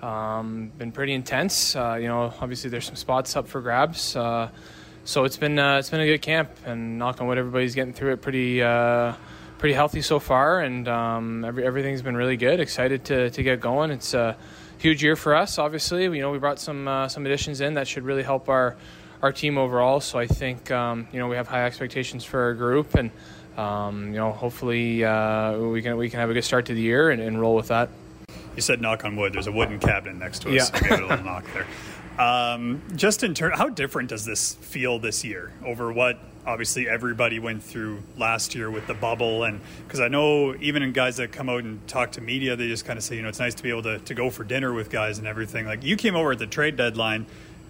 um, 0.00 0.72
been 0.78 0.90
pretty 0.90 1.12
intense. 1.12 1.76
Uh, 1.76 1.98
you 2.00 2.08
know, 2.08 2.32
obviously, 2.40 2.70
there's 2.70 2.86
some 2.86 2.96
spots 2.96 3.36
up 3.36 3.46
for 3.46 3.60
grabs. 3.60 4.16
Uh, 4.16 4.48
so 5.10 5.24
it's 5.24 5.36
been 5.36 5.58
uh, 5.58 5.78
it's 5.78 5.90
been 5.90 6.00
a 6.00 6.06
good 6.06 6.22
camp, 6.22 6.50
and 6.64 6.96
knock 6.96 7.20
on 7.20 7.26
wood, 7.26 7.36
everybody's 7.36 7.74
getting 7.74 7.92
through 7.92 8.12
it 8.12 8.22
pretty 8.22 8.62
uh, 8.62 9.14
pretty 9.58 9.74
healthy 9.74 10.02
so 10.02 10.20
far, 10.20 10.60
and 10.60 10.86
um, 10.86 11.44
every, 11.44 11.66
everything's 11.66 12.00
been 12.00 12.16
really 12.16 12.36
good. 12.36 12.60
Excited 12.60 13.04
to, 13.06 13.28
to 13.30 13.42
get 13.42 13.60
going. 13.60 13.90
It's 13.90 14.14
a 14.14 14.36
huge 14.78 15.02
year 15.02 15.16
for 15.16 15.34
us. 15.34 15.58
Obviously, 15.58 16.04
you 16.04 16.20
know 16.20 16.30
we 16.30 16.38
brought 16.38 16.60
some 16.60 16.86
uh, 16.86 17.08
some 17.08 17.26
additions 17.26 17.60
in 17.60 17.74
that 17.74 17.88
should 17.88 18.04
really 18.04 18.22
help 18.22 18.48
our 18.48 18.76
our 19.20 19.32
team 19.32 19.58
overall. 19.58 19.98
So 19.98 20.16
I 20.16 20.28
think 20.28 20.70
um, 20.70 21.08
you 21.12 21.18
know 21.18 21.26
we 21.26 21.34
have 21.34 21.48
high 21.48 21.64
expectations 21.64 22.24
for 22.24 22.40
our 22.42 22.54
group, 22.54 22.94
and 22.94 23.10
um, 23.56 24.12
you 24.12 24.18
know 24.18 24.30
hopefully 24.30 25.04
uh, 25.04 25.58
we 25.58 25.82
can 25.82 25.96
we 25.96 26.08
can 26.08 26.20
have 26.20 26.30
a 26.30 26.34
good 26.34 26.44
start 26.44 26.66
to 26.66 26.74
the 26.74 26.82
year 26.82 27.10
and, 27.10 27.20
and 27.20 27.40
roll 27.40 27.56
with 27.56 27.66
that. 27.66 27.88
You 28.54 28.62
said 28.62 28.80
knock 28.80 29.04
on 29.04 29.16
wood. 29.16 29.32
There's 29.32 29.48
a 29.48 29.52
wooden 29.52 29.80
cabinet 29.80 30.14
next 30.14 30.42
to 30.42 30.50
us. 30.50 30.54
Yeah. 30.54 30.64
So 30.64 30.78
give 30.78 30.92
it 30.92 31.02
a 31.02 31.06
little 31.08 31.24
knock 31.24 31.46
there. 31.52 31.66
Um, 32.20 32.82
just 32.96 33.22
in 33.24 33.32
turn, 33.32 33.52
how 33.52 33.70
different 33.70 34.10
does 34.10 34.26
this 34.26 34.52
feel 34.56 34.98
this 34.98 35.24
year 35.24 35.52
over 35.64 35.90
what 35.90 36.18
obviously 36.46 36.86
everybody 36.86 37.38
went 37.38 37.62
through 37.62 38.02
last 38.18 38.54
year 38.54 38.70
with 38.70 38.86
the 38.86 38.92
bubble? 38.92 39.44
And 39.44 39.58
because 39.86 40.00
I 40.00 40.08
know 40.08 40.54
even 40.56 40.82
in 40.82 40.92
guys 40.92 41.16
that 41.16 41.32
come 41.32 41.48
out 41.48 41.64
and 41.64 41.86
talk 41.88 42.12
to 42.12 42.20
media, 42.20 42.56
they 42.56 42.68
just 42.68 42.84
kind 42.84 42.98
of 42.98 43.02
say, 43.02 43.16
you 43.16 43.22
know, 43.22 43.30
it's 43.30 43.38
nice 43.38 43.54
to 43.54 43.62
be 43.62 43.70
able 43.70 43.84
to, 43.84 44.00
to 44.00 44.12
go 44.12 44.28
for 44.28 44.44
dinner 44.44 44.74
with 44.74 44.90
guys 44.90 45.16
and 45.16 45.26
everything. 45.26 45.64
Like 45.64 45.82
you 45.82 45.96
came 45.96 46.14
over 46.14 46.32
at 46.32 46.38
the 46.38 46.46
trade 46.46 46.76
deadline 46.76 47.24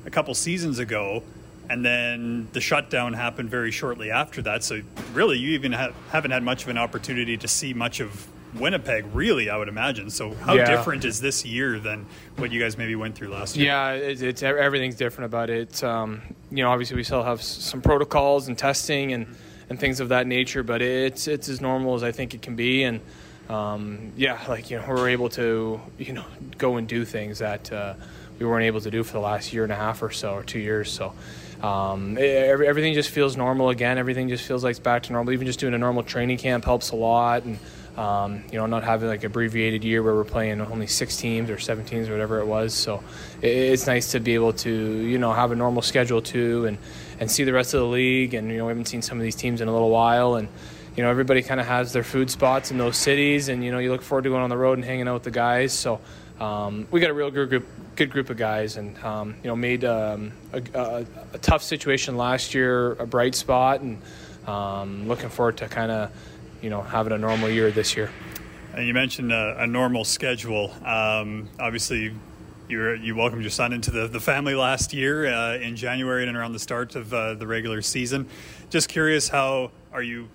a 0.04 0.10
couple 0.10 0.34
seasons 0.34 0.80
ago. 0.80 1.22
And 1.68 1.84
then 1.84 2.48
the 2.52 2.60
shutdown 2.60 3.12
happened 3.12 3.48
very 3.48 3.70
shortly 3.70 4.10
after 4.10 4.42
that. 4.42 4.64
So 4.64 4.80
really, 5.14 5.38
you 5.38 5.50
even 5.50 5.70
ha- 5.70 5.92
haven't 6.10 6.32
had 6.32 6.42
much 6.42 6.64
of 6.64 6.68
an 6.68 6.78
opportunity 6.78 7.36
to 7.36 7.46
see 7.46 7.72
much 7.72 8.00
of 8.00 8.26
Winnipeg, 8.54 9.04
really, 9.14 9.48
I 9.48 9.56
would 9.56 9.68
imagine. 9.68 10.10
So, 10.10 10.34
how 10.34 10.54
Yeah. 10.54 10.64
different 10.76 11.04
is 11.04 11.20
this 11.20 11.44
year 11.44 11.78
than 11.78 12.06
what 12.36 12.50
you 12.50 12.60
guys 12.60 12.76
maybe 12.76 12.96
went 12.96 13.14
through 13.14 13.28
last 13.28 13.56
year? 13.56 13.66
Yeah, 13.66 13.92
it's, 13.92 14.22
it's 14.22 14.42
everything's 14.42 14.96
different 14.96 15.26
about 15.26 15.50
it. 15.50 15.82
Um, 15.84 16.22
you 16.50 16.64
know, 16.64 16.70
obviously 16.70 16.96
we 16.96 17.04
still 17.04 17.22
have 17.22 17.42
some 17.42 17.80
protocols 17.80 18.48
and 18.48 18.58
testing 18.58 19.12
and, 19.12 19.26
and 19.68 19.78
things 19.78 20.00
of 20.00 20.08
that 20.08 20.26
nature, 20.26 20.62
but 20.62 20.82
it's 20.82 21.28
it's 21.28 21.48
as 21.48 21.60
normal 21.60 21.94
as 21.94 22.02
I 22.02 22.10
think 22.12 22.34
it 22.34 22.42
can 22.42 22.56
be. 22.56 22.82
And 22.82 23.00
um, 23.48 24.12
yeah, 24.16 24.38
like 24.48 24.70
you 24.70 24.78
know, 24.78 24.84
we're 24.88 25.08
able 25.10 25.28
to 25.30 25.80
you 25.98 26.12
know 26.12 26.24
go 26.58 26.76
and 26.76 26.88
do 26.88 27.04
things 27.04 27.38
that 27.38 27.72
uh, 27.72 27.94
we 28.38 28.46
weren't 28.46 28.64
able 28.64 28.80
to 28.80 28.90
do 28.90 29.04
for 29.04 29.12
the 29.12 29.20
last 29.20 29.52
year 29.52 29.62
and 29.62 29.72
a 29.72 29.76
half 29.76 30.02
or 30.02 30.10
so, 30.10 30.34
or 30.34 30.42
two 30.42 30.58
years. 30.60 30.90
So. 30.90 31.12
Um, 31.62 32.16
every, 32.18 32.66
everything 32.66 32.94
just 32.94 33.10
feels 33.10 33.36
normal 33.36 33.68
again. 33.68 33.98
Everything 33.98 34.30
just 34.30 34.44
feels 34.44 34.64
like 34.64 34.70
it's 34.70 34.80
back 34.80 35.02
to 35.02 35.12
normal. 35.12 35.34
Even 35.34 35.46
just 35.46 35.60
doing 35.60 35.74
a 35.74 35.78
normal 35.78 36.02
training 36.02 36.38
camp 36.38 36.64
helps 36.64 36.90
a 36.90 36.96
lot, 36.96 37.42
and 37.42 37.58
um, 38.00 38.42
you 38.50 38.56
know, 38.56 38.64
not 38.64 38.82
having 38.82 39.10
like 39.10 39.24
abbreviated 39.24 39.84
year 39.84 40.02
where 40.02 40.14
we're 40.14 40.24
playing 40.24 40.58
only 40.62 40.86
six 40.86 41.18
teams 41.18 41.50
or 41.50 41.58
seven 41.58 41.84
teams 41.84 42.08
or 42.08 42.12
whatever 42.12 42.38
it 42.38 42.46
was. 42.46 42.72
So 42.72 43.04
it, 43.42 43.48
it's 43.48 43.86
nice 43.86 44.12
to 44.12 44.20
be 44.20 44.32
able 44.32 44.54
to 44.54 44.70
you 44.70 45.18
know 45.18 45.34
have 45.34 45.52
a 45.52 45.54
normal 45.54 45.82
schedule 45.82 46.22
too, 46.22 46.64
and 46.64 46.78
and 47.20 47.30
see 47.30 47.44
the 47.44 47.52
rest 47.52 47.74
of 47.74 47.80
the 47.80 47.86
league. 47.86 48.32
And 48.32 48.50
you 48.50 48.56
know, 48.56 48.64
we 48.64 48.70
haven't 48.70 48.86
seen 48.86 49.02
some 49.02 49.18
of 49.18 49.22
these 49.22 49.36
teams 49.36 49.60
in 49.60 49.68
a 49.68 49.72
little 49.72 49.90
while, 49.90 50.36
and 50.36 50.48
you 50.96 51.02
know, 51.02 51.10
everybody 51.10 51.42
kind 51.42 51.60
of 51.60 51.66
has 51.66 51.92
their 51.92 52.02
food 52.02 52.30
spots 52.30 52.70
in 52.70 52.78
those 52.78 52.96
cities, 52.96 53.50
and 53.50 53.62
you 53.62 53.70
know, 53.70 53.78
you 53.78 53.90
look 53.90 54.02
forward 54.02 54.22
to 54.22 54.30
going 54.30 54.42
on 54.42 54.48
the 54.50 54.56
road 54.56 54.78
and 54.78 54.84
hanging 54.84 55.06
out 55.06 55.14
with 55.14 55.24
the 55.24 55.30
guys. 55.30 55.74
So 55.74 56.00
um, 56.40 56.88
we 56.90 57.00
got 57.00 57.10
a 57.10 57.14
real 57.14 57.30
good 57.30 57.50
group, 57.50 57.66
good 57.96 58.10
group 58.10 58.30
of 58.30 58.38
guys, 58.38 58.78
and 58.78 58.96
um, 59.04 59.34
you 59.42 59.48
know, 59.48 59.56
made 59.56 59.84
um, 59.84 60.32
a, 60.54 60.62
a, 60.72 61.06
a 61.34 61.38
tough 61.38 61.62
situation 61.62 62.16
last 62.16 62.54
year 62.54 62.92
a 62.92 63.06
bright 63.06 63.34
spot, 63.34 63.82
and 63.82 64.00
um, 64.46 65.06
looking 65.06 65.28
forward 65.28 65.58
to 65.58 65.68
kind 65.68 65.92
of 65.92 66.10
you 66.62 66.70
know 66.70 66.82
having 66.82 67.12
a 67.12 67.18
normal 67.18 67.48
year 67.48 67.70
this 67.70 67.96
year. 67.96 68.10
And 68.74 68.86
you 68.86 68.94
mentioned 68.94 69.32
a, 69.32 69.62
a 69.62 69.66
normal 69.66 70.04
schedule. 70.04 70.72
Um, 70.84 71.48
obviously, 71.58 72.14
you 72.68 72.90
you 72.92 73.14
welcomed 73.16 73.42
your 73.42 73.50
son 73.50 73.72
into 73.72 73.90
the, 73.90 74.06
the 74.06 74.20
family 74.20 74.54
last 74.54 74.92
year 74.92 75.26
uh, 75.26 75.56
in 75.56 75.76
January 75.76 76.26
and 76.26 76.36
around 76.36 76.52
the 76.52 76.58
start 76.58 76.94
of 76.94 77.12
uh, 77.12 77.34
the 77.34 77.46
regular 77.46 77.82
season. 77.82 78.28
Just 78.70 78.88
curious, 78.88 79.28
how 79.28 79.72
are 79.92 80.02
you 80.02 80.28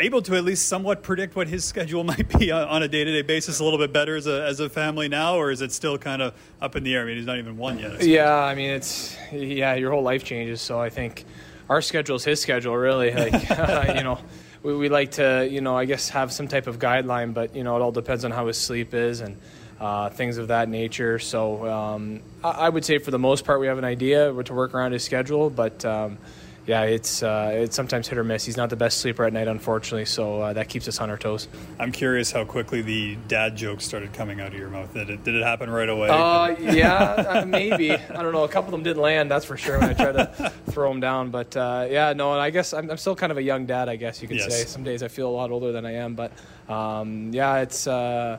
able 0.00 0.20
to 0.22 0.34
at 0.34 0.44
least 0.44 0.68
somewhat 0.68 1.02
predict 1.02 1.36
what 1.36 1.48
his 1.48 1.64
schedule 1.64 2.02
might 2.12 2.38
be 2.38 2.50
on, 2.50 2.82
a 2.82 2.88
day 2.88 3.04
to 3.04 3.12
day 3.12 3.22
basis 3.22 3.60
a 3.60 3.64
little 3.64 3.78
bit 3.78 3.92
better 3.92 4.16
as 4.16 4.26
a, 4.26 4.44
as 4.44 4.60
a 4.60 4.68
family 4.68 5.08
now, 5.08 5.36
or 5.36 5.50
is 5.50 5.62
it 5.62 5.72
still 5.72 5.96
kind 5.96 6.20
of 6.20 6.34
up 6.60 6.76
in 6.76 6.82
the 6.84 6.94
air? 6.94 7.02
I 7.02 7.06
mean, 7.06 7.16
he's 7.16 7.26
not 7.26 7.38
even 7.38 7.56
one 7.56 7.78
yet. 7.78 8.00
I. 8.00 8.04
Yeah, 8.04 8.34
I 8.34 8.54
mean 8.54 8.70
it's 8.70 9.16
yeah, 9.32 9.74
your 9.74 9.92
whole 9.92 10.02
life 10.02 10.24
changes. 10.24 10.60
So 10.60 10.80
I 10.80 10.90
think 10.90 11.24
our 11.68 11.80
schedule 11.80 12.16
is 12.16 12.24
his 12.24 12.40
schedule, 12.40 12.76
really. 12.76 13.12
Like 13.12 13.32
you 13.96 14.02
know, 14.02 14.18
we, 14.62 14.76
we 14.76 14.88
like 14.88 15.12
to 15.12 15.48
you 15.50 15.60
know 15.60 15.76
I 15.76 15.84
guess 15.84 16.08
have 16.10 16.32
some 16.32 16.48
type 16.48 16.66
of 16.66 16.78
guideline, 16.78 17.34
but 17.34 17.54
you 17.54 17.64
know 17.64 17.76
it 17.76 17.82
all 17.82 17.92
depends 17.92 18.24
on 18.24 18.30
how 18.30 18.46
his 18.46 18.58
sleep 18.58 18.94
is 18.94 19.20
and 19.20 19.36
uh, 19.80 20.10
things 20.10 20.38
of 20.38 20.48
that 20.48 20.68
nature. 20.68 21.18
So 21.18 21.66
um, 21.68 22.20
I, 22.42 22.50
I 22.50 22.68
would 22.68 22.84
say 22.84 22.98
for 22.98 23.10
the 23.10 23.18
most 23.18 23.44
part 23.44 23.60
we 23.60 23.66
have 23.66 23.78
an 23.78 23.84
idea 23.84 24.32
to 24.42 24.54
work 24.54 24.74
around 24.74 24.92
his 24.92 25.04
schedule, 25.04 25.50
but. 25.50 25.84
Um, 25.84 26.18
yeah, 26.66 26.82
it's 26.82 27.22
uh, 27.22 27.50
it's 27.54 27.74
sometimes 27.74 28.06
hit 28.08 28.16
or 28.18 28.24
miss. 28.24 28.44
He's 28.44 28.56
not 28.56 28.70
the 28.70 28.76
best 28.76 28.98
sleeper 28.98 29.24
at 29.24 29.32
night, 29.32 29.48
unfortunately, 29.48 30.04
so 30.04 30.40
uh, 30.40 30.52
that 30.52 30.68
keeps 30.68 30.86
us 30.86 31.00
on 31.00 31.10
our 31.10 31.16
toes. 31.18 31.48
I'm 31.80 31.90
curious 31.90 32.30
how 32.30 32.44
quickly 32.44 32.82
the 32.82 33.16
dad 33.26 33.56
jokes 33.56 33.84
started 33.84 34.12
coming 34.12 34.40
out 34.40 34.48
of 34.48 34.54
your 34.58 34.68
mouth. 34.70 34.94
Did 34.94 35.10
it, 35.10 35.24
did 35.24 35.34
it 35.34 35.42
happen 35.42 35.68
right 35.70 35.88
away? 35.88 36.08
Uh, 36.08 36.48
yeah, 36.72 36.94
uh, 37.02 37.44
maybe. 37.46 37.92
I 37.92 38.22
don't 38.22 38.32
know. 38.32 38.44
A 38.44 38.48
couple 38.48 38.68
of 38.68 38.72
them 38.72 38.84
didn't 38.84 39.02
land, 39.02 39.30
that's 39.30 39.44
for 39.44 39.56
sure, 39.56 39.80
when 39.80 39.90
I 39.90 39.94
tried 39.94 40.12
to 40.12 40.52
throw 40.70 40.88
them 40.88 41.00
down. 41.00 41.30
But 41.30 41.56
uh, 41.56 41.88
yeah, 41.90 42.12
no, 42.12 42.32
and 42.32 42.40
I 42.40 42.50
guess 42.50 42.72
I'm, 42.72 42.90
I'm 42.90 42.96
still 42.96 43.16
kind 43.16 43.32
of 43.32 43.38
a 43.38 43.42
young 43.42 43.66
dad, 43.66 43.88
I 43.88 43.96
guess 43.96 44.22
you 44.22 44.28
could 44.28 44.36
Yes. 44.36 44.56
say. 44.56 44.64
Some 44.66 44.84
days 44.84 45.02
I 45.02 45.08
feel 45.08 45.28
a 45.28 45.34
lot 45.34 45.50
older 45.50 45.72
than 45.72 45.84
I 45.84 45.94
am. 45.94 46.14
But 46.14 46.30
um, 46.68 47.32
yeah, 47.32 47.56
it's. 47.58 47.86
Uh, 47.86 48.38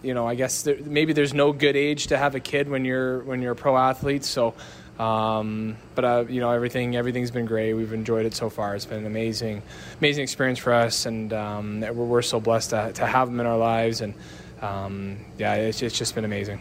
you 0.00 0.14
know, 0.14 0.28
I 0.28 0.36
guess 0.36 0.62
there, 0.62 0.76
maybe 0.84 1.12
there's 1.12 1.34
no 1.34 1.52
good 1.52 1.74
age 1.74 2.06
to 2.06 2.16
have 2.16 2.36
a 2.36 2.40
kid 2.40 2.68
when 2.68 2.84
you're 2.84 3.18
when 3.24 3.42
you're 3.42 3.52
a 3.52 3.56
pro 3.56 3.76
athlete. 3.76 4.24
So, 4.24 4.54
um, 4.98 5.76
but 5.94 6.04
uh, 6.04 6.24
you 6.28 6.40
know, 6.40 6.50
everything 6.50 6.96
everything's 6.96 7.30
been 7.30 7.46
great. 7.46 7.74
We've 7.74 7.92
enjoyed 7.92 8.26
it 8.26 8.34
so 8.34 8.50
far. 8.50 8.74
It's 8.74 8.84
been 8.84 8.98
an 9.00 9.06
amazing, 9.06 9.62
amazing 10.00 10.22
experience 10.24 10.58
for 10.58 10.72
us, 10.72 11.06
and 11.06 11.32
um, 11.32 11.80
we're, 11.80 11.92
we're 11.92 12.22
so 12.22 12.40
blessed 12.40 12.70
to, 12.70 12.92
to 12.94 13.06
have 13.06 13.28
them 13.28 13.38
in 13.40 13.46
our 13.46 13.58
lives. 13.58 14.00
And 14.00 14.14
um, 14.60 15.18
yeah, 15.38 15.54
it's, 15.54 15.82
it's 15.82 15.96
just 15.96 16.14
been 16.14 16.24
amazing. 16.24 16.60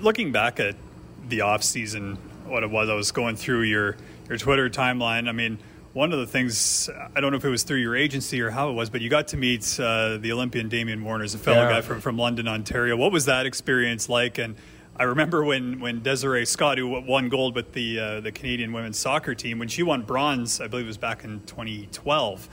looking 0.00 0.32
back 0.32 0.58
at 0.60 0.74
the 1.28 1.42
off 1.42 1.62
season, 1.62 2.16
what 2.46 2.62
it 2.62 2.70
was, 2.70 2.88
I 2.88 2.94
was 2.94 3.12
going 3.12 3.36
through 3.36 3.62
your 3.62 3.96
your 4.28 4.38
Twitter 4.38 4.70
timeline. 4.70 5.28
I 5.28 5.32
mean, 5.32 5.58
one 5.92 6.12
of 6.14 6.18
the 6.18 6.26
things 6.26 6.88
I 7.14 7.20
don't 7.20 7.30
know 7.30 7.36
if 7.36 7.44
it 7.44 7.50
was 7.50 7.62
through 7.62 7.78
your 7.78 7.94
agency 7.94 8.40
or 8.40 8.50
how 8.50 8.70
it 8.70 8.72
was, 8.72 8.88
but 8.88 9.00
you 9.02 9.10
got 9.10 9.28
to 9.28 9.36
meet 9.36 9.78
uh, 9.78 10.16
the 10.16 10.32
Olympian 10.32 10.68
Damian 10.70 11.04
Warner's 11.04 11.34
a 11.34 11.38
fellow 11.38 11.62
Yeah. 11.62 11.68
guy 11.74 11.80
from, 11.82 12.00
from 12.00 12.16
London, 12.16 12.48
Ontario. 12.48 12.96
What 12.96 13.12
was 13.12 13.26
that 13.26 13.44
experience 13.46 14.08
like? 14.08 14.38
And 14.38 14.56
I 14.96 15.04
remember 15.04 15.44
when, 15.44 15.80
when 15.80 16.02
Desiree 16.02 16.44
Scott, 16.46 16.78
who 16.78 16.88
won 17.00 17.28
gold 17.28 17.56
with 17.56 17.72
the 17.72 17.98
uh, 17.98 18.20
the 18.20 18.30
Canadian 18.30 18.72
women's 18.72 18.98
soccer 18.98 19.34
team, 19.34 19.58
when 19.58 19.68
she 19.68 19.82
won 19.82 20.02
bronze, 20.02 20.60
I 20.60 20.68
believe 20.68 20.84
it 20.86 20.88
was 20.88 20.98
back 20.98 21.24
in 21.24 21.40
2012. 21.46 22.48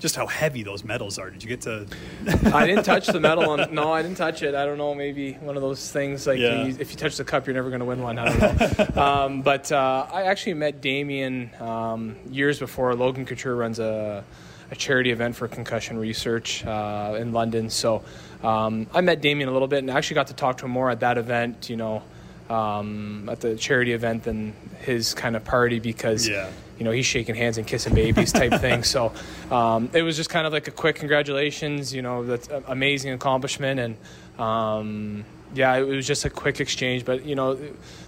Just 0.00 0.16
how 0.16 0.26
heavy 0.26 0.62
those 0.62 0.82
medals 0.82 1.18
are. 1.18 1.28
Did 1.30 1.42
you 1.42 1.48
get 1.48 1.60
to? 1.62 1.86
I 2.54 2.66
didn't 2.66 2.84
touch 2.84 3.06
the 3.06 3.20
medal. 3.20 3.50
On, 3.50 3.72
no, 3.74 3.92
I 3.92 4.00
didn't 4.00 4.16
touch 4.16 4.42
it. 4.42 4.54
I 4.54 4.64
don't 4.64 4.78
know. 4.78 4.94
Maybe 4.94 5.34
one 5.34 5.56
of 5.56 5.62
those 5.62 5.92
things 5.92 6.26
like 6.26 6.38
Yeah. 6.38 6.64
you, 6.64 6.76
if 6.80 6.90
you 6.90 6.96
touch 6.96 7.18
the 7.18 7.24
cup, 7.24 7.46
you're 7.46 7.54
never 7.54 7.68
going 7.68 7.80
to 7.80 7.84
win 7.86 8.00
one. 8.02 8.18
I 8.18 8.24
don't 8.34 8.96
know. 8.96 9.02
um, 9.02 9.42
but 9.42 9.70
uh, 9.70 10.06
I 10.10 10.22
actually 10.22 10.54
met 10.54 10.80
Damian 10.80 11.50
um, 11.60 12.16
years 12.30 12.58
before. 12.58 12.94
Logan 12.94 13.26
Couture 13.26 13.54
runs 13.54 13.78
a, 13.78 14.24
a 14.70 14.76
charity 14.76 15.10
event 15.10 15.36
for 15.36 15.48
concussion 15.48 15.98
research 15.98 16.64
uh, 16.64 17.16
in 17.18 17.32
London. 17.32 17.70
So 17.70 18.02
um, 18.42 18.86
I 18.94 19.00
met 19.00 19.20
Damian 19.20 19.48
a 19.48 19.52
little 19.52 19.68
bit 19.68 19.78
and 19.80 19.90
actually 19.90 20.14
got 20.16 20.28
to 20.28 20.34
talk 20.34 20.58
to 20.58 20.64
him 20.66 20.70
more 20.70 20.90
at 20.90 21.00
that 21.00 21.18
event. 21.18 21.68
You 21.70 21.76
know, 21.76 22.02
um, 22.48 23.28
at 23.28 23.40
the 23.40 23.56
charity 23.56 23.92
event 23.92 24.24
than 24.24 24.54
his 24.80 25.14
kind 25.14 25.36
of 25.36 25.44
party 25.44 25.78
because 25.78 26.28
Yeah. 26.28 26.48
you 26.78 26.84
know, 26.84 26.90
he's 26.90 27.06
shaking 27.06 27.34
hands 27.34 27.58
and 27.58 27.66
kissing 27.66 27.94
babies 27.94 28.32
type 28.32 28.52
thing. 28.60 28.82
So 28.82 29.12
um, 29.50 29.90
it 29.92 30.02
was 30.02 30.16
just 30.16 30.30
kind 30.30 30.46
of 30.46 30.52
like 30.52 30.66
a 30.66 30.72
quick 30.72 30.96
congratulations, 30.96 31.94
you 31.94 32.02
know, 32.02 32.24
that's 32.24 32.48
an 32.48 32.64
amazing 32.66 33.12
accomplishment. 33.12 33.78
And 33.80 33.96
um, 34.40 35.24
yeah, 35.54 35.76
it 35.76 35.82
was 35.84 36.06
just 36.06 36.24
a 36.24 36.30
quick 36.30 36.60
exchange. 36.60 37.04
But, 37.04 37.24
you 37.24 37.34
know, 37.34 37.58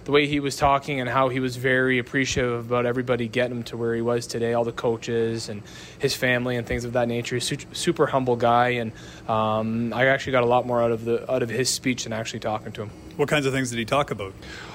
the 0.05 0.11
way 0.11 0.27
he 0.27 0.39
was 0.39 0.55
talking 0.55 0.99
and 0.99 1.09
how 1.09 1.29
he 1.29 1.39
was 1.39 1.55
very 1.55 1.99
appreciative 1.99 2.65
about 2.65 2.85
everybody 2.85 3.27
getting 3.27 3.57
him 3.57 3.63
to 3.63 3.77
where 3.77 3.93
he 3.93 4.01
was 4.01 4.27
today, 4.27 4.53
all 4.53 4.63
the 4.63 4.71
coaches 4.71 5.49
and 5.49 5.61
his 5.99 6.15
family 6.15 6.55
and 6.55 6.65
things 6.65 6.85
of 6.85 6.93
that 6.93 7.07
nature. 7.07 7.35
He's 7.35 7.45
su- 7.45 7.57
super 7.73 8.05
humble 8.05 8.35
guy. 8.35 8.69
And 8.69 8.91
um, 9.27 9.93
I 9.93 10.07
actually 10.07 10.33
got 10.33 10.43
a 10.43 10.47
lot 10.47 10.65
more 10.65 10.81
out 10.81 10.91
of 10.91 11.05
the 11.05 11.29
out 11.31 11.43
of 11.43 11.49
his 11.49 11.69
speech 11.69 12.03
than 12.03 12.13
actually 12.13 12.39
talking 12.39 12.71
to 12.73 12.83
him. 12.83 12.91
What 13.15 13.29
kinds 13.29 13.45
of 13.45 13.53
things 13.53 13.69
did 13.69 13.77
he 13.77 13.85
talk 13.85 14.11
about? 14.11 14.33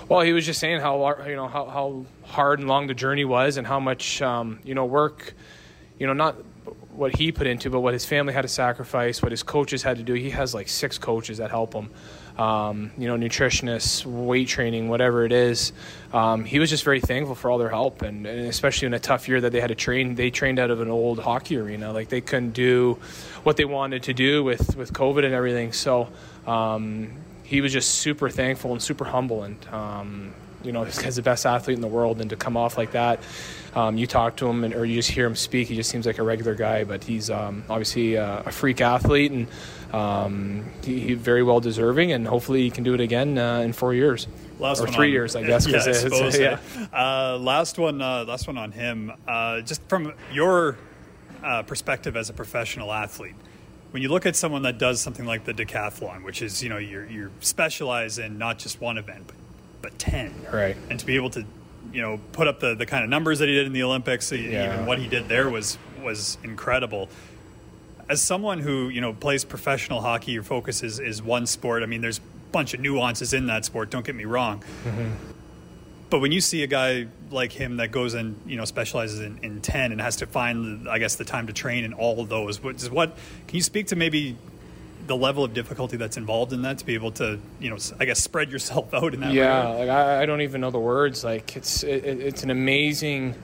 Well, 0.08 0.20
he 0.20 0.32
was 0.32 0.46
just 0.46 0.60
saying 0.60 0.80
how 0.80 1.24
you 1.26 1.36
know 1.36 1.48
how, 1.48 1.66
how 1.66 2.06
hard 2.24 2.60
and 2.60 2.68
long 2.68 2.86
the 2.86 2.94
journey 2.94 3.24
was, 3.24 3.56
and 3.56 3.66
how 3.66 3.80
much 3.80 4.22
um, 4.22 4.60
you 4.64 4.74
know 4.74 4.84
work, 4.84 5.34
you 5.98 6.06
know, 6.06 6.12
not 6.12 6.36
what 6.92 7.14
he 7.16 7.30
put 7.32 7.46
into, 7.46 7.70
but 7.70 7.80
what 7.80 7.92
his 7.92 8.04
family 8.04 8.32
had 8.32 8.42
to 8.42 8.48
sacrifice, 8.48 9.22
what 9.22 9.32
his 9.32 9.42
coaches 9.42 9.82
had 9.82 9.98
to 9.98 10.02
do. 10.02 10.14
He 10.14 10.30
has 10.30 10.54
like 10.54 10.68
six 10.68 10.98
coaches 10.98 11.38
that 11.38 11.50
help 11.50 11.74
him, 11.74 11.90
um, 12.38 12.90
you 12.96 13.08
know, 13.08 13.16
nutritionists, 13.16 14.06
weight 14.06 14.48
training, 14.48 14.88
whatever 14.88 15.24
it 15.24 15.32
is. 15.32 15.72
Um, 16.12 16.44
he 16.44 16.58
was 16.58 16.70
just 16.70 16.84
very 16.84 17.00
thankful 17.00 17.34
for 17.34 17.50
all 17.50 17.58
their 17.58 17.68
help, 17.68 18.02
and, 18.02 18.26
and 18.26 18.46
especially 18.46 18.86
in 18.86 18.94
a 18.94 19.00
tough 19.00 19.28
year 19.28 19.40
that 19.40 19.52
they 19.52 19.60
had 19.60 19.68
to 19.68 19.74
train. 19.74 20.14
They 20.14 20.30
trained 20.30 20.58
out 20.58 20.70
of 20.70 20.80
an 20.80 20.90
old 20.90 21.18
hockey 21.18 21.56
arena, 21.56 21.92
like 21.92 22.08
they 22.08 22.20
couldn't 22.20 22.52
do 22.52 22.98
what 23.42 23.56
they 23.56 23.64
wanted 23.64 24.04
to 24.04 24.14
do 24.14 24.44
with 24.44 24.76
with 24.76 24.92
COVID 24.92 25.24
and 25.24 25.34
everything. 25.34 25.72
So. 25.72 26.08
Um, 26.46 27.12
he 27.48 27.62
was 27.62 27.72
just 27.72 27.94
super 27.94 28.28
thankful 28.28 28.72
and 28.72 28.82
super 28.82 29.06
humble 29.06 29.42
and 29.42 29.56
um, 29.68 30.34
you 30.68 30.72
know 30.72 30.84
this 30.84 31.00
guy's 31.00 31.16
the 31.16 31.22
best 31.22 31.46
athlete 31.46 31.76
in 31.76 31.80
the 31.80 31.88
world 31.88 32.20
and 32.20 32.28
to 32.28 32.36
come 32.36 32.56
off 32.56 32.76
like 32.76 32.92
that 32.92 33.20
um, 33.74 33.96
you 33.96 34.06
talk 34.06 34.36
to 34.36 34.46
him 34.46 34.64
and, 34.64 34.74
or 34.74 34.84
you 34.84 34.94
just 34.94 35.10
hear 35.10 35.24
him 35.26 35.34
speak 35.34 35.66
he 35.66 35.74
just 35.74 35.88
seems 35.88 36.04
like 36.04 36.18
a 36.18 36.22
regular 36.22 36.54
guy 36.54 36.84
but 36.84 37.02
he's 37.02 37.30
um, 37.30 37.64
obviously 37.70 38.14
a, 38.16 38.40
a 38.40 38.52
freak 38.52 38.82
athlete 38.82 39.32
and 39.32 39.48
um, 39.94 40.66
he, 40.84 41.00
he 41.00 41.14
very 41.14 41.42
well 41.42 41.58
deserving 41.58 42.12
and 42.12 42.28
hopefully 42.28 42.60
he 42.60 42.70
can 42.70 42.84
do 42.84 42.92
it 42.92 43.00
again 43.00 43.38
uh, 43.38 43.60
in 43.60 43.72
four 43.72 43.94
years 43.94 44.28
Last 44.58 44.80
or 44.82 44.88
three 44.88 45.06
on- 45.06 45.12
years 45.12 45.34
I 45.34 45.42
guess 45.46 45.66
Yeah, 45.66 45.78
I 45.78 45.92
suppose, 45.92 46.38
yeah. 46.38 46.58
Uh, 46.92 47.38
last 47.38 47.78
one. 47.78 48.02
Uh, 48.02 48.24
last 48.26 48.46
one 48.46 48.58
on 48.58 48.72
him. 48.72 49.12
Uh, 49.26 49.60
just 49.62 49.80
from 49.88 50.12
your 50.32 50.76
uh, 51.42 51.62
perspective 51.62 52.16
as 52.16 52.28
a 52.28 52.32
professional 52.32 52.92
athlete, 52.92 53.36
when 53.92 54.02
you 54.02 54.08
look 54.08 54.26
at 54.26 54.36
someone 54.36 54.62
that 54.62 54.78
does 54.78 55.00
something 55.00 55.24
like 55.24 55.44
the 55.44 55.54
decathlon, 55.54 56.24
which 56.24 56.42
is 56.42 56.62
you 56.62 56.68
know 56.68 56.78
you're 56.78 57.06
you're 57.06 57.30
specialized 57.40 58.18
in 58.18 58.36
not 58.36 58.58
just 58.58 58.80
one 58.80 58.98
event 58.98 59.24
but 59.28 59.36
but 59.82 59.98
ten, 59.98 60.34
Right. 60.52 60.76
And 60.90 60.98
to 61.00 61.06
be 61.06 61.16
able 61.16 61.30
to 61.30 61.44
you 61.92 62.02
know 62.02 62.20
put 62.32 62.46
up 62.48 62.60
the, 62.60 62.74
the 62.74 62.86
kind 62.86 63.02
of 63.04 63.10
numbers 63.10 63.38
that 63.38 63.48
he 63.48 63.54
did 63.54 63.66
in 63.66 63.72
the 63.72 63.82
Olympics, 63.82 64.30
Yeah. 64.32 64.74
even 64.74 64.86
what 64.86 64.98
he 64.98 65.08
did 65.08 65.28
there 65.28 65.48
was 65.48 65.78
was 66.02 66.38
incredible 66.44 67.08
as 68.08 68.22
someone 68.22 68.58
who 68.60 68.88
you 68.88 69.00
know 69.00 69.12
plays 69.12 69.44
professional 69.44 70.00
hockey, 70.00 70.32
your 70.32 70.42
focus 70.42 70.82
is, 70.82 70.98
is 70.98 71.22
one 71.22 71.46
sport. 71.46 71.82
I 71.82 71.86
mean, 71.86 72.00
there's 72.00 72.18
a 72.18 72.50
bunch 72.52 72.74
of 72.74 72.80
nuances 72.80 73.34
in 73.34 73.46
that 73.46 73.64
sport. 73.64 73.90
Don't 73.90 74.04
get 74.04 74.14
me 74.14 74.24
wrong. 74.24 74.62
Mm-hmm. 74.84 75.10
But 76.10 76.20
when 76.20 76.32
you 76.32 76.40
see 76.40 76.62
a 76.62 76.66
guy 76.66 77.08
like 77.30 77.52
him 77.52 77.76
that 77.76 77.90
goes 77.90 78.14
and 78.14 78.40
you 78.46 78.56
know 78.56 78.64
specializes 78.64 79.20
in, 79.20 79.38
in 79.42 79.60
ten 79.60 79.92
and 79.92 80.00
has 80.00 80.16
to 80.16 80.26
find, 80.26 80.88
I 80.88 80.98
guess, 80.98 81.16
the 81.16 81.24
time 81.24 81.48
to 81.48 81.52
train 81.52 81.84
in 81.84 81.92
all 81.92 82.20
of 82.20 82.30
those, 82.30 82.62
what, 82.62 82.80
what 82.84 83.16
can 83.46 83.56
you 83.56 83.62
speak 83.62 83.88
to 83.88 83.96
maybe 83.96 84.36
the 85.08 85.16
level 85.16 85.42
of 85.42 85.52
difficulty 85.54 85.96
that's 85.96 86.16
involved 86.16 86.52
in 86.52 86.62
that 86.62 86.78
to 86.78 86.86
be 86.86 86.94
able 86.94 87.10
to 87.12 87.38
you 87.58 87.70
know 87.70 87.76
I 87.98 88.04
guess 88.04 88.20
spread 88.20 88.50
yourself 88.52 88.94
out 88.98 89.12
in 89.14 89.20
that 89.20 89.32
yeah 89.32 89.58
regard? 89.72 89.78
like 89.80 89.88
I, 89.88 90.22
I 90.22 90.26
don't 90.26 90.42
even 90.42 90.60
know 90.60 90.70
the 90.70 90.78
words. 90.78 91.24
Like 91.24 91.56
it's 91.56 91.82
it, 91.82 92.04
it- 92.04 92.20
it's 92.20 92.42
an 92.44 92.50
amazing 92.50 93.34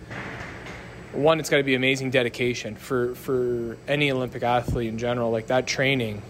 one 1.12 1.38
it's 1.40 1.48
got 1.50 1.58
to 1.58 1.62
be 1.62 1.74
amazing 1.74 2.10
dedication 2.10 2.74
for 2.76 3.14
for 3.14 3.76
any 3.88 4.10
olympic 4.10 4.42
athlete 4.42 4.88
in 4.88 4.98
general. 4.98 5.30
Like 5.30 5.48
that 5.48 5.66
training 5.66 6.22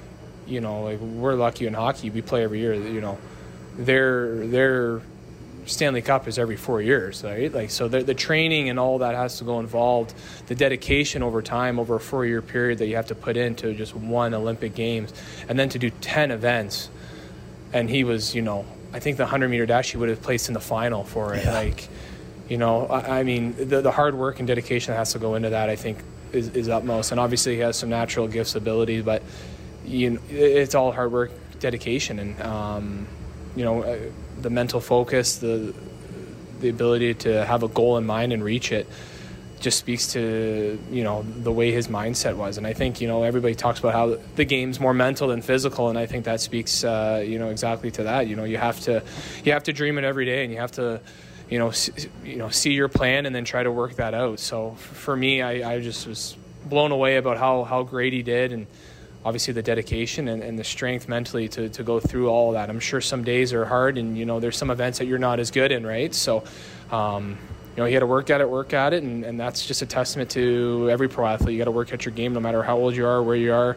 you 0.46 0.60
know 0.60 0.82
like 0.84 1.00
we're 1.00 1.34
lucky 1.34 1.66
in 1.66 1.74
hockey 1.74 2.10
we 2.10 2.22
play 2.22 2.42
every 2.44 2.60
year 2.60 2.74
you 2.74 3.00
know. 3.00 3.18
Their 3.76 4.46
their 4.46 5.00
stanley 5.66 6.02
cup 6.02 6.28
is 6.28 6.38
every 6.38 6.56
four 6.56 6.82
years 6.82 7.24
right 7.24 7.52
like 7.52 7.70
so 7.70 7.88
the, 7.88 8.02
the 8.02 8.14
training 8.14 8.68
and 8.68 8.78
all 8.78 8.98
that 8.98 9.14
has 9.14 9.38
to 9.38 9.44
go 9.44 9.60
involved 9.60 10.14
the 10.46 10.54
dedication 10.54 11.22
over 11.22 11.40
time 11.42 11.78
over 11.78 11.96
a 11.96 12.00
four 12.00 12.26
year 12.26 12.42
period 12.42 12.78
that 12.78 12.86
you 12.86 12.96
have 12.96 13.06
to 13.06 13.14
put 13.14 13.36
into 13.36 13.74
just 13.74 13.94
one 13.94 14.34
olympic 14.34 14.74
games 14.74 15.12
and 15.48 15.58
then 15.58 15.68
to 15.68 15.78
do 15.78 15.90
10 15.90 16.30
events 16.30 16.90
and 17.74 17.90
he 17.90 18.04
was, 18.04 18.34
you 18.34 18.40
know, 18.40 18.64
I 18.92 19.00
think 19.00 19.16
the 19.18 19.24
100 19.24 19.48
meter 19.48 19.66
dash 19.66 19.90
he 19.90 19.96
would 19.98 20.08
have 20.08 20.22
placed 20.22 20.48
in 20.48 20.54
the 20.54 20.60
final 20.60 21.02
for 21.02 21.34
it. 21.34 21.44
Like, 21.44 21.88
you 22.48 22.56
know, 22.56 22.86
I, 22.86 23.20
I 23.20 23.22
mean, 23.24 23.54
the, 23.56 23.82
the 23.82 23.90
hard 23.90 24.14
work 24.14 24.38
and 24.38 24.46
dedication 24.46 24.92
that 24.92 24.98
has 24.98 25.12
to 25.12 25.18
go 25.18 25.34
into 25.34 25.50
that, 25.50 25.68
I 25.68 25.76
think, 25.76 25.98
is, 26.32 26.48
is 26.50 26.68
utmost. 26.68 27.10
And 27.10 27.18
obviously, 27.18 27.56
he 27.56 27.60
has 27.60 27.76
some 27.76 27.88
natural 27.88 28.28
gifts, 28.28 28.54
abilities, 28.54 29.02
but 29.04 29.22
you 29.84 30.10
know, 30.10 30.20
it's 30.30 30.76
all 30.76 30.92
hard 30.92 31.10
work, 31.10 31.32
dedication, 31.58 32.20
and 32.20 32.40
um, 32.42 33.08
you 33.56 33.64
know, 33.64 33.82
uh, 33.82 33.98
the 34.40 34.50
mental 34.50 34.80
focus, 34.80 35.36
the 35.36 35.74
the 36.60 36.68
ability 36.68 37.14
to 37.14 37.44
have 37.44 37.62
a 37.62 37.68
goal 37.68 37.98
in 37.98 38.06
mind 38.06 38.32
and 38.32 38.42
reach 38.42 38.72
it 38.72 38.86
just 39.60 39.78
speaks 39.78 40.12
to 40.12 40.78
you 40.90 41.02
know 41.02 41.22
the 41.22 41.50
way 41.50 41.72
his 41.72 41.88
mindset 41.88 42.36
was. 42.36 42.58
And 42.58 42.66
i 42.66 42.72
think 42.72 43.00
you 43.00 43.08
know 43.08 43.22
everybody 43.22 43.54
talks 43.54 43.80
about 43.80 43.94
how 43.94 44.18
the 44.36 44.44
game's 44.44 44.78
more 44.78 44.94
mental 44.94 45.28
than 45.28 45.40
physical 45.42 45.88
and 45.88 45.98
i 45.98 46.06
think 46.06 46.26
that 46.26 46.40
speaks 46.40 46.84
uh, 46.84 47.24
you 47.26 47.38
know 47.38 47.48
exactly 47.48 47.90
to 47.92 48.04
that. 48.04 48.28
You 48.28 48.36
know 48.36 48.44
you 48.44 48.58
have 48.58 48.78
to 48.80 49.02
you 49.44 49.52
have 49.52 49.64
to 49.64 49.72
dream 49.72 49.98
it 49.98 50.04
every 50.04 50.26
day 50.26 50.44
and 50.44 50.52
you 50.52 50.60
have 50.60 50.72
to 50.72 51.00
you 51.48 51.58
know 51.58 51.72
you 52.22 52.36
know 52.36 52.50
see 52.50 52.72
your 52.72 52.88
plan 52.88 53.26
and 53.26 53.34
then 53.34 53.44
try 53.44 53.62
to 53.62 53.72
work 53.72 53.96
that 53.96 54.14
out. 54.14 54.38
So 54.38 54.72
for 54.76 55.16
me 55.16 55.42
i, 55.42 55.74
I 55.74 55.80
just 55.80 56.06
was 56.06 56.36
blown 56.66 56.92
away 56.92 57.16
about 57.16 57.38
how 57.38 57.64
how 57.64 57.82
great 57.82 58.12
he 58.12 58.22
did 58.22 58.52
and 58.52 58.66
obviously 59.24 59.54
the 59.54 59.62
dedication 59.62 60.28
and, 60.28 60.42
and 60.42 60.58
the 60.58 60.64
strength 60.64 61.08
mentally 61.08 61.48
to, 61.48 61.68
to 61.70 61.82
go 61.82 61.98
through 61.98 62.28
all 62.28 62.52
that. 62.52 62.68
I'm 62.68 62.80
sure 62.80 63.00
some 63.00 63.24
days 63.24 63.52
are 63.52 63.64
hard 63.64 63.96
and, 63.96 64.18
you 64.18 64.26
know, 64.26 64.38
there's 64.38 64.56
some 64.56 64.70
events 64.70 64.98
that 64.98 65.06
you're 65.06 65.18
not 65.18 65.40
as 65.40 65.50
good 65.50 65.72
in, 65.72 65.86
right? 65.86 66.14
So, 66.14 66.44
um, 66.90 67.38
you 67.76 67.82
know, 67.82 67.86
he 67.86 67.94
had 67.94 68.00
to 68.00 68.06
work 68.06 68.30
at 68.30 68.40
it, 68.40 68.48
work 68.48 68.72
at 68.72 68.92
it, 68.92 69.02
and, 69.02 69.24
and 69.24 69.40
that's 69.40 69.66
just 69.66 69.82
a 69.82 69.86
testament 69.86 70.30
to 70.30 70.88
every 70.90 71.08
pro 71.08 71.26
athlete. 71.26 71.54
You 71.54 71.58
got 71.58 71.64
to 71.64 71.72
work 71.72 71.92
at 71.92 72.04
your 72.04 72.14
game 72.14 72.32
no 72.32 72.40
matter 72.40 72.62
how 72.62 72.76
old 72.76 72.94
you 72.94 73.06
are, 73.06 73.20
where 73.22 73.34
you 73.34 73.52
are. 73.52 73.76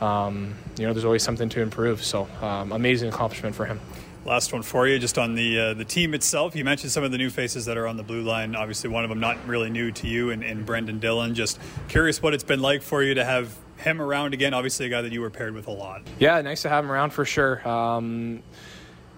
Um, 0.00 0.54
you 0.78 0.86
know, 0.86 0.92
there's 0.92 1.06
always 1.06 1.22
something 1.22 1.48
to 1.50 1.62
improve. 1.62 2.04
So, 2.04 2.28
um, 2.42 2.72
amazing 2.72 3.08
accomplishment 3.08 3.56
for 3.56 3.64
him. 3.64 3.80
Last 4.26 4.52
one 4.52 4.62
for 4.62 4.86
you, 4.86 4.98
just 4.98 5.16
on 5.16 5.34
the 5.34 5.58
uh, 5.58 5.74
the 5.74 5.86
team 5.86 6.12
itself. 6.12 6.54
You 6.54 6.62
mentioned 6.62 6.92
some 6.92 7.02
of 7.02 7.10
the 7.10 7.16
new 7.16 7.30
faces 7.30 7.64
that 7.64 7.78
are 7.78 7.86
on 7.86 7.96
the 7.96 8.02
blue 8.02 8.20
line. 8.20 8.54
Obviously, 8.54 8.90
one 8.90 9.02
of 9.02 9.08
them 9.08 9.20
not 9.20 9.38
really 9.46 9.70
new 9.70 9.90
to 9.92 10.06
you, 10.06 10.30
and, 10.30 10.44
and 10.44 10.66
Brendan 10.66 10.98
Dillon. 10.98 11.34
Just 11.34 11.58
curious 11.88 12.20
what 12.20 12.34
it's 12.34 12.44
been 12.44 12.60
like 12.60 12.82
for 12.82 13.02
you 13.02 13.14
to 13.14 13.24
have 13.24 13.56
him 13.78 14.00
around 14.00 14.34
again. 14.34 14.54
Obviously, 14.54 14.86
a 14.86 14.88
guy 14.88 15.02
that 15.02 15.12
you 15.12 15.20
were 15.20 15.30
paired 15.30 15.54
with 15.54 15.66
a 15.66 15.72
lot. 15.72 16.02
Yeah, 16.18 16.40
nice 16.40 16.62
to 16.62 16.68
have 16.68 16.84
him 16.84 16.90
around 16.90 17.10
for 17.10 17.24
sure. 17.24 17.66
Um, 17.66 18.42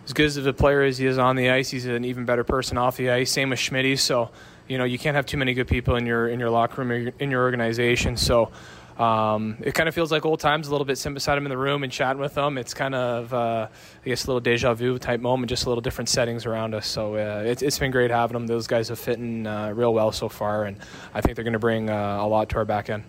as 0.05 0.12
good 0.12 0.27
as 0.27 0.37
a 0.38 0.53
player 0.53 0.83
as 0.83 0.99
he 0.99 1.07
is 1.07 1.18
on 1.18 1.37
the 1.37 1.51
ice, 1.51 1.70
he's 1.70 1.87
an 1.87 2.05
even 2.05 2.25
better 2.25 2.44
person 2.44 2.79
off 2.79 2.96
the 2.96 3.11
ice. 3.11 3.31
Same 3.31 3.51
with 3.51 3.59
Schmitty. 3.59 3.99
So, 3.99 4.31
you 4.68 4.79
know, 4.79 4.85
you 4.85 4.99
can't 4.99 5.16
have 5.16 5.27
too 5.27 5.37
many 5.37 5.55
good 5.55 5.68
people 5.68 5.96
in 5.96 6.07
your 6.07 6.29
in 6.29 6.40
your 6.40 6.51
locker 6.51 6.83
room 6.83 6.90
or 6.90 7.12
in 7.18 7.31
your 7.31 7.42
organization. 7.42 8.16
So, 8.16 8.51
um, 8.99 9.57
it 9.61 9.73
kind 9.73 9.88
of 9.88 9.94
feels 9.94 10.12
like 10.12 10.27
old 10.27 10.40
times 10.40 10.68
a 10.68 10.70
little 10.70 10.85
bit. 10.85 10.99
Sitting 10.99 11.14
beside 11.14 11.38
him 11.38 11.46
in 11.46 11.51
the 11.51 11.57
room 11.57 11.83
and 11.85 11.92
chatting 11.92 12.20
with 12.20 12.37
him, 12.37 12.59
it's 12.59 12.75
kind 12.75 12.94
of 12.94 13.33
uh, 13.33 13.68
I 14.05 14.09
guess 14.09 14.25
a 14.25 14.27
little 14.27 14.40
deja 14.40 14.75
vu 14.75 14.99
type 14.99 15.20
moment, 15.20 15.49
just 15.49 15.64
a 15.64 15.68
little 15.68 15.81
different 15.81 16.09
settings 16.09 16.44
around 16.44 16.75
us. 16.75 16.87
So 16.87 17.14
uh, 17.14 17.42
it's 17.46 17.62
it's 17.62 17.79
been 17.79 17.92
great 17.92 18.11
having 18.11 18.35
them. 18.35 18.46
Those 18.46 18.66
guys 18.66 18.88
have 18.88 18.99
fit 18.99 19.18
in 19.18 19.46
uh, 19.46 19.70
real 19.70 19.94
well 19.94 20.12
so 20.12 20.29
far, 20.29 20.64
and 20.64 20.77
I 21.14 21.20
think 21.23 21.37
they're 21.37 21.44
going 21.44 21.55
to 21.55 21.59
bring 21.59 21.88
uh, 21.88 22.18
a 22.20 22.27
lot 22.27 22.51
to 22.51 22.57
our 22.57 22.64
back 22.64 22.90
end. 22.90 23.05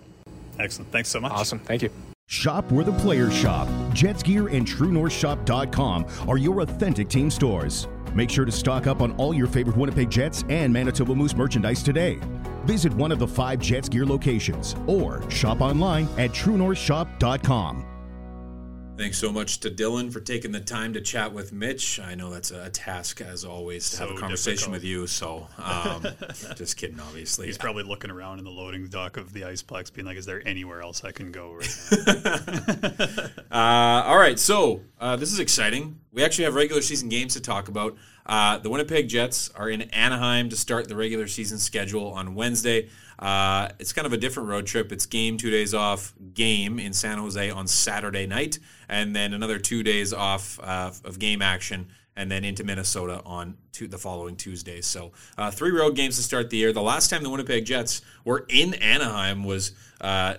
Excellent. 0.58 0.90
Thanks 0.92 1.08
so 1.08 1.20
much. 1.20 1.32
Awesome, 1.32 1.58
thank 1.60 1.82
you. 1.82 1.90
Shop 2.26 2.70
where 2.72 2.84
the 2.84 2.92
players 2.92 3.34
shop. 3.34 3.68
Jets 3.92 4.22
Gear 4.22 4.48
and 4.48 4.66
TrueNorthShop.com 4.66 6.06
are 6.28 6.38
your 6.38 6.60
authentic 6.60 7.08
team 7.08 7.30
stores. 7.30 7.88
Make 8.14 8.30
sure 8.30 8.44
to 8.44 8.52
stock 8.52 8.86
up 8.86 9.00
on 9.02 9.12
all 9.12 9.34
your 9.34 9.46
favorite 9.46 9.76
Winnipeg 9.76 10.10
Jets 10.10 10.44
and 10.48 10.72
Manitoba 10.72 11.14
Moose 11.14 11.34
merchandise 11.34 11.82
today. 11.82 12.18
Visit 12.64 12.92
one 12.94 13.12
of 13.12 13.18
the 13.18 13.26
five 13.26 13.58
Jets 13.58 13.88
gear 13.88 14.06
locations 14.06 14.76
or 14.86 15.28
shop 15.30 15.60
online 15.60 16.08
at 16.18 16.30
truenorthshop.com. 16.30 17.91
Thanks 19.02 19.18
so 19.18 19.32
much 19.32 19.58
to 19.58 19.68
Dylan 19.68 20.12
for 20.12 20.20
taking 20.20 20.52
the 20.52 20.60
time 20.60 20.92
to 20.92 21.00
chat 21.00 21.32
with 21.32 21.52
Mitch. 21.52 21.98
I 21.98 22.14
know 22.14 22.30
that's 22.30 22.52
a 22.52 22.70
task, 22.70 23.20
as 23.20 23.44
always, 23.44 23.90
to 23.90 23.96
have 23.96 24.10
a 24.12 24.14
conversation 24.14 24.70
difficult. 24.70 24.74
with 24.74 24.84
you. 24.84 25.06
So, 25.08 25.48
um, 25.58 26.06
just 26.54 26.76
kidding, 26.76 27.00
obviously. 27.00 27.46
He's 27.46 27.58
probably 27.58 27.82
looking 27.82 28.12
around 28.12 28.38
in 28.38 28.44
the 28.44 28.52
loading 28.52 28.86
dock 28.86 29.16
of 29.16 29.32
the 29.32 29.40
Iceplex, 29.40 29.92
being 29.92 30.06
like, 30.06 30.18
"Is 30.18 30.24
there 30.24 30.40
anywhere 30.46 30.82
else 30.82 31.02
I 31.02 31.10
can 31.10 31.32
go?" 31.32 31.54
Right 31.54 32.24
now? 32.24 33.26
Uh, 33.50 34.04
all 34.06 34.16
right, 34.16 34.38
so 34.38 34.82
uh, 35.00 35.16
this 35.16 35.32
is 35.32 35.40
exciting. 35.40 35.98
We 36.12 36.22
actually 36.22 36.44
have 36.44 36.54
regular 36.54 36.80
season 36.80 37.08
games 37.08 37.34
to 37.34 37.40
talk 37.40 37.66
about. 37.66 37.96
Uh, 38.24 38.58
the 38.58 38.70
Winnipeg 38.70 39.08
Jets 39.08 39.50
are 39.56 39.68
in 39.68 39.82
Anaheim 39.82 40.48
to 40.48 40.56
start 40.56 40.88
the 40.88 40.96
regular 40.96 41.26
season 41.26 41.58
schedule 41.58 42.12
on 42.12 42.34
Wednesday. 42.36 42.88
Uh, 43.22 43.68
it's 43.78 43.92
kind 43.92 44.04
of 44.04 44.12
a 44.12 44.16
different 44.16 44.48
road 44.48 44.66
trip. 44.66 44.90
It's 44.90 45.06
game, 45.06 45.36
two 45.36 45.50
days 45.50 45.74
off, 45.74 46.12
game 46.34 46.80
in 46.80 46.92
San 46.92 47.18
Jose 47.18 47.50
on 47.50 47.68
Saturday 47.68 48.26
night, 48.26 48.58
and 48.88 49.14
then 49.14 49.32
another 49.32 49.60
two 49.60 49.84
days 49.84 50.12
off 50.12 50.58
uh, 50.60 50.90
of 51.04 51.20
game 51.20 51.40
action, 51.40 51.86
and 52.16 52.28
then 52.28 52.44
into 52.44 52.64
Minnesota 52.64 53.22
on 53.24 53.56
two, 53.70 53.86
the 53.86 53.96
following 53.96 54.34
Tuesday. 54.34 54.80
So 54.80 55.12
uh, 55.38 55.52
three 55.52 55.70
road 55.70 55.94
games 55.94 56.16
to 56.16 56.22
start 56.22 56.50
the 56.50 56.56
year. 56.56 56.72
The 56.72 56.82
last 56.82 57.10
time 57.10 57.22
the 57.22 57.30
Winnipeg 57.30 57.64
Jets 57.64 58.02
were 58.24 58.44
in 58.48 58.74
Anaheim 58.74 59.44
was 59.44 59.70
uh, 60.00 60.34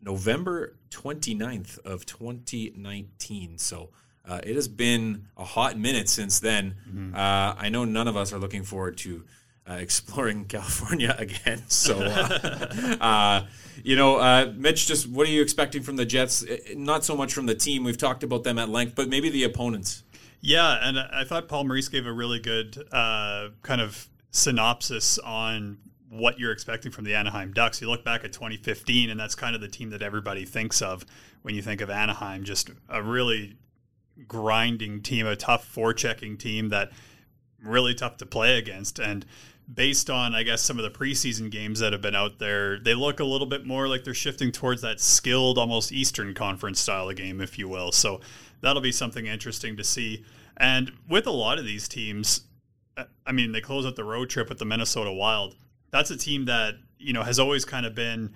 November 0.00 0.76
29th 0.90 1.80
of 1.80 2.06
2019. 2.06 3.58
So 3.58 3.90
uh, 4.24 4.40
it 4.44 4.54
has 4.54 4.68
been 4.68 5.26
a 5.36 5.44
hot 5.44 5.76
minute 5.76 6.08
since 6.08 6.38
then. 6.38 6.76
Uh, 7.14 7.54
I 7.58 7.70
know 7.70 7.84
none 7.84 8.06
of 8.06 8.16
us 8.16 8.32
are 8.32 8.38
looking 8.38 8.62
forward 8.62 8.98
to 8.98 9.24
uh, 9.68 9.74
exploring 9.74 10.44
California 10.46 11.14
again. 11.18 11.62
So, 11.68 11.98
uh, 12.00 12.96
uh, 13.00 13.46
you 13.82 13.96
know, 13.96 14.16
uh, 14.16 14.52
Mitch, 14.56 14.86
just 14.86 15.08
what 15.08 15.26
are 15.26 15.30
you 15.30 15.42
expecting 15.42 15.82
from 15.82 15.96
the 15.96 16.04
Jets? 16.04 16.44
Uh, 16.44 16.56
Not 16.76 17.04
so 17.04 17.16
much 17.16 17.32
from 17.32 17.46
the 17.46 17.54
team. 17.54 17.84
We've 17.84 17.98
talked 17.98 18.22
about 18.22 18.44
them 18.44 18.58
at 18.58 18.68
length, 18.68 18.94
but 18.94 19.08
maybe 19.08 19.30
the 19.30 19.44
opponents. 19.44 20.02
Yeah, 20.40 20.78
and 20.80 20.98
I 20.98 21.24
thought 21.24 21.48
Paul 21.48 21.64
Maurice 21.64 21.88
gave 21.88 22.06
a 22.06 22.12
really 22.12 22.38
good 22.40 22.82
kind 22.90 23.80
of 23.80 24.08
synopsis 24.30 25.18
on 25.18 25.78
what 26.08 26.38
you're 26.38 26.52
expecting 26.52 26.90
from 26.90 27.04
the 27.04 27.14
Anaheim 27.14 27.52
Ducks. 27.52 27.80
You 27.80 27.88
look 27.88 28.04
back 28.04 28.24
at 28.24 28.32
2015, 28.32 29.10
and 29.10 29.18
that's 29.18 29.34
kind 29.34 29.54
of 29.54 29.60
the 29.60 29.68
team 29.68 29.90
that 29.90 30.02
everybody 30.02 30.44
thinks 30.44 30.82
of 30.82 31.04
when 31.42 31.54
you 31.54 31.62
think 31.62 31.80
of 31.80 31.90
Anaheim. 31.90 32.44
Just 32.44 32.70
a 32.88 33.02
really 33.02 33.56
grinding 34.26 35.02
team, 35.02 35.26
a 35.26 35.36
tough 35.36 35.72
forechecking 35.72 36.38
team 36.38 36.68
that 36.70 36.90
really 37.62 37.94
tough 37.94 38.16
to 38.18 38.26
play 38.26 38.58
against. 38.58 38.98
And 38.98 39.24
based 39.72 40.10
on, 40.10 40.34
I 40.34 40.42
guess, 40.42 40.62
some 40.62 40.78
of 40.78 40.84
the 40.84 40.90
preseason 40.90 41.50
games 41.50 41.78
that 41.80 41.92
have 41.92 42.02
been 42.02 42.14
out 42.14 42.38
there, 42.38 42.78
they 42.78 42.94
look 42.94 43.20
a 43.20 43.24
little 43.24 43.46
bit 43.46 43.66
more 43.66 43.88
like 43.88 44.04
they're 44.04 44.14
shifting 44.14 44.50
towards 44.52 44.82
that 44.82 45.00
skilled, 45.00 45.58
almost 45.58 45.92
Eastern 45.92 46.34
Conference 46.34 46.80
style 46.80 47.08
of 47.08 47.16
game, 47.16 47.40
if 47.40 47.58
you 47.58 47.68
will. 47.68 47.92
So 47.92 48.20
that'll 48.60 48.82
be 48.82 48.92
something 48.92 49.26
interesting 49.26 49.76
to 49.76 49.84
see. 49.84 50.24
And 50.56 50.92
with 51.08 51.26
a 51.26 51.32
lot 51.32 51.58
of 51.58 51.64
these 51.64 51.88
teams, 51.88 52.42
uh, 52.96 53.04
I 53.26 53.32
mean, 53.32 53.52
they 53.52 53.60
close 53.60 53.86
out 53.86 53.96
the 53.96 54.04
road 54.04 54.28
trip 54.28 54.48
with 54.48 54.58
the 54.58 54.64
Minnesota 54.64 55.12
Wild. 55.12 55.56
That's 55.90 56.10
a 56.10 56.16
team 56.16 56.46
that, 56.46 56.74
you 56.98 57.12
know, 57.12 57.22
has 57.22 57.38
always 57.38 57.64
kind 57.64 57.86
of 57.86 57.94
been 57.94 58.34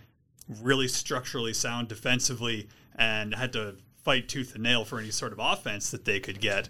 really 0.62 0.88
structurally 0.88 1.52
sound 1.52 1.88
defensively 1.88 2.68
and 2.94 3.34
had 3.34 3.52
to 3.54 3.76
fight 4.02 4.28
tooth 4.28 4.54
and 4.54 4.62
nail 4.62 4.84
for 4.84 4.98
any 4.98 5.10
sort 5.10 5.32
of 5.32 5.38
offense 5.40 5.90
that 5.90 6.04
they 6.04 6.20
could 6.20 6.40
get. 6.40 6.68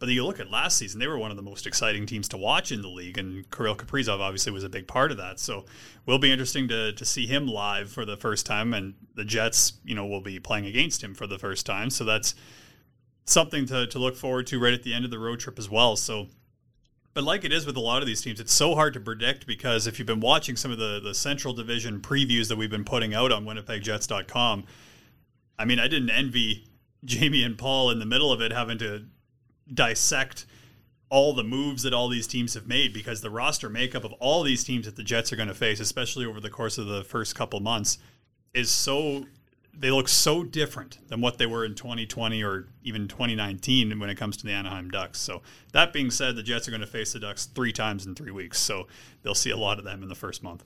But 0.00 0.08
you 0.08 0.24
look 0.24 0.40
at 0.40 0.50
last 0.50 0.78
season; 0.78 0.98
they 0.98 1.06
were 1.06 1.18
one 1.18 1.30
of 1.30 1.36
the 1.36 1.42
most 1.42 1.66
exciting 1.66 2.06
teams 2.06 2.26
to 2.30 2.38
watch 2.38 2.72
in 2.72 2.80
the 2.80 2.88
league, 2.88 3.18
and 3.18 3.48
Kirill 3.50 3.76
Kaprizov 3.76 4.18
obviously 4.18 4.50
was 4.50 4.64
a 4.64 4.68
big 4.70 4.88
part 4.88 5.10
of 5.10 5.18
that. 5.18 5.38
So, 5.38 5.66
will 6.06 6.18
be 6.18 6.32
interesting 6.32 6.66
to 6.68 6.94
to 6.94 7.04
see 7.04 7.26
him 7.26 7.46
live 7.46 7.92
for 7.92 8.06
the 8.06 8.16
first 8.16 8.46
time, 8.46 8.72
and 8.72 8.94
the 9.14 9.26
Jets, 9.26 9.74
you 9.84 9.94
know, 9.94 10.06
will 10.06 10.22
be 10.22 10.40
playing 10.40 10.64
against 10.64 11.04
him 11.04 11.14
for 11.14 11.26
the 11.26 11.38
first 11.38 11.66
time. 11.66 11.90
So 11.90 12.04
that's 12.04 12.34
something 13.26 13.66
to 13.66 13.86
to 13.88 13.98
look 13.98 14.16
forward 14.16 14.46
to 14.48 14.58
right 14.58 14.72
at 14.72 14.84
the 14.84 14.94
end 14.94 15.04
of 15.04 15.10
the 15.10 15.18
road 15.18 15.38
trip 15.38 15.58
as 15.58 15.68
well. 15.68 15.96
So, 15.96 16.28
but 17.12 17.22
like 17.22 17.44
it 17.44 17.52
is 17.52 17.66
with 17.66 17.76
a 17.76 17.80
lot 17.80 18.00
of 18.00 18.06
these 18.06 18.22
teams, 18.22 18.40
it's 18.40 18.54
so 18.54 18.74
hard 18.74 18.94
to 18.94 19.00
predict 19.00 19.46
because 19.46 19.86
if 19.86 19.98
you've 19.98 20.06
been 20.06 20.20
watching 20.20 20.56
some 20.56 20.70
of 20.70 20.78
the 20.78 20.98
the 20.98 21.14
Central 21.14 21.52
Division 21.52 22.00
previews 22.00 22.48
that 22.48 22.56
we've 22.56 22.70
been 22.70 22.84
putting 22.84 23.12
out 23.12 23.32
on 23.32 23.44
WinnipegJets.com, 23.44 24.64
I 25.58 25.64
mean, 25.66 25.78
I 25.78 25.88
didn't 25.88 26.08
envy 26.08 26.64
Jamie 27.04 27.42
and 27.42 27.58
Paul 27.58 27.90
in 27.90 27.98
the 27.98 28.06
middle 28.06 28.32
of 28.32 28.40
it 28.40 28.50
having 28.50 28.78
to 28.78 29.04
dissect 29.72 30.46
all 31.10 31.34
the 31.34 31.44
moves 31.44 31.82
that 31.82 31.92
all 31.92 32.08
these 32.08 32.26
teams 32.26 32.54
have 32.54 32.68
made 32.68 32.92
because 32.92 33.20
the 33.20 33.30
roster 33.30 33.68
makeup 33.68 34.04
of 34.04 34.12
all 34.14 34.42
these 34.42 34.62
teams 34.62 34.86
that 34.86 34.94
the 34.96 35.02
Jets 35.02 35.32
are 35.32 35.36
going 35.36 35.48
to 35.48 35.54
face, 35.54 35.80
especially 35.80 36.24
over 36.24 36.40
the 36.40 36.50
course 36.50 36.78
of 36.78 36.86
the 36.86 37.02
first 37.02 37.34
couple 37.34 37.58
months, 37.58 37.98
is 38.54 38.70
so 38.70 39.24
they 39.76 39.90
look 39.90 40.08
so 40.08 40.44
different 40.44 40.98
than 41.08 41.20
what 41.20 41.38
they 41.38 41.46
were 41.46 41.64
in 41.64 41.74
2020 41.74 42.42
or 42.42 42.68
even 42.82 43.08
2019 43.08 43.98
when 43.98 44.10
it 44.10 44.16
comes 44.16 44.36
to 44.36 44.46
the 44.46 44.52
Anaheim 44.52 44.90
Ducks. 44.90 45.18
So 45.18 45.42
that 45.72 45.92
being 45.92 46.10
said, 46.10 46.36
the 46.36 46.42
Jets 46.42 46.68
are 46.68 46.70
going 46.70 46.80
to 46.80 46.86
face 46.86 47.12
the 47.12 47.20
Ducks 47.20 47.46
three 47.46 47.72
times 47.72 48.06
in 48.06 48.14
three 48.14 48.32
weeks, 48.32 48.58
so 48.58 48.86
they'll 49.22 49.34
see 49.34 49.50
a 49.50 49.56
lot 49.56 49.78
of 49.78 49.84
them 49.84 50.02
in 50.02 50.08
the 50.08 50.14
first 50.14 50.42
month. 50.42 50.64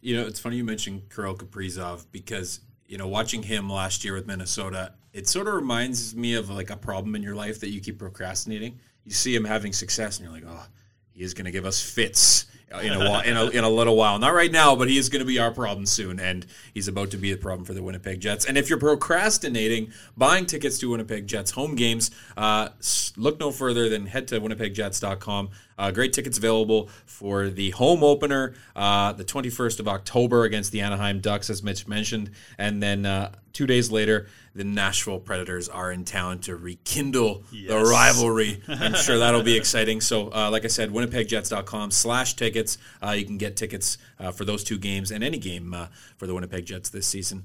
You 0.00 0.16
know, 0.16 0.26
it's 0.26 0.40
funny 0.40 0.56
you 0.56 0.64
mentioned 0.64 1.10
Kirill 1.10 1.36
Kaprizov 1.36 2.06
because 2.12 2.60
you 2.88 2.98
know, 2.98 3.08
watching 3.08 3.42
him 3.42 3.68
last 3.68 4.04
year 4.04 4.14
with 4.14 4.26
Minnesota, 4.26 4.92
it 5.16 5.26
sort 5.26 5.48
of 5.48 5.54
reminds 5.54 6.14
me 6.14 6.34
of 6.34 6.50
like 6.50 6.68
a 6.68 6.76
problem 6.76 7.14
in 7.16 7.22
your 7.22 7.34
life 7.34 7.60
that 7.60 7.70
you 7.70 7.80
keep 7.80 7.98
procrastinating. 7.98 8.78
You 9.04 9.12
see 9.12 9.34
him 9.34 9.44
having 9.44 9.72
success, 9.72 10.18
and 10.18 10.26
you're 10.26 10.34
like, 10.34 10.44
oh, 10.46 10.66
he 11.10 11.22
is 11.22 11.32
going 11.32 11.46
to 11.46 11.50
give 11.50 11.64
us 11.64 11.80
fits 11.80 12.44
in 12.82 12.92
a, 12.92 12.98
while, 12.98 13.20
in 13.22 13.34
a 13.34 13.46
in 13.48 13.64
a 13.64 13.70
little 13.70 13.96
while. 13.96 14.18
Not 14.18 14.34
right 14.34 14.52
now, 14.52 14.76
but 14.76 14.88
he 14.88 14.98
is 14.98 15.08
going 15.08 15.20
to 15.20 15.26
be 15.26 15.38
our 15.38 15.50
problem 15.50 15.86
soon, 15.86 16.20
and 16.20 16.44
he's 16.74 16.86
about 16.86 17.12
to 17.12 17.16
be 17.16 17.32
the 17.32 17.38
problem 17.38 17.64
for 17.64 17.72
the 17.72 17.82
Winnipeg 17.82 18.20
Jets. 18.20 18.44
And 18.44 18.58
if 18.58 18.68
you're 18.68 18.78
procrastinating 18.78 19.90
buying 20.18 20.44
tickets 20.44 20.78
to 20.80 20.90
Winnipeg 20.90 21.26
Jets 21.26 21.52
home 21.52 21.76
games, 21.76 22.10
uh, 22.36 22.68
look 23.16 23.40
no 23.40 23.50
further 23.50 23.88
than 23.88 24.04
head 24.04 24.28
to 24.28 24.40
winnipegjets.com. 24.40 25.48
Uh, 25.78 25.90
great 25.90 26.12
tickets 26.12 26.38
available 26.38 26.88
for 27.04 27.48
the 27.50 27.70
home 27.70 28.02
opener, 28.02 28.54
uh, 28.74 29.12
the 29.12 29.24
21st 29.24 29.80
of 29.80 29.88
October 29.88 30.44
against 30.44 30.72
the 30.72 30.80
Anaheim 30.80 31.20
Ducks, 31.20 31.50
as 31.50 31.62
Mitch 31.62 31.86
mentioned, 31.86 32.30
and 32.58 32.82
then 32.82 33.04
uh, 33.04 33.32
two 33.52 33.66
days 33.66 33.90
later, 33.90 34.28
the 34.54 34.64
Nashville 34.64 35.18
Predators 35.18 35.68
are 35.68 35.90
in 35.90 36.04
town 36.04 36.40
to 36.40 36.56
rekindle 36.56 37.42
the 37.50 37.78
rivalry. 37.78 38.62
I'm 38.68 38.94
sure 38.94 39.18
that'll 39.18 39.42
be 39.42 39.56
exciting. 39.56 40.00
So, 40.00 40.30
uh, 40.30 40.50
like 40.50 40.64
I 40.64 40.68
said, 40.68 40.90
winnipegjets.com 40.90 41.90
slash 41.90 42.34
tickets. 42.34 42.78
Uh, 43.02 43.10
you 43.10 43.24
can 43.24 43.38
get 43.38 43.56
tickets 43.56 43.98
uh, 44.18 44.30
for 44.30 44.44
those 44.44 44.64
two 44.64 44.78
games 44.78 45.10
and 45.10 45.24
any 45.24 45.38
game 45.38 45.74
uh, 45.74 45.86
for 46.16 46.26
the 46.26 46.34
Winnipeg 46.34 46.66
Jets 46.66 46.90
this 46.90 47.06
season. 47.06 47.44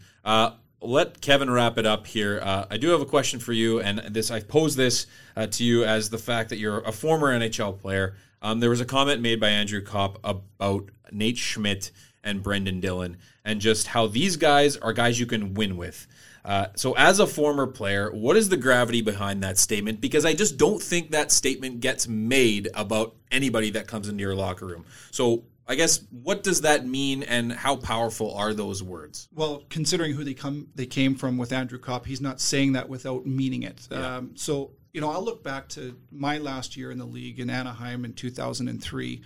Let 0.81 1.21
Kevin 1.21 1.49
wrap 1.49 1.77
it 1.77 1.85
up 1.85 2.07
here. 2.07 2.39
Uh, 2.41 2.65
I 2.69 2.77
do 2.77 2.89
have 2.89 3.01
a 3.01 3.05
question 3.05 3.39
for 3.39 3.53
you, 3.53 3.79
and 3.79 3.99
this 3.99 4.31
I 4.31 4.39
pose 4.39 4.75
this 4.75 5.05
uh, 5.35 5.45
to 5.47 5.63
you 5.63 5.83
as 5.83 6.09
the 6.09 6.17
fact 6.17 6.49
that 6.49 6.57
you're 6.57 6.79
a 6.79 6.91
former 6.91 7.27
NHL 7.37 7.79
player. 7.79 8.15
Um, 8.41 8.59
there 8.59 8.71
was 8.71 8.81
a 8.81 8.85
comment 8.85 9.21
made 9.21 9.39
by 9.39 9.49
Andrew 9.49 9.81
Copp 9.81 10.17
about 10.23 10.89
Nate 11.11 11.37
Schmidt 11.37 11.91
and 12.23 12.41
Brendan 12.41 12.79
Dillon, 12.79 13.17
and 13.45 13.61
just 13.61 13.87
how 13.87 14.07
these 14.07 14.37
guys 14.37 14.75
are 14.77 14.93
guys 14.93 15.19
you 15.19 15.27
can 15.27 15.53
win 15.53 15.77
with. 15.77 16.07
Uh, 16.43 16.67
so, 16.75 16.93
as 16.93 17.19
a 17.19 17.27
former 17.27 17.67
player, 17.67 18.09
what 18.11 18.35
is 18.35 18.49
the 18.49 18.57
gravity 18.57 19.01
behind 19.01 19.43
that 19.43 19.59
statement? 19.59 20.01
Because 20.01 20.25
I 20.25 20.33
just 20.33 20.57
don't 20.57 20.81
think 20.81 21.11
that 21.11 21.31
statement 21.31 21.81
gets 21.81 22.07
made 22.07 22.69
about 22.73 23.15
anybody 23.31 23.69
that 23.71 23.87
comes 23.87 24.09
into 24.09 24.21
your 24.21 24.33
locker 24.33 24.65
room. 24.65 24.85
So, 25.11 25.43
I 25.71 25.75
guess 25.75 26.03
what 26.09 26.43
does 26.43 26.61
that 26.61 26.85
mean, 26.85 27.23
and 27.23 27.49
how 27.49 27.77
powerful 27.77 28.35
are 28.35 28.53
those 28.53 28.83
words? 28.83 29.29
Well, 29.33 29.63
considering 29.69 30.11
who 30.11 30.25
they 30.25 30.33
come 30.33 30.67
they 30.75 30.85
came 30.85 31.15
from 31.15 31.37
with 31.37 31.53
Andrew 31.53 31.79
Copp, 31.79 32.05
he's 32.05 32.19
not 32.19 32.41
saying 32.41 32.73
that 32.73 32.89
without 32.89 33.25
meaning 33.25 33.63
it. 33.63 33.87
Um, 33.89 34.31
so 34.35 34.71
you 34.91 34.99
know, 34.99 35.09
I'll 35.09 35.23
look 35.23 35.45
back 35.45 35.69
to 35.69 35.97
my 36.11 36.39
last 36.39 36.75
year 36.75 36.91
in 36.91 36.97
the 36.97 37.05
league 37.05 37.39
in 37.39 37.49
Anaheim 37.49 38.03
in 38.03 38.11
2003, 38.11 39.21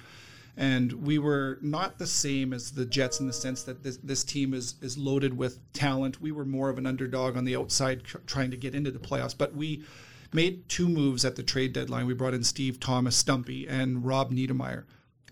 and 0.55 0.93
we 0.93 1.17
were 1.17 1.57
not 1.63 1.97
the 1.97 2.05
same 2.05 2.53
as 2.53 2.71
the 2.71 2.85
Jets 2.85 3.19
in 3.19 3.25
the 3.25 3.33
sense 3.33 3.63
that 3.63 3.81
this, 3.81 3.97
this 4.03 4.23
team 4.23 4.53
is 4.53 4.75
is 4.83 4.99
loaded 4.99 5.35
with 5.35 5.57
talent. 5.73 6.21
We 6.21 6.31
were 6.31 6.45
more 6.45 6.69
of 6.69 6.77
an 6.77 6.85
underdog 6.85 7.37
on 7.37 7.45
the 7.45 7.55
outside, 7.55 8.03
tr- 8.03 8.19
trying 8.27 8.51
to 8.51 8.57
get 8.57 8.75
into 8.75 8.91
the 8.91 8.99
playoffs, 8.99 9.35
but 9.35 9.55
we 9.55 9.83
made 10.31 10.69
two 10.69 10.89
moves 10.89 11.25
at 11.25 11.37
the 11.37 11.43
trade 11.43 11.73
deadline. 11.73 12.05
We 12.05 12.13
brought 12.13 12.35
in 12.35 12.43
Steve 12.43 12.79
Thomas 12.79 13.15
Stumpy 13.15 13.67
and 13.67 14.05
Rob 14.05 14.31
Niedermayer. 14.31 14.83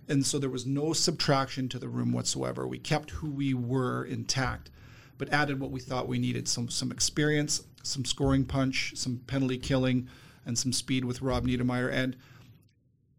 And 0.08 0.26
so 0.26 0.38
there 0.40 0.50
was 0.50 0.66
no 0.66 0.94
subtraction 0.94 1.70
to 1.70 1.80
the 1.80 1.88
room 1.88 2.12
whatsoever. 2.12 2.68
We 2.68 2.80
kept 2.80 3.12
who 3.12 3.30
we 3.30 3.54
were 3.54 4.04
intact, 4.04 4.70
but 5.18 5.32
added 5.32 5.60
what 5.60 5.72
we 5.72 5.80
thought 5.80 6.08
we 6.08 6.20
needed 6.20 6.48
some 6.48 6.70
some 6.70 6.92
experience, 6.92 7.64
some 7.84 8.06
scoring 8.06 8.46
punch, 8.46 8.94
some 8.96 9.22
penalty 9.28 9.58
killing, 9.58 10.10
and 10.46 10.58
some 10.58 10.74
speed 10.74 11.06
with 11.06 11.22
Rob 11.22 11.46
Niedermayer. 11.46 11.92
And 11.92 12.18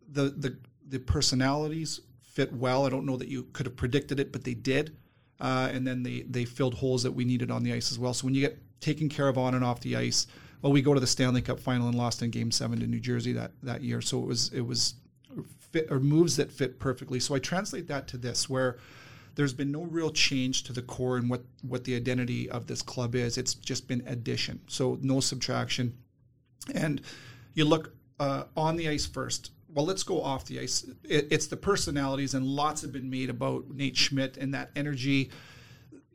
the 0.08 0.30
the 0.30 0.58
the 0.86 0.98
personalities 0.98 2.00
fit 2.22 2.52
well. 2.52 2.84
I 2.84 2.90
don't 2.90 3.06
know 3.06 3.16
that 3.16 3.28
you 3.28 3.44
could 3.52 3.66
have 3.66 3.76
predicted 3.76 4.20
it, 4.20 4.32
but 4.32 4.44
they 4.44 4.54
did. 4.54 4.96
Uh, 5.40 5.68
and 5.72 5.86
then 5.86 6.02
they 6.02 6.22
they 6.22 6.44
filled 6.44 6.74
holes 6.74 7.02
that 7.02 7.12
we 7.12 7.24
needed 7.24 7.50
on 7.50 7.62
the 7.62 7.72
ice 7.72 7.90
as 7.90 7.98
well. 7.98 8.14
So 8.14 8.26
when 8.26 8.34
you 8.34 8.40
get 8.40 8.58
taken 8.80 9.08
care 9.08 9.28
of 9.28 9.38
on 9.38 9.54
and 9.54 9.64
off 9.64 9.80
the 9.80 9.96
ice, 9.96 10.26
well, 10.62 10.72
we 10.72 10.82
go 10.82 10.94
to 10.94 11.00
the 11.00 11.06
Stanley 11.06 11.42
Cup 11.42 11.58
final 11.60 11.88
and 11.88 11.96
lost 11.96 12.22
in 12.22 12.30
Game 12.30 12.50
Seven 12.50 12.80
to 12.80 12.86
New 12.86 13.00
Jersey 13.00 13.32
that 13.32 13.52
that 13.62 13.82
year. 13.82 14.00
So 14.00 14.20
it 14.20 14.26
was 14.26 14.52
it 14.52 14.60
was 14.60 14.94
fit 15.74 15.90
or 15.90 15.98
moves 15.98 16.36
that 16.36 16.52
fit 16.52 16.78
perfectly. 16.78 17.18
So 17.18 17.34
I 17.34 17.40
translate 17.40 17.88
that 17.88 18.06
to 18.08 18.16
this, 18.16 18.48
where 18.48 18.78
there's 19.34 19.52
been 19.52 19.72
no 19.72 19.82
real 19.82 20.10
change 20.10 20.62
to 20.62 20.72
the 20.72 20.82
core 20.82 21.16
and 21.16 21.28
what 21.28 21.42
what 21.62 21.82
the 21.84 21.96
identity 21.96 22.48
of 22.48 22.66
this 22.66 22.82
club 22.82 23.14
is. 23.14 23.36
It's 23.36 23.54
just 23.54 23.88
been 23.88 24.02
addition, 24.06 24.60
so 24.68 24.98
no 25.02 25.20
subtraction. 25.20 25.98
And 26.74 27.00
you 27.54 27.64
look 27.64 27.92
uh, 28.20 28.44
on 28.56 28.76
the 28.76 28.88
ice 28.88 29.06
first. 29.06 29.50
Well, 29.74 29.84
let's 29.84 30.04
go 30.04 30.22
off 30.22 30.44
the 30.44 30.60
ice. 30.60 30.86
It, 31.02 31.26
it's 31.32 31.48
the 31.48 31.56
personalities, 31.56 32.34
and 32.34 32.46
lots 32.46 32.82
have 32.82 32.92
been 32.92 33.10
made 33.10 33.28
about 33.28 33.64
Nate 33.74 33.96
Schmidt 33.96 34.36
and 34.36 34.54
that 34.54 34.70
energy. 34.76 35.30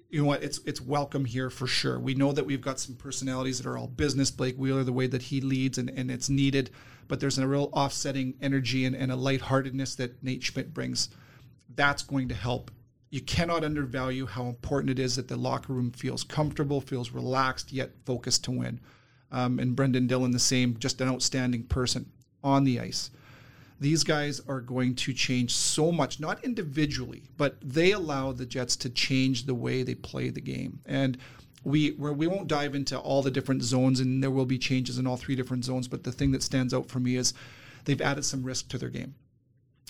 You 0.10 0.22
know 0.22 0.28
what? 0.28 0.44
It's 0.44 0.60
it's 0.66 0.82
welcome 0.82 1.26
here 1.26 1.50
for 1.50 1.68
sure. 1.68 2.00
We 2.00 2.16
know 2.16 2.32
that 2.32 2.46
we've 2.46 2.62
got 2.62 2.80
some 2.80 2.96
personalities 2.96 3.60
that 3.60 3.70
are 3.70 3.78
all 3.78 3.88
business. 3.88 4.32
Blake 4.32 4.58
Wheeler, 4.58 4.84
the 4.84 4.92
way 4.92 5.08
that 5.08 5.24
he 5.24 5.40
leads, 5.40 5.78
and, 5.78 5.90
and 5.90 6.10
it's 6.10 6.30
needed. 6.30 6.72
But 7.08 7.20
there's 7.20 7.38
a 7.38 7.48
real 7.48 7.70
offsetting 7.74 8.36
energy 8.42 8.86
and, 8.86 8.96
and 8.96 9.12
a 9.12 9.16
lightheartedness 9.16 9.96
that 9.96 10.24
Nate 10.24 10.44
Schmidt 10.44 10.74
brings. 10.74 11.10
That's 11.76 12.04
going 12.04 12.28
to 12.30 12.36
help 12.36 12.72
you 13.12 13.22
cannot 13.22 13.64
undervalue 13.64 14.26
how 14.26 14.46
important 14.46 14.92
it 14.92 15.00
is 15.00 15.16
that 15.16 15.28
the 15.28 15.36
locker 15.36 15.74
room 15.74 15.92
feels 15.92 16.24
comfortable, 16.24 16.80
feels 16.80 17.12
relaxed, 17.12 17.72
yet 17.72 17.92
focused 18.06 18.44
to 18.44 18.52
win. 18.52 18.80
Um, 19.32 19.60
and 19.60 19.76
Brenden 19.76 20.08
Dillon, 20.08 20.32
the 20.32 20.40
same, 20.40 20.78
just 20.78 21.02
an 21.02 21.10
outstanding 21.10 21.64
person 21.64 22.12
on 22.44 22.64
the 22.64 22.80
ice. 22.80 23.10
These 23.80 24.04
guys 24.04 24.42
are 24.48 24.60
going 24.60 24.96
to 24.96 25.14
change 25.14 25.56
so 25.56 25.92
much, 25.92 26.20
not 26.20 26.44
individually, 26.44 27.24
but 27.38 27.58
they 27.62 27.92
allow 27.92 28.34
the 28.34 28.46
Jets 28.46 28.76
to 28.78 28.90
change 28.90 29.46
the 29.46 29.56
way 29.56 29.84
they 29.84 29.96
play 29.96 30.30
the 30.30 30.42
game. 30.42 30.80
And 30.86 31.18
we 31.64 31.92
we 31.92 32.28
won't 32.28 32.48
dive 32.48 32.76
into 32.76 32.98
all 32.98 33.22
the 33.22 33.32
different 33.32 33.64
zones, 33.64 34.00
and 34.00 34.24
there 34.24 34.32
will 34.32 34.46
be 34.46 34.58
changes 34.58 34.98
in 34.98 35.08
all 35.08 35.18
three 35.18 35.36
different 35.36 35.66
zones. 35.66 35.88
But 35.88 36.04
the 36.04 36.12
thing 36.12 36.32
that 36.32 36.44
stands 36.44 36.74
out 36.74 36.90
for 36.90 37.00
me 37.00 37.16
is 37.16 37.34
they've 37.86 38.02
added 38.02 38.26
some 38.26 38.44
risk 38.44 38.70
to 38.70 38.78
their 38.78 38.90
game, 38.90 39.16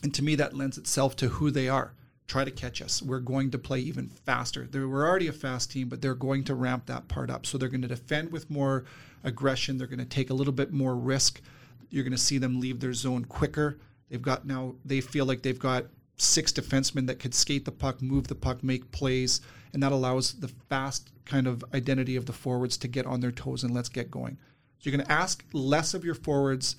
and 0.03 0.13
to 0.13 0.23
me 0.23 0.35
that 0.35 0.55
lends 0.55 0.77
itself 0.77 1.15
to 1.17 1.29
who 1.29 1.51
they 1.51 1.67
are 1.67 1.93
try 2.29 2.45
to 2.45 2.51
catch 2.51 2.81
us. 2.81 3.01
We're 3.01 3.19
going 3.19 3.51
to 3.51 3.57
play 3.57 3.79
even 3.79 4.07
faster. 4.07 4.67
They 4.67 4.79
we're 4.79 5.07
already 5.07 5.27
a 5.27 5.33
fast 5.33 5.71
team, 5.71 5.89
but 5.89 6.01
they're 6.01 6.15
going 6.15 6.43
to 6.45 6.55
ramp 6.55 6.85
that 6.85 7.07
part 7.07 7.29
up. 7.29 7.45
So 7.45 7.57
they're 7.57 7.69
going 7.69 7.81
to 7.81 7.87
defend 7.87 8.31
with 8.31 8.49
more 8.49 8.85
aggression. 9.23 9.77
They're 9.77 9.87
going 9.87 9.99
to 9.99 10.05
take 10.05 10.29
a 10.29 10.35
little 10.35 10.53
bit 10.53 10.71
more 10.71 10.95
risk. 10.95 11.41
You're 11.89 12.03
going 12.03 12.11
to 12.11 12.17
see 12.17 12.37
them 12.37 12.59
leave 12.59 12.79
their 12.79 12.93
zone 12.93 13.25
quicker. 13.25 13.79
They've 14.09 14.21
got 14.21 14.45
now, 14.45 14.75
they 14.85 15.01
feel 15.01 15.25
like 15.25 15.41
they've 15.41 15.59
got 15.59 15.85
six 16.17 16.51
defensemen 16.51 17.07
that 17.07 17.19
could 17.19 17.33
skate 17.33 17.65
the 17.65 17.71
puck, 17.71 18.01
move 18.01 18.27
the 18.27 18.35
puck, 18.35 18.63
make 18.63 18.91
plays, 18.91 19.41
and 19.73 19.81
that 19.81 19.91
allows 19.91 20.33
the 20.33 20.51
fast 20.69 21.11
kind 21.25 21.47
of 21.47 21.63
identity 21.73 22.15
of 22.15 22.25
the 22.25 22.33
forwards 22.33 22.77
to 22.77 22.87
get 22.87 23.05
on 23.05 23.19
their 23.21 23.31
toes 23.31 23.63
and 23.63 23.73
let's 23.73 23.89
get 23.89 24.11
going. 24.11 24.37
So 24.79 24.89
you're 24.89 24.97
going 24.97 25.07
to 25.07 25.11
ask 25.11 25.43
less 25.53 25.93
of 25.93 26.03
your 26.03 26.15
forwards 26.15 26.75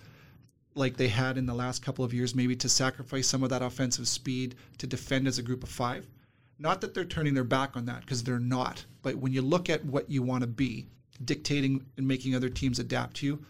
like 0.75 0.97
they 0.97 1.09
had 1.09 1.37
in 1.37 1.47
the 1.47 1.55
last 1.55 1.83
couple 1.83 2.05
of 2.05 2.15
years, 2.15 2.35
maybe 2.35 2.57
to 2.57 2.69
sacrifice 2.69 3.27
some 3.27 3.43
of 3.43 3.51
that 3.51 3.63
offensive 3.63 4.09
speed 4.09 4.55
to 4.79 4.87
defend 4.87 5.27
as 5.27 5.39
a 5.39 5.43
group 5.43 5.63
of 5.63 5.69
five. 5.69 6.07
Not 6.59 6.81
that 6.81 6.95
they're 6.95 7.05
turning 7.05 7.35
their 7.35 7.45
back 7.45 7.77
on 7.77 7.87
that, 7.87 8.01
because 8.01 8.23
they're 8.23 8.39
not. 8.39 8.85
But 9.03 9.17
when 9.17 9.33
you 9.33 9.43
look 9.43 9.71
at 9.71 9.85
what 9.85 10.11
you 10.11 10.23
want 10.23 10.43
to 10.43 10.47
be, 10.47 10.87
dictating 11.25 11.85
and 11.97 12.07
making 12.07 12.35
other 12.35 12.49
teams 12.49 12.79
adapt 12.79 13.17
to 13.17 13.27
you, 13.27 13.45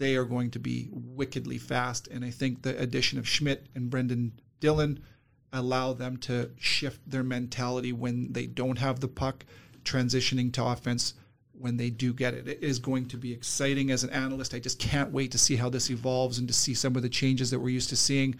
they 0.00 0.16
are 0.16 0.24
going 0.24 0.50
to 0.50 0.58
be 0.58 0.88
wickedly 0.90 1.58
fast. 1.58 2.08
And 2.08 2.24
I 2.24 2.30
think 2.30 2.62
the 2.62 2.76
addition 2.80 3.18
of 3.18 3.28
Schmidt 3.28 3.66
and 3.74 3.90
Brenden 3.90 4.32
Dillon 4.58 5.04
allow 5.52 5.92
them 5.92 6.16
to 6.16 6.50
shift 6.58 7.00
their 7.08 7.22
mentality 7.22 7.92
when 7.92 8.32
they 8.32 8.46
don't 8.46 8.78
have 8.78 9.00
the 9.00 9.08
puck, 9.08 9.44
transitioning 9.84 10.52
to 10.54 10.64
offense 10.64 11.14
when 11.52 11.76
they 11.76 11.90
do 11.90 12.14
get 12.14 12.32
it. 12.32 12.48
It 12.48 12.62
is 12.62 12.78
going 12.78 13.08
to 13.08 13.18
be 13.18 13.30
exciting 13.30 13.90
as 13.90 14.02
an 14.02 14.10
analyst. 14.10 14.54
I 14.54 14.58
just 14.58 14.78
can't 14.78 15.12
wait 15.12 15.32
to 15.32 15.38
see 15.38 15.56
how 15.56 15.68
this 15.68 15.90
evolves 15.90 16.38
and 16.38 16.48
to 16.48 16.54
see 16.54 16.72
some 16.72 16.96
of 16.96 17.02
the 17.02 17.10
changes 17.10 17.50
that 17.50 17.60
we're 17.60 17.68
used 17.68 17.90
to 17.90 17.96
seeing 17.96 18.36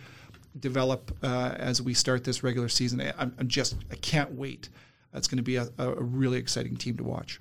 develop 0.59 1.15
uh, 1.23 1.55
as 1.59 1.83
we 1.83 1.93
start 1.93 2.25
this 2.25 2.43
regular 2.43 2.71
season. 2.71 3.13
I'm, 3.19 3.35
I'm 3.39 3.49
just, 3.49 3.77
I 3.91 3.97
can't 3.97 4.33
wait. 4.33 4.71
That's 5.13 5.29
going 5.29 5.37
to 5.37 5.43
be 5.43 5.57
a, 5.57 5.69
a, 5.77 6.03
really 6.03 6.39
exciting 6.39 6.77
team 6.77 6.97
to 6.97 7.05
watch. 7.05 7.39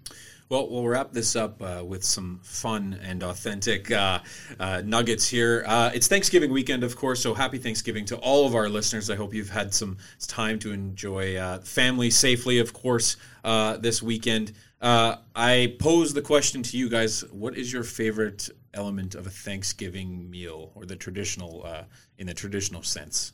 Well, 0.50 0.68
we'll 0.68 0.88
wrap 0.88 1.12
this 1.12 1.36
up 1.36 1.62
uh, 1.62 1.84
with 1.86 2.04
some 2.04 2.40
fun 2.42 3.00
and 3.04 3.22
authentic 3.22 3.92
uh, 3.92 4.18
uh, 4.60 4.82
nuggets 4.84 5.30
here. 5.30 5.64
Uh, 5.68 5.92
it's 5.94 6.08
Thanksgiving 6.08 6.52
weekend, 6.52 6.84
of 6.84 6.96
course, 6.96 7.22
so 7.22 7.36
happy 7.36 7.60
Thanksgiving 7.60 8.04
to 8.06 8.18
all 8.18 8.48
of 8.48 8.56
our 8.56 8.68
listeners. 8.68 9.12
I 9.12 9.16
hope 9.16 9.32
you've 9.32 9.52
had 9.52 9.76
some 9.76 9.98
time 10.28 10.58
to 10.60 10.72
enjoy 10.72 11.36
uh, 11.36 11.60
family 11.60 12.10
safely, 12.10 12.58
of 12.58 12.74
course, 12.74 13.16
uh, 13.44 13.78
this 13.78 14.02
weekend. 14.02 14.54
I 14.82 15.76
pose 15.78 16.16
the 16.16 16.24
question 16.24 16.64
to 16.64 16.78
you 16.78 16.90
guys: 16.90 17.24
What 17.32 17.56
is 17.56 17.72
your 17.72 17.84
favorite 17.84 18.50
element 18.74 19.14
of 19.14 19.28
a 19.28 19.30
Thanksgiving 19.30 20.32
meal, 20.32 20.72
or 20.74 20.88
the 20.88 20.96
traditional, 20.96 21.86
in 22.18 22.26
the 22.26 22.34
traditional 22.34 22.82
sense? 22.82 23.34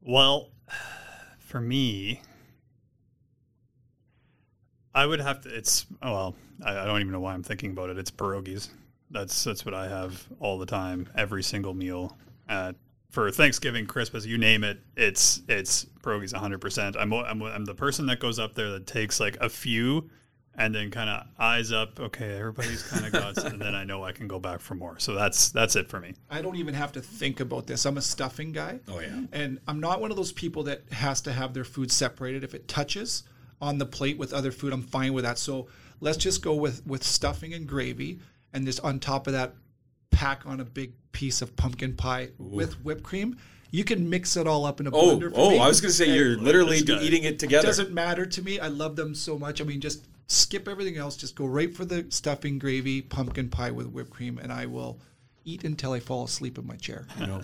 Well, 0.00 0.50
for 1.40 1.60
me, 1.60 2.22
I 4.94 5.06
would 5.06 5.20
have 5.20 5.42
to. 5.42 5.54
It's 5.54 5.86
well, 6.02 6.34
I, 6.64 6.78
I 6.78 6.84
don't 6.84 7.00
even 7.00 7.12
know 7.12 7.20
why 7.20 7.34
I'm 7.34 7.42
thinking 7.42 7.70
about 7.70 7.90
it. 7.90 7.98
It's 7.98 8.10
pierogies. 8.10 8.68
That's 9.10 9.44
that's 9.44 9.64
what 9.64 9.74
I 9.74 9.88
have 9.88 10.26
all 10.40 10.58
the 10.58 10.66
time, 10.66 11.08
every 11.14 11.42
single 11.42 11.74
meal 11.74 12.16
at 12.48 12.76
for 13.12 13.30
Thanksgiving, 13.30 13.86
Christmas, 13.86 14.24
you 14.24 14.38
name 14.38 14.64
it, 14.64 14.80
it's 14.96 15.42
it's 15.46 15.84
pierogies 16.02 16.32
100%. 16.32 16.96
I'm, 16.98 17.12
I'm 17.12 17.42
I'm 17.42 17.64
the 17.64 17.74
person 17.74 18.06
that 18.06 18.18
goes 18.20 18.38
up 18.38 18.54
there 18.54 18.70
that 18.70 18.86
takes 18.86 19.20
like 19.20 19.36
a 19.40 19.48
few 19.48 20.10
and 20.54 20.74
then 20.74 20.90
kind 20.90 21.08
of 21.08 21.26
eyes 21.38 21.72
up, 21.72 21.98
okay, 22.00 22.38
everybody's 22.38 22.82
kind 22.82 23.06
of 23.06 23.12
got 23.12 23.38
and 23.44 23.60
then 23.60 23.74
I 23.74 23.84
know 23.84 24.02
I 24.02 24.12
can 24.12 24.28
go 24.28 24.38
back 24.38 24.60
for 24.60 24.74
more. 24.74 24.98
So 24.98 25.14
that's 25.14 25.50
that's 25.50 25.76
it 25.76 25.88
for 25.88 26.00
me. 26.00 26.14
I 26.30 26.40
don't 26.40 26.56
even 26.56 26.74
have 26.74 26.92
to 26.92 27.02
think 27.02 27.40
about 27.40 27.66
this. 27.66 27.84
I'm 27.84 27.98
a 27.98 28.02
stuffing 28.02 28.52
guy. 28.52 28.80
Oh 28.88 29.00
yeah. 29.00 29.20
And 29.32 29.60
I'm 29.68 29.80
not 29.80 30.00
one 30.00 30.10
of 30.10 30.16
those 30.16 30.32
people 30.32 30.62
that 30.64 30.82
has 30.92 31.20
to 31.22 31.32
have 31.32 31.52
their 31.52 31.64
food 31.64 31.92
separated 31.92 32.44
if 32.44 32.54
it 32.54 32.66
touches 32.66 33.24
on 33.62 33.78
the 33.78 33.86
plate 33.86 34.18
with 34.18 34.34
other 34.34 34.50
food, 34.50 34.72
I'm 34.72 34.82
fine 34.82 35.14
with 35.14 35.24
that. 35.24 35.38
So 35.38 35.68
let's 36.00 36.18
just 36.18 36.42
go 36.42 36.54
with 36.54 36.86
with 36.86 37.02
stuffing 37.04 37.54
and 37.54 37.66
gravy 37.66 38.18
and 38.52 38.66
just 38.66 38.80
on 38.80 38.98
top 38.98 39.26
of 39.26 39.32
that 39.32 39.54
pack 40.10 40.44
on 40.44 40.60
a 40.60 40.64
big 40.64 40.92
piece 41.12 41.40
of 41.40 41.56
pumpkin 41.56 41.94
pie 41.94 42.30
Ooh. 42.40 42.44
with 42.44 42.74
whipped 42.84 43.04
cream. 43.04 43.38
You 43.70 43.84
can 43.84 44.10
mix 44.10 44.36
it 44.36 44.46
all 44.46 44.66
up 44.66 44.80
in 44.80 44.86
a 44.86 44.90
oh, 44.92 45.16
blender. 45.16 45.32
oh, 45.34 45.50
me. 45.52 45.58
I 45.58 45.66
was 45.66 45.80
going 45.80 45.90
to 45.90 45.96
say 45.96 46.14
you're 46.14 46.36
literally 46.36 46.76
eating 46.76 47.24
it 47.24 47.38
together. 47.38 47.66
It 47.66 47.70
doesn't 47.70 47.90
matter 47.90 48.26
to 48.26 48.42
me. 48.42 48.60
I 48.60 48.68
love 48.68 48.96
them 48.96 49.14
so 49.14 49.38
much. 49.38 49.62
I 49.62 49.64
mean, 49.64 49.80
just 49.80 50.04
skip 50.26 50.68
everything 50.68 50.98
else. 50.98 51.16
Just 51.16 51.36
go 51.36 51.46
right 51.46 51.74
for 51.74 51.86
the 51.86 52.04
stuffing 52.10 52.58
gravy, 52.58 53.00
pumpkin 53.00 53.48
pie 53.48 53.70
with 53.70 53.86
whipped 53.86 54.10
cream, 54.10 54.36
and 54.36 54.52
I 54.52 54.66
will 54.66 55.00
eat 55.44 55.64
until 55.64 55.92
I 55.92 56.00
fall 56.00 56.24
asleep 56.24 56.58
in 56.58 56.66
my 56.66 56.76
chair. 56.76 57.06
You 57.18 57.26
know, 57.28 57.42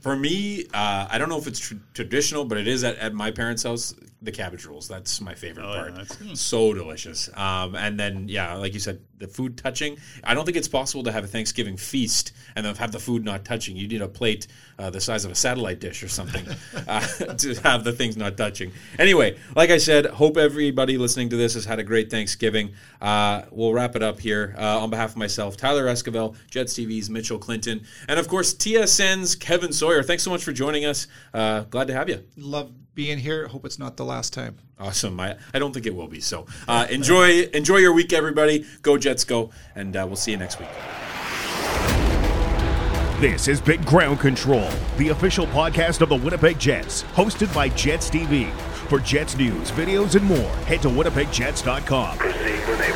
for 0.00 0.14
me, 0.14 0.66
uh, 0.72 1.08
I 1.10 1.18
don't 1.18 1.28
know 1.28 1.38
if 1.38 1.46
it's 1.48 1.58
tr- 1.58 1.74
traditional, 1.94 2.44
but 2.44 2.58
it 2.58 2.68
is 2.68 2.84
at, 2.84 2.96
at 2.98 3.12
my 3.14 3.32
parents' 3.32 3.64
house. 3.64 3.94
The 4.22 4.32
cabbage 4.32 4.66
rolls. 4.66 4.86
That's 4.86 5.20
my 5.20 5.34
favorite 5.34 5.64
oh, 5.64 5.74
part. 5.74 5.94
Yeah, 6.22 6.34
so 6.34 6.74
delicious. 6.74 7.30
Um, 7.34 7.74
and 7.74 7.98
then, 7.98 8.28
yeah, 8.28 8.54
like 8.54 8.74
you 8.74 8.80
said, 8.80 9.00
the 9.20 9.28
food 9.28 9.56
touching. 9.56 9.98
I 10.24 10.34
don't 10.34 10.44
think 10.44 10.56
it's 10.56 10.68
possible 10.68 11.04
to 11.04 11.12
have 11.12 11.24
a 11.24 11.26
Thanksgiving 11.26 11.76
feast 11.76 12.32
and 12.56 12.66
then 12.66 12.74
have 12.76 12.90
the 12.90 12.98
food 12.98 13.24
not 13.24 13.44
touching. 13.44 13.76
You 13.76 13.86
need 13.86 14.02
a 14.02 14.08
plate 14.08 14.46
uh, 14.78 14.90
the 14.90 15.00
size 15.00 15.24
of 15.24 15.30
a 15.30 15.34
satellite 15.34 15.78
dish 15.78 16.02
or 16.02 16.08
something 16.08 16.46
uh, 16.88 17.00
to 17.36 17.54
have 17.62 17.84
the 17.84 17.92
things 17.92 18.16
not 18.16 18.36
touching. 18.36 18.72
Anyway, 18.98 19.36
like 19.54 19.70
I 19.70 19.76
said, 19.76 20.06
hope 20.06 20.36
everybody 20.36 20.96
listening 20.96 21.28
to 21.30 21.36
this 21.36 21.54
has 21.54 21.64
had 21.66 21.78
a 21.78 21.84
great 21.84 22.10
Thanksgiving. 22.10 22.72
Uh, 23.00 23.42
we'll 23.50 23.72
wrap 23.72 23.94
it 23.94 24.02
up 24.02 24.18
here. 24.18 24.54
Uh, 24.58 24.80
on 24.80 24.90
behalf 24.90 25.10
of 25.10 25.16
myself, 25.16 25.56
Tyler 25.56 25.86
Esquivel, 25.86 26.34
Jets 26.50 26.74
TV's 26.74 27.10
Mitchell 27.10 27.38
Clinton, 27.38 27.82
and 28.08 28.18
of 28.18 28.26
course, 28.26 28.54
TSN's 28.54 29.34
Kevin 29.34 29.72
Sawyer. 29.72 30.02
Thanks 30.02 30.22
so 30.22 30.30
much 30.30 30.42
for 30.42 30.52
joining 30.52 30.86
us. 30.86 31.06
Uh, 31.34 31.60
glad 31.62 31.88
to 31.88 31.94
have 31.94 32.08
you. 32.08 32.24
Love 32.36 32.72
being 33.00 33.16
here. 33.16 33.48
Hope 33.48 33.64
it's 33.64 33.78
not 33.78 33.96
the 33.96 34.04
last 34.04 34.34
time. 34.34 34.58
Awesome. 34.78 35.18
I, 35.18 35.38
I 35.54 35.58
don't 35.58 35.72
think 35.72 35.86
it 35.86 35.94
will 35.94 36.06
be. 36.06 36.20
So 36.20 36.44
uh, 36.68 36.86
enjoy 36.90 37.44
enjoy 37.54 37.78
your 37.78 37.94
week, 37.94 38.12
everybody. 38.12 38.66
Go 38.82 38.98
Jets, 38.98 39.24
go, 39.24 39.52
and 39.74 39.96
uh, 39.96 40.04
we'll 40.06 40.16
see 40.16 40.32
you 40.32 40.36
next 40.36 40.60
week. 40.60 40.68
This 43.18 43.48
is 43.48 43.58
Big 43.58 43.82
Ground 43.86 44.20
Control, 44.20 44.68
the 44.98 45.08
official 45.08 45.46
podcast 45.46 46.02
of 46.02 46.10
the 46.10 46.16
Winnipeg 46.16 46.58
Jets, 46.58 47.04
hosted 47.14 47.54
by 47.54 47.70
Jets 47.70 48.10
TV. 48.10 48.52
For 48.90 48.98
Jets 48.98 49.34
news, 49.34 49.70
videos, 49.70 50.14
and 50.14 50.24
more, 50.24 50.52
head 50.66 50.82
to 50.82 50.88
winnipegjets.com. 50.88 52.18
Proceed 52.18 52.68
when 52.68 52.78
they 52.78 52.92